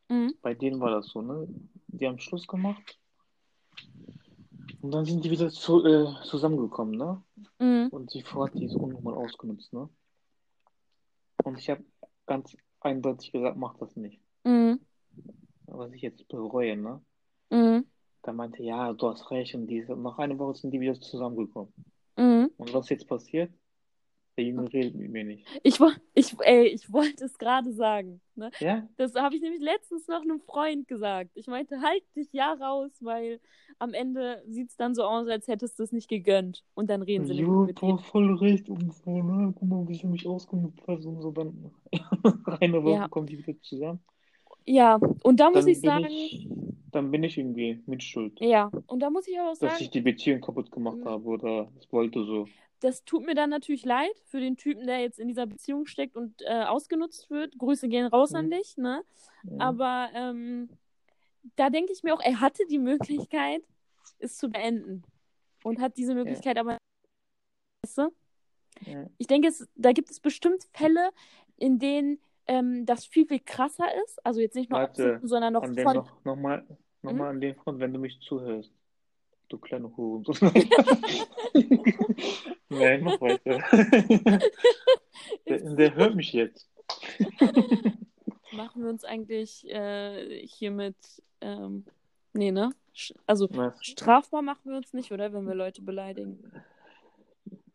mhm. 0.09 0.33
bei 0.41 0.53
denen 0.53 0.79
war 0.79 0.91
das 0.91 1.07
so, 1.07 1.21
ne? 1.21 1.47
Die 1.87 2.07
haben 2.07 2.19
Schluss 2.19 2.47
gemacht 2.47 2.99
und 4.85 4.91
dann 4.91 5.05
sind 5.05 5.25
die 5.25 5.31
wieder 5.31 5.49
zu, 5.49 5.83
äh, 5.83 6.05
zusammengekommen, 6.25 6.95
ne? 6.95 7.23
Mhm. 7.57 7.87
Und 7.89 8.13
die 8.13 8.21
Frau 8.21 8.45
hat 8.45 8.53
die 8.53 8.67
so 8.67 8.77
unnormal 8.77 9.15
ausgenutzt, 9.15 9.73
ne? 9.73 9.89
Und 11.43 11.57
ich 11.57 11.71
habe 11.71 11.83
ganz 12.27 12.55
eindeutig 12.81 13.31
gesagt, 13.31 13.57
mach 13.57 13.75
das 13.77 13.95
nicht. 13.95 14.21
Mhm. 14.43 14.79
Was 15.65 15.91
ich 15.91 16.03
jetzt 16.03 16.27
bereue, 16.27 16.77
ne? 16.77 17.01
Mhm. 17.49 17.85
Da 18.21 18.31
meinte, 18.31 18.61
ja, 18.61 18.93
du 18.93 19.09
hast 19.09 19.31
recht 19.31 19.55
und 19.55 19.65
diese. 19.65 19.95
Nach 19.95 20.19
einer 20.19 20.37
Woche 20.37 20.53
sind 20.53 20.69
die 20.69 20.79
wieder 20.79 20.99
zusammengekommen. 20.99 21.73
Mhm. 22.15 22.51
Und 22.55 22.73
was 22.73 22.89
jetzt 22.89 23.07
passiert? 23.07 23.51
Der 24.37 24.43
Junge 24.43 24.71
redet 24.71 24.95
mit 24.95 25.11
mir 25.11 25.23
nicht. 25.23 25.47
Ich, 25.63 25.79
ich, 26.13 26.35
ey, 26.41 26.67
ich 26.67 26.91
wollte 26.91 27.23
es 27.23 27.37
gerade 27.37 27.71
sagen. 27.71 28.19
Ne? 28.35 28.51
Ja? 28.59 28.85
Das 28.97 29.15
habe 29.15 29.35
ich 29.35 29.41
nämlich 29.41 29.61
letztens 29.61 30.09
noch 30.09 30.21
einem 30.21 30.41
Freund 30.41 30.89
gesagt. 30.89 31.31
Ich 31.35 31.47
meinte, 31.47 31.79
halt 31.81 32.03
dich 32.17 32.33
ja 32.33 32.51
raus, 32.51 32.91
weil 32.99 33.39
am 33.79 33.93
Ende 33.93 34.43
sieht 34.47 34.71
es 34.71 34.75
dann 34.75 34.93
so 34.93 35.03
aus, 35.03 35.27
als 35.29 35.47
hättest 35.47 35.79
du 35.79 35.83
es 35.83 35.93
nicht 35.93 36.09
gegönnt. 36.09 36.65
Und 36.73 36.89
dann 36.89 37.01
reden 37.01 37.25
sie 37.25 37.33
jo, 37.33 37.65
nicht 37.65 37.81
mit 37.81 37.81
dir. 37.81 37.97
voll 37.97 38.35
recht. 38.35 38.69
Und 38.69 38.93
so, 38.93 39.23
ne? 39.23 39.53
Guck 39.57 39.69
mal, 39.69 39.87
wie 39.87 39.95
sie 39.95 40.07
mich 40.07 40.27
ausgenutzt 40.27 40.85
und 40.85 41.21
so. 41.21 41.31
Dann 41.31 41.71
eine 42.59 42.83
Woche 42.83 42.95
ja. 42.95 43.07
kommen 43.07 43.27
die 43.27 43.37
wieder 43.37 43.57
zusammen. 43.61 43.99
Ja, 44.65 44.99
und 45.23 45.39
da 45.39 45.49
muss 45.49 45.61
dann 45.61 45.67
ich 45.69 45.79
sagen. 45.79 46.05
Ich, 46.09 46.49
dann 46.91 47.11
bin 47.11 47.23
ich 47.23 47.37
irgendwie 47.37 47.81
mit 47.85 48.03
Schuld. 48.03 48.39
Ja, 48.41 48.71
und 48.87 48.99
da 48.99 49.09
muss 49.09 49.27
ich 49.27 49.39
auch 49.39 49.53
sagen. 49.55 49.71
Dass 49.71 49.81
ich 49.81 49.91
die 49.91 50.01
Beziehung 50.01 50.41
kaputt 50.41 50.71
gemacht 50.71 50.97
mhm. 50.97 51.05
habe 51.05 51.25
oder 51.25 51.71
es 51.79 51.91
wollte 51.91 52.23
so 52.25 52.47
das 52.79 53.03
tut 53.05 53.25
mir 53.25 53.35
dann 53.35 53.49
natürlich 53.49 53.85
leid 53.85 54.17
für 54.25 54.39
den 54.39 54.57
Typen, 54.57 54.85
der 54.85 54.99
jetzt 54.99 55.19
in 55.19 55.27
dieser 55.27 55.45
Beziehung 55.45 55.85
steckt 55.85 56.15
und 56.15 56.41
äh, 56.41 56.63
ausgenutzt 56.63 57.29
wird. 57.29 57.57
Grüße 57.57 57.87
gehen 57.87 58.05
raus 58.07 58.31
mhm. 58.31 58.37
an 58.37 58.51
dich, 58.51 58.77
ne? 58.77 59.03
Ja. 59.43 59.59
Aber 59.59 60.09
ähm, 60.13 60.69
da 61.55 61.69
denke 61.69 61.93
ich 61.93 62.03
mir 62.03 62.13
auch, 62.13 62.21
er 62.21 62.39
hatte 62.39 62.65
die 62.69 62.79
Möglichkeit, 62.79 63.63
es 64.19 64.37
zu 64.37 64.49
beenden. 64.49 65.03
Und 65.63 65.79
hat 65.79 65.97
diese 65.97 66.13
Möglichkeit 66.13 66.57
ja. 66.57 66.61
aber. 66.61 66.77
Weißt 67.83 67.97
du? 67.97 68.11
Ja. 68.81 69.07
Ich 69.17 69.27
denke, 69.27 69.47
es, 69.47 69.67
da 69.75 69.93
gibt 69.93 70.11
es 70.11 70.19
bestimmt 70.19 70.63
Fälle, 70.73 71.11
in 71.57 71.79
denen 71.79 72.19
ähm, 72.47 72.85
das 72.85 73.05
viel, 73.05 73.25
viel 73.25 73.39
krasser 73.39 73.87
ist. 74.03 74.23
Also 74.25 74.41
jetzt 74.41 74.55
nicht 74.55 74.69
nur 74.69 74.79
Warte, 74.79 75.19
sondern 75.23 75.53
noch 75.53 75.65
von. 75.65 75.75
Noch, 75.75 76.23
noch 76.23 76.35
mal, 76.35 76.65
noch 77.01 77.13
mhm. 77.13 77.17
mal 77.17 77.29
an 77.29 77.41
den 77.41 77.55
Front, 77.55 77.79
wenn 77.79 77.93
du 77.93 77.99
mich 77.99 78.19
zuhörst. 78.21 78.71
Du 79.47 79.57
kleine 79.57 79.95
Hurensohn. 79.95 80.37
Nein, 82.69 83.03
mach 83.03 83.21
weiter. 83.21 83.63
der, 85.47 85.59
der, 85.75 85.95
hört 85.95 86.15
mich 86.15 86.33
jetzt. 86.33 86.67
Machen 88.51 88.83
wir 88.83 88.89
uns 88.89 89.03
eigentlich 89.03 89.69
äh, 89.69 90.45
hiermit. 90.47 90.95
Ähm, 91.41 91.85
nee, 92.33 92.51
ne? 92.51 92.73
Also 93.27 93.47
was? 93.51 93.75
strafbar 93.85 94.41
machen 94.41 94.71
wir 94.71 94.77
uns 94.77 94.93
nicht, 94.93 95.11
oder? 95.11 95.31
Wenn 95.33 95.45
wir 95.45 95.55
Leute 95.55 95.81
beleidigen. 95.81 96.51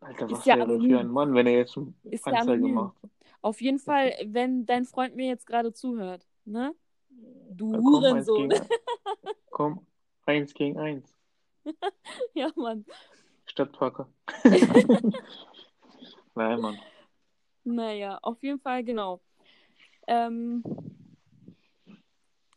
Alter, 0.01 0.29
was 0.29 0.39
ist 0.39 0.45
ja 0.45 0.57
wäre 0.57 0.79
für 0.79 0.99
ein 0.99 1.09
Mann, 1.09 1.33
wenn 1.33 1.47
er 1.47 1.57
jetzt 1.57 1.77
eine 1.77 1.93
Anzeige 2.25 2.67
ja 2.67 2.73
macht? 2.73 2.95
Auf 3.41 3.61
jeden 3.61 3.79
Fall, 3.79 4.13
wenn 4.25 4.65
dein 4.65 4.85
Freund 4.85 5.15
mir 5.15 5.27
jetzt 5.27 5.45
gerade 5.45 5.73
zuhört, 5.73 6.27
ne? 6.45 6.73
Du 7.51 7.73
Hurensohn. 7.73 8.51
Komm, 9.51 9.85
eins 10.25 10.53
gegen 10.53 10.77
eins. 10.77 11.13
ja, 12.33 12.51
Mann. 12.55 12.85
Stadtparker. 13.45 14.07
Nein, 16.35 16.61
Mann. 16.61 16.79
Naja, 17.63 18.19
auf 18.21 18.41
jeden 18.41 18.59
Fall, 18.59 18.83
genau. 18.83 19.21
Ähm, 20.07 20.63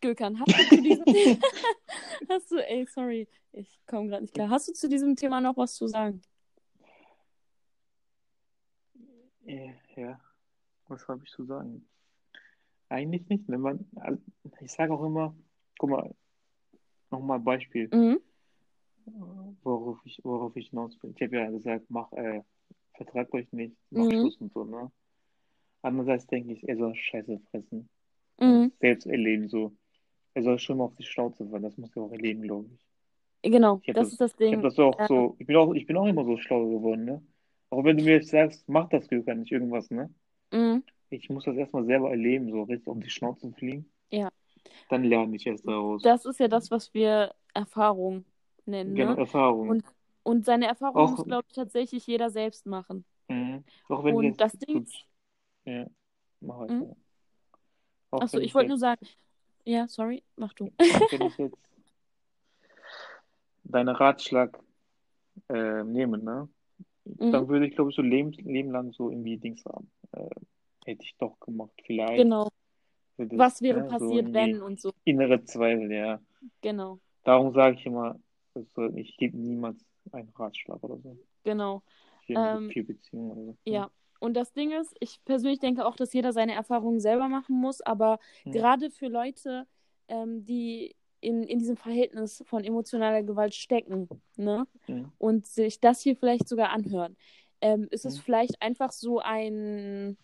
Gökhan, 0.01 0.39
hast 0.41 0.49
du 0.49 0.77
zu 0.77 0.83
diesem 0.83 1.05
Thema, 1.05 1.41
hast 2.29 2.51
du, 2.51 2.57
ey, 2.57 2.87
sorry, 2.87 3.29
ich 3.53 3.81
komme 3.87 4.09
gerade 4.09 4.23
nicht 4.23 4.35
klar. 4.35 4.51
Hast 4.51 4.69
du 4.69 4.73
zu 4.73 4.89
diesem 4.89 5.17
Thema 5.17 5.41
noch 5.41 5.57
was 5.57 5.75
zu 5.75 5.87
sagen? 5.89 6.23
Ja, 9.97 10.19
was 10.89 11.07
habe 11.09 11.23
ich 11.25 11.31
zu 11.31 11.45
sagen? 11.45 11.87
Eigentlich 12.89 13.29
nicht. 13.29 13.45
Wenn 13.47 13.61
man, 13.61 13.87
ich 14.61 14.73
sage 14.73 14.93
auch 14.93 15.05
immer, 15.05 15.35
guck 15.79 15.91
mal, 15.91 16.15
nochmal 17.11 17.41
Beispiel, 17.41 17.89
mhm. 17.93 18.21
Worauf, 19.63 19.99
ich, 20.05 20.21
worauf 20.25 20.57
ich 20.57 20.71
hinaus 20.71 20.97
bin. 20.99 21.15
Ich 21.17 21.23
habe 21.23 21.37
ja 21.37 21.51
gesagt, 21.51 21.87
mach, 21.89 22.11
äh, 22.13 22.43
vertrag 22.95 23.33
euch 23.35 23.53
nicht, 23.53 23.77
mach 23.91 24.05
mhm. 24.05 24.11
Schluss 24.11 24.37
und 24.39 24.53
so, 24.53 24.65
ne? 24.65 24.91
Andererseits 25.83 26.27
denke 26.27 26.53
ich, 26.53 26.67
er 26.67 26.77
soll 26.77 26.95
Scheiße 26.95 27.39
fressen. 27.51 27.89
Mhm. 28.41 28.73
Selbst 28.81 29.07
erleben 29.07 29.49
so. 29.49 29.73
Er 30.33 30.43
soll 30.43 30.59
schon 30.59 30.79
mal 30.79 30.85
auf 30.85 30.97
die 30.97 31.05
Schnauze 31.05 31.47
fallen, 31.47 31.63
das 31.63 31.77
muss 31.77 31.95
er 31.95 32.03
auch 32.03 32.13
erleben, 32.13 32.43
glaube 32.43 32.69
ich. 32.73 33.51
Genau, 33.51 33.81
ich 33.83 33.93
das, 33.93 34.05
das, 34.05 34.13
ist 34.13 34.21
das 34.21 34.37
Ding. 34.37 34.55
Ich 34.55 34.63
das 34.63 34.79
auch 34.79 34.99
ja. 34.99 35.07
so, 35.07 35.37
ich 35.39 35.47
bin 35.47 35.57
auch, 35.57 35.75
ich 35.75 35.87
bin 35.87 35.97
auch 35.97 36.07
immer 36.07 36.25
so 36.25 36.37
schlau 36.39 36.67
geworden, 36.67 37.05
ne? 37.05 37.23
Auch 37.71 37.85
wenn 37.85 37.97
du 37.97 38.05
mir 38.05 38.15
jetzt 38.15 38.31
sagst, 38.31 38.69
mach 38.69 38.89
das 38.89 39.09
Glück 39.09 39.27
nicht 39.27 39.53
irgendwas, 39.53 39.91
ne? 39.91 40.13
Mhm. 40.53 40.83
Ich 41.11 41.29
muss 41.29 41.45
das 41.45 41.57
erstmal 41.57 41.85
selber 41.85 42.11
erleben, 42.11 42.51
so 42.51 42.63
richtig 42.63 42.89
um 42.89 43.01
die 43.01 43.11
Schnauze 43.11 43.53
fliegen. 43.53 43.91
Ja. 44.11 44.31
Dann 44.89 45.05
lerne 45.05 45.37
ich 45.37 45.47
erst 45.47 45.67
daraus. 45.67 46.03
Das 46.03 46.25
ist 46.25 46.41
ja 46.41 46.49
das, 46.49 46.71
was 46.71 46.95
wir 46.95 47.35
Erfahrung 47.53 48.25
nennen. 48.67 48.95
Genau, 48.95 49.13
ne? 49.15 49.21
Erfahrung. 49.21 49.69
Und, 49.69 49.85
und 50.23 50.45
seine 50.45 50.67
Erfahrung 50.67 51.11
muss, 51.13 51.25
glaube 51.25 51.45
ich, 51.49 51.55
tatsächlich 51.55 52.07
jeder 52.07 52.31
selbst 52.31 52.67
machen. 52.67 53.05
Mhm. 53.29 53.65
Auch 53.89 54.05
wenn 54.05 54.15
und 54.15 54.41
das 54.41 54.53
Ding. 54.53 54.87
Ja, 55.65 55.87
mach 56.41 56.65
ich. 56.65 56.71
Mhm. 56.71 56.97
Achso, 58.11 58.39
ich 58.39 58.55
wollte 58.55 58.69
nur 58.69 58.79
sagen, 58.79 59.07
ja, 59.65 59.89
sorry, 59.89 60.23
mach 60.37 60.53
du. 60.53 60.71
Wenn 60.79 61.23
ich 61.23 61.39
jetzt 61.39 61.59
deinen 63.65 63.95
Ratschlag 63.95 64.59
äh, 65.49 65.83
nehme, 65.83 66.19
ne? 66.19 66.49
Mhm. 67.05 67.33
Dann 67.33 67.49
würde 67.49 67.67
ich, 67.67 67.75
glaube 67.75 67.91
ich, 67.91 67.97
so 67.97 68.03
Leben, 68.03 68.31
Leben 68.33 68.71
lang 68.71 68.93
so 68.93 69.11
irgendwie 69.11 69.37
Dings 69.37 69.65
haben. 69.65 69.91
Äh, 70.13 70.29
hätte 70.85 71.03
ich 71.03 71.17
doch 71.19 71.39
gemacht, 71.41 71.73
vielleicht. 71.85 72.17
Genau. 72.17 72.49
Das, 73.17 73.29
Was 73.39 73.63
wäre 73.63 73.81
ja, 73.81 73.85
passiert, 73.85 74.29
so 74.29 74.35
wenn 74.35 74.63
und 74.63 74.81
so. 74.81 74.93
Innere 75.05 75.45
Zweifel, 75.45 75.93
ja. 75.93 76.21
Genau. 76.61 76.99
Darum 77.23 77.55
sage 77.55 77.77
ich 77.79 77.87
immer, 77.87 78.19
also 78.55 78.97
ich 78.97 79.17
gebe 79.17 79.37
niemals 79.37 79.85
einen 80.13 80.31
Ratschlag 80.31 80.83
oder 80.83 80.99
so. 80.99 81.17
Genau. 81.45 81.83
Für, 82.27 82.35
ähm, 82.35 82.71
für 82.71 82.85
Beziehungen 82.85 83.31
oder 83.33 83.53
so. 83.53 83.57
Ja. 83.65 83.91
Und 84.21 84.35
das 84.35 84.53
Ding 84.53 84.73
ist, 84.73 84.97
ich 85.01 85.23
persönlich 85.25 85.59
denke 85.59 85.85
auch, 85.85 85.97
dass 85.97 86.13
jeder 86.13 86.33
seine 86.33 86.55
Erfahrungen 86.55 87.01
selber 87.01 87.29
machen 87.29 87.61
muss, 87.61 87.81
aber 87.83 88.19
mhm. 88.45 88.53
gerade 88.53 88.91
für 88.91 89.09
Leute, 89.09 89.67
ähm, 90.09 90.45
die 90.45 90.97
in, 91.21 91.43
in 91.43 91.59
diesem 91.59 91.77
Verhältnis 91.77 92.43
von 92.47 92.65
emotionaler 92.65 93.23
Gewalt 93.23 93.55
stecken, 93.55 94.09
ne? 94.37 94.67
Mhm. 94.87 95.13
Und 95.19 95.47
sich 95.47 95.81
das 95.81 96.01
hier 96.01 96.17
vielleicht 96.17 96.49
sogar 96.49 96.71
anhören, 96.71 97.17
ähm, 97.61 97.89
ist 97.91 98.05
mhm. 98.05 98.09
es 98.09 98.19
vielleicht 98.19 98.63
einfach 98.63 98.93
so 98.93 99.21
ein 99.21 100.17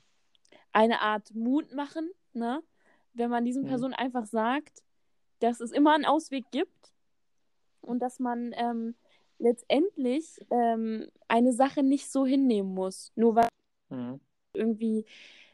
eine 0.73 1.01
Art 1.01 1.35
Mut 1.35 1.75
machen, 1.75 2.11
ne? 2.33 2.63
Wenn 3.13 3.31
man 3.31 3.45
diesen 3.45 3.67
Personen 3.67 3.95
einfach 3.95 4.25
sagt, 4.25 4.83
dass 5.41 5.61
es 5.61 5.73
immer 5.73 5.95
einen 5.95 6.05
Ausweg 6.05 6.45
gibt 6.53 6.93
und 7.83 8.01
dass 8.01 8.19
man 8.19 8.53
ähm, 8.57 8.95
letztendlich 9.39 10.39
ähm, 10.51 11.07
eine 11.29 11.53
Sache 11.53 11.83
nicht 11.83 12.11
so 12.11 12.27
hinnehmen 12.27 12.75
muss, 12.75 13.13
nur 13.15 13.37
weil 13.37 13.49
Mhm. 13.91 14.21
Irgendwie, 14.53 15.05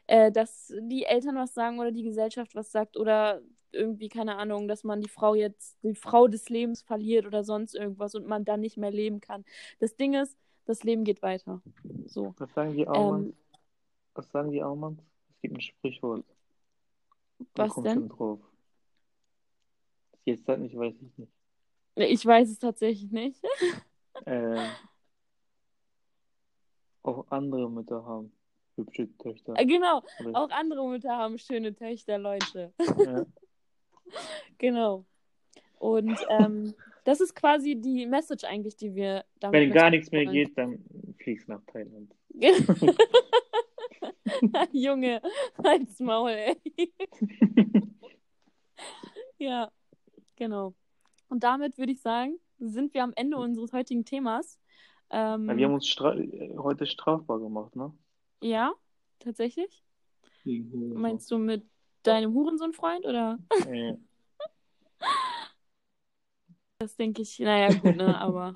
äh, 0.07 0.31
dass 0.31 0.73
die 0.79 1.05
Eltern 1.05 1.37
was 1.37 1.55
sagen 1.55 1.79
oder 1.79 1.91
die 1.91 2.03
Gesellschaft 2.03 2.55
was 2.55 2.71
sagt 2.71 2.97
oder 2.97 3.43
irgendwie, 3.73 4.09
keine 4.09 4.37
Ahnung, 4.37 4.69
dass 4.69 4.85
man 4.85 5.01
die 5.01 5.09
Frau 5.09 5.35
jetzt, 5.35 5.77
die 5.83 5.95
Frau 5.95 6.29
des 6.29 6.49
Lebens 6.49 6.83
verliert 6.83 7.27
oder 7.27 7.45
sonst 7.45 7.75
irgendwas 7.75 8.15
und 8.15 8.27
man 8.27 8.45
dann 8.45 8.61
nicht 8.61 8.77
mehr 8.77 8.91
leben 8.91 9.21
kann. 9.21 9.45
Das 9.81 9.97
Ding 9.97 10.15
ist, 10.15 10.39
das 10.65 10.83
Leben 10.83 11.05
geht 11.05 11.23
weiter. 11.23 11.61
So. 12.07 12.35
Was 12.39 12.53
sagen 12.55 12.75
die 12.75 12.87
Aumanns? 12.87 13.27
Ähm, 13.27 13.35
was 14.15 14.31
sagen 14.31 14.51
die 14.51 14.63
Aumanns? 14.63 15.01
Es 15.31 15.41
gibt 15.43 15.55
ein 15.57 15.61
Sprichwort. 15.61 16.25
Was 17.55 17.75
denn? 17.83 18.09
Drauf. 18.09 18.41
Jetzt 20.25 20.49
halt 20.49 20.61
nicht, 20.61 20.77
weiß 20.77 20.95
ich 20.95 21.19
nicht. 21.19 21.33
Ich 21.97 22.25
weiß 22.25 22.51
es 22.51 22.59
tatsächlich 22.59 23.11
nicht. 23.11 23.43
äh, 24.27 24.69
auch 27.03 27.27
andere 27.31 27.71
Mütter 27.71 28.05
haben 28.05 28.33
hübsche 28.77 29.09
Töchter. 29.19 29.55
Äh, 29.57 29.65
genau, 29.65 30.03
auch 30.35 30.51
andere 30.51 30.87
Mütter 30.89 31.17
haben 31.17 31.39
schöne 31.39 31.75
Töchter, 31.75 32.19
Leute. 32.19 32.73
Ja. 32.99 33.27
genau. 34.59 35.07
Und 35.79 36.19
ähm, 36.29 36.75
das 37.05 37.21
ist 37.21 37.35
quasi 37.35 37.77
die 37.77 38.07
Message 38.07 38.45
eigentlich, 38.45 38.77
die 38.77 38.95
wir 38.95 39.25
damit. 39.41 39.61
Wenn 39.61 39.73
gar 39.73 39.91
nichts 39.91 40.11
mehr 40.11 40.27
geht, 40.27 40.57
dann 40.59 40.85
fliegst 41.19 41.49
nach 41.49 41.63
Thailand. 41.67 42.15
Junge, 44.73 45.23
halt's 45.63 45.99
Maul, 46.01 46.31
ey. 46.31 46.93
ja, 49.39 49.71
genau. 50.35 50.75
Und 51.37 51.41
damit 51.41 51.77
würde 51.77 51.93
ich 51.93 52.01
sagen, 52.01 52.39
sind 52.59 52.95
wir 52.95 53.05
am 53.05 53.13
Ende 53.15 53.37
unseres 53.37 53.75
heutigen 53.75 54.07
Themas. 54.07 54.59
Ähm, 55.11 55.51
ja, 55.51 55.55
wir 55.59 55.67
haben 55.67 55.75
uns 55.75 55.87
stra 55.87 56.17
heute 56.57 56.87
strafbar 56.87 57.41
gemacht, 57.41 57.77
ne? 57.77 57.93
Ja, 58.41 58.73
tatsächlich. 59.19 59.85
Meinst 60.45 61.31
du 61.31 61.37
mit 61.37 61.69
deinem 62.05 62.33
Hurensohn-Freund 62.33 63.05
oder? 63.05 63.39
Ja. 63.71 63.99
Das 66.79 66.97
denke 66.97 67.21
ich, 67.21 67.39
naja, 67.39 67.69
gut, 67.79 67.97
ne, 67.97 68.19
aber 68.19 68.55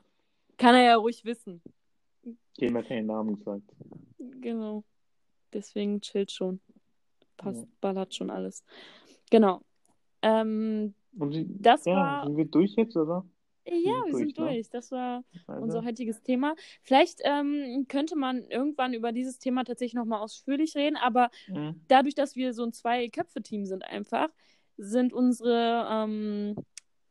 kann 0.56 0.74
er 0.74 0.82
ja 0.82 0.96
ruhig 0.96 1.24
wissen. 1.24 1.62
Dem 2.60 2.76
hat 2.76 2.86
keinen 2.86 3.06
Namen 3.06 3.36
gesagt. 3.36 3.72
Genau. 4.18 4.84
Deswegen 5.52 6.00
chillt 6.00 6.30
schon. 6.30 6.60
Passt, 7.36 7.62
ja. 7.62 7.68
ballert 7.80 8.14
schon 8.14 8.30
alles. 8.30 8.62
Genau. 9.30 9.62
Ähm, 10.20 10.94
die, 11.12 11.46
das 11.60 11.84
ja, 11.84 11.94
war. 11.94 12.26
Sind 12.26 12.36
wir 12.36 12.44
durch 12.46 12.74
jetzt, 12.76 12.96
oder? 12.96 13.24
Ja, 13.66 14.04
wir 14.06 14.14
sind 14.14 14.38
durch. 14.38 14.64
Ne? 14.64 14.68
Das 14.72 14.90
war 14.90 15.22
also. 15.46 15.62
unser 15.62 15.84
heutiges 15.84 16.22
Thema. 16.22 16.54
Vielleicht 16.82 17.20
ähm, 17.24 17.86
könnte 17.88 18.16
man 18.16 18.44
irgendwann 18.44 18.94
über 18.94 19.12
dieses 19.12 19.38
Thema 19.38 19.64
tatsächlich 19.64 19.94
nochmal 19.94 20.20
ausführlich 20.20 20.74
reden, 20.76 20.96
aber 20.96 21.30
mhm. 21.48 21.80
dadurch, 21.88 22.14
dass 22.14 22.36
wir 22.36 22.52
so 22.52 22.64
ein 22.64 22.72
Zwei-Köpfe-Team 22.72 23.66
sind 23.66 23.84
einfach, 23.84 24.28
sind 24.76 25.12
unsere, 25.12 25.86
ähm, 25.90 26.56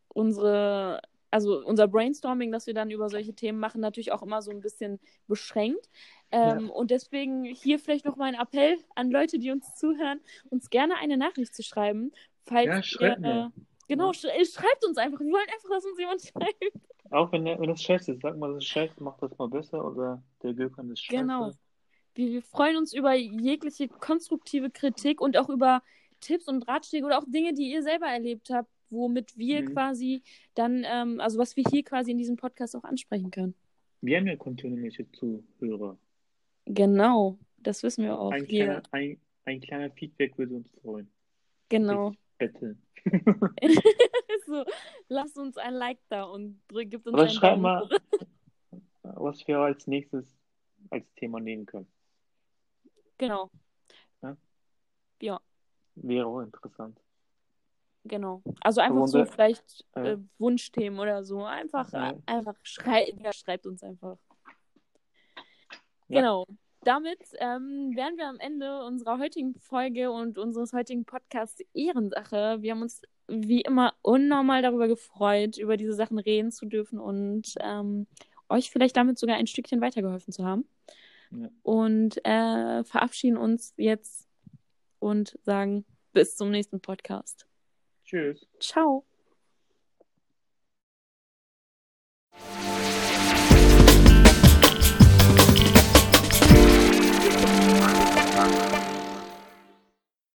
unsere, 0.08 1.02
also 1.30 1.64
unser 1.64 1.88
Brainstorming, 1.88 2.52
das 2.52 2.66
wir 2.66 2.74
dann 2.74 2.90
über 2.90 3.10
solche 3.10 3.36
Themen 3.36 3.60
machen, 3.60 3.80
natürlich 3.80 4.12
auch 4.12 4.24
immer 4.24 4.42
so 4.42 4.50
ein 4.50 4.62
bisschen 4.62 5.00
beschränkt. 5.28 5.88
Ähm, 6.32 6.68
ja. 6.68 6.74
Und 6.74 6.90
deswegen 6.92 7.46
hier 7.46 7.78
vielleicht 7.80 8.06
nochmal 8.06 8.34
ein 8.34 8.42
Appell 8.42 8.78
an 8.96 9.12
Leute, 9.12 9.38
die 9.38 9.52
uns 9.52 9.76
zuhören, 9.76 10.20
uns 10.50 10.70
gerne 10.70 10.96
eine 10.98 11.18
Nachricht 11.18 11.54
zu 11.56 11.62
schreiben, 11.62 12.12
falls 12.46 12.92
ja, 13.00 13.16
ihr, 13.18 13.52
Genau, 13.90 14.14
sch 14.14 14.26
äh, 14.26 14.46
schreibt 14.46 14.86
uns 14.86 14.98
einfach. 14.98 15.20
Wir 15.20 15.32
wollen 15.32 15.48
einfach, 15.52 15.70
dass 15.70 15.84
uns 15.84 16.00
jemand 16.00 16.22
schreibt. 16.26 17.12
Auch 17.12 17.32
wenn, 17.32 17.46
wenn 17.46 17.70
das 17.70 17.82
scheiße 17.82 18.14
ist, 18.14 18.22
sag 18.22 18.38
mal, 18.38 18.54
das 18.54 18.64
ist 18.64 18.70
scheiße, 18.70 19.02
macht 19.04 19.22
das 19.22 19.36
mal 19.38 19.50
besser 19.50 19.84
oder 19.84 20.24
der 20.44 20.54
Gökhan 20.54 20.92
ist 20.92 21.04
scheiße. 21.04 21.22
Genau. 21.22 21.52
Wir, 22.14 22.32
wir 22.32 22.42
freuen 22.44 22.78
uns 22.78 22.94
über 22.94 23.16
jegliche 23.16 23.88
konstruktive 23.88 24.70
Kritik 24.70 25.20
und 25.22 25.38
auch 25.38 25.50
über 25.50 25.82
Tipps 26.20 26.48
und 26.48 26.68
Ratschläge 26.68 27.06
oder 27.06 27.18
auch 27.18 27.26
Dinge, 27.28 27.54
die 27.54 27.72
ihr 27.72 27.82
selber 27.82 28.06
erlebt 28.06 28.52
habt, 28.52 28.70
womit 28.92 29.36
wir 29.36 29.64
mhm. 29.64 29.74
quasi 29.74 30.22
dann, 30.54 30.86
ähm, 30.86 31.20
also 31.20 31.40
was 31.40 31.56
wir 31.56 31.64
hier 31.72 31.84
quasi 31.84 32.12
in 32.12 32.20
diesem 32.20 32.36
Podcast 32.36 32.76
auch 32.76 32.84
ansprechen 32.84 33.32
können. 33.32 33.56
Wir 34.02 34.18
haben 34.18 34.28
ja 34.28 34.36
kontinuierliche 34.36 35.12
Zuhörer. 35.14 35.98
Genau, 36.66 37.40
das 37.58 37.82
wissen 37.82 38.04
wir 38.04 38.20
auch. 38.20 38.32
Ein, 38.32 38.48
kleiner, 38.48 38.84
ein, 38.92 39.20
ein 39.46 39.62
kleiner 39.62 39.90
Feedback 39.90 40.38
würde 40.38 40.56
uns 40.56 40.70
freuen. 40.82 41.10
Genau. 41.70 42.14
Betteln. 42.40 42.82
so, 44.48 44.66
lasst 45.08 45.38
uns 45.38 45.58
ein 45.58 45.76
Like 45.76 46.00
da 46.10 46.24
und 46.24 46.60
gibt 46.90 47.06
uns 47.06 47.14
Oder 47.14 47.30
schreib 47.30 47.60
mal, 47.60 47.88
was 49.04 49.48
wir 49.48 49.60
als 49.60 49.86
nächstes 49.86 50.36
als 50.90 51.06
Thema 51.16 51.40
nehmen 51.40 51.66
können. 51.66 51.88
Genau. 53.18 53.52
Ja? 54.24 54.38
ja. 55.22 55.40
Wäre 55.96 56.26
auch 56.26 56.42
interessant. 56.42 57.00
Genau. 58.06 58.42
Also 58.62 58.82
einfach 58.82 59.08
so 59.08 59.26
vielleicht 59.26 59.86
äh, 59.94 60.18
Wunschthemen 60.38 61.00
oder 61.00 61.24
so. 61.24 61.44
Einfach, 61.44 61.92
ja. 61.92 62.18
einfach 62.26 62.56
schrei 62.64 63.14
ja, 63.18 63.34
schreibt 63.34 63.68
uns 63.68 63.84
einfach. 63.84 64.18
Genau 66.08 66.46
damit 66.82 67.20
ähm, 67.40 67.92
wären 67.96 68.18
wir 68.18 68.28
am 68.28 68.40
Ende 68.40 68.84
unserer 68.86 69.20
heutigen 69.20 69.56
Folge 69.56 70.12
und 70.12 70.38
unseres 70.38 70.74
heutigen 70.74 71.06
Podcasts 71.06 71.62
Ehrensache. 71.74 72.58
Wir 72.62 72.72
haben 72.72 72.82
uns 72.82 73.02
wie 73.28 73.62
immer 73.62 73.94
unnormal 74.02 74.62
darüber 74.62 74.88
gefreut, 74.88 75.58
über 75.58 75.78
diese 75.78 75.94
Sachen 75.94 76.20
reden 76.20 76.52
zu 76.52 76.66
dürfen 76.66 77.00
und 77.00 77.54
ähm, 77.60 78.08
euch 78.50 78.72
vielleicht 78.72 78.98
damit 78.98 79.20
sogar 79.20 79.36
ein 79.36 79.48
Stückchen 79.48 79.82
weitergeholfen 79.82 80.34
zu 80.34 80.46
haben. 80.46 80.66
Ja. 81.32 81.50
Und 81.62 82.26
äh, 82.26 82.84
verabschieden 82.84 83.38
uns 83.38 83.74
jetzt 83.78 84.28
und 85.00 85.38
sagen 85.44 85.86
bis 86.14 86.36
zum 86.36 86.50
nächsten 86.50 86.82
Podcast. 86.82 87.46
Tschüss. 88.06 88.48
Ciao. 88.60 89.06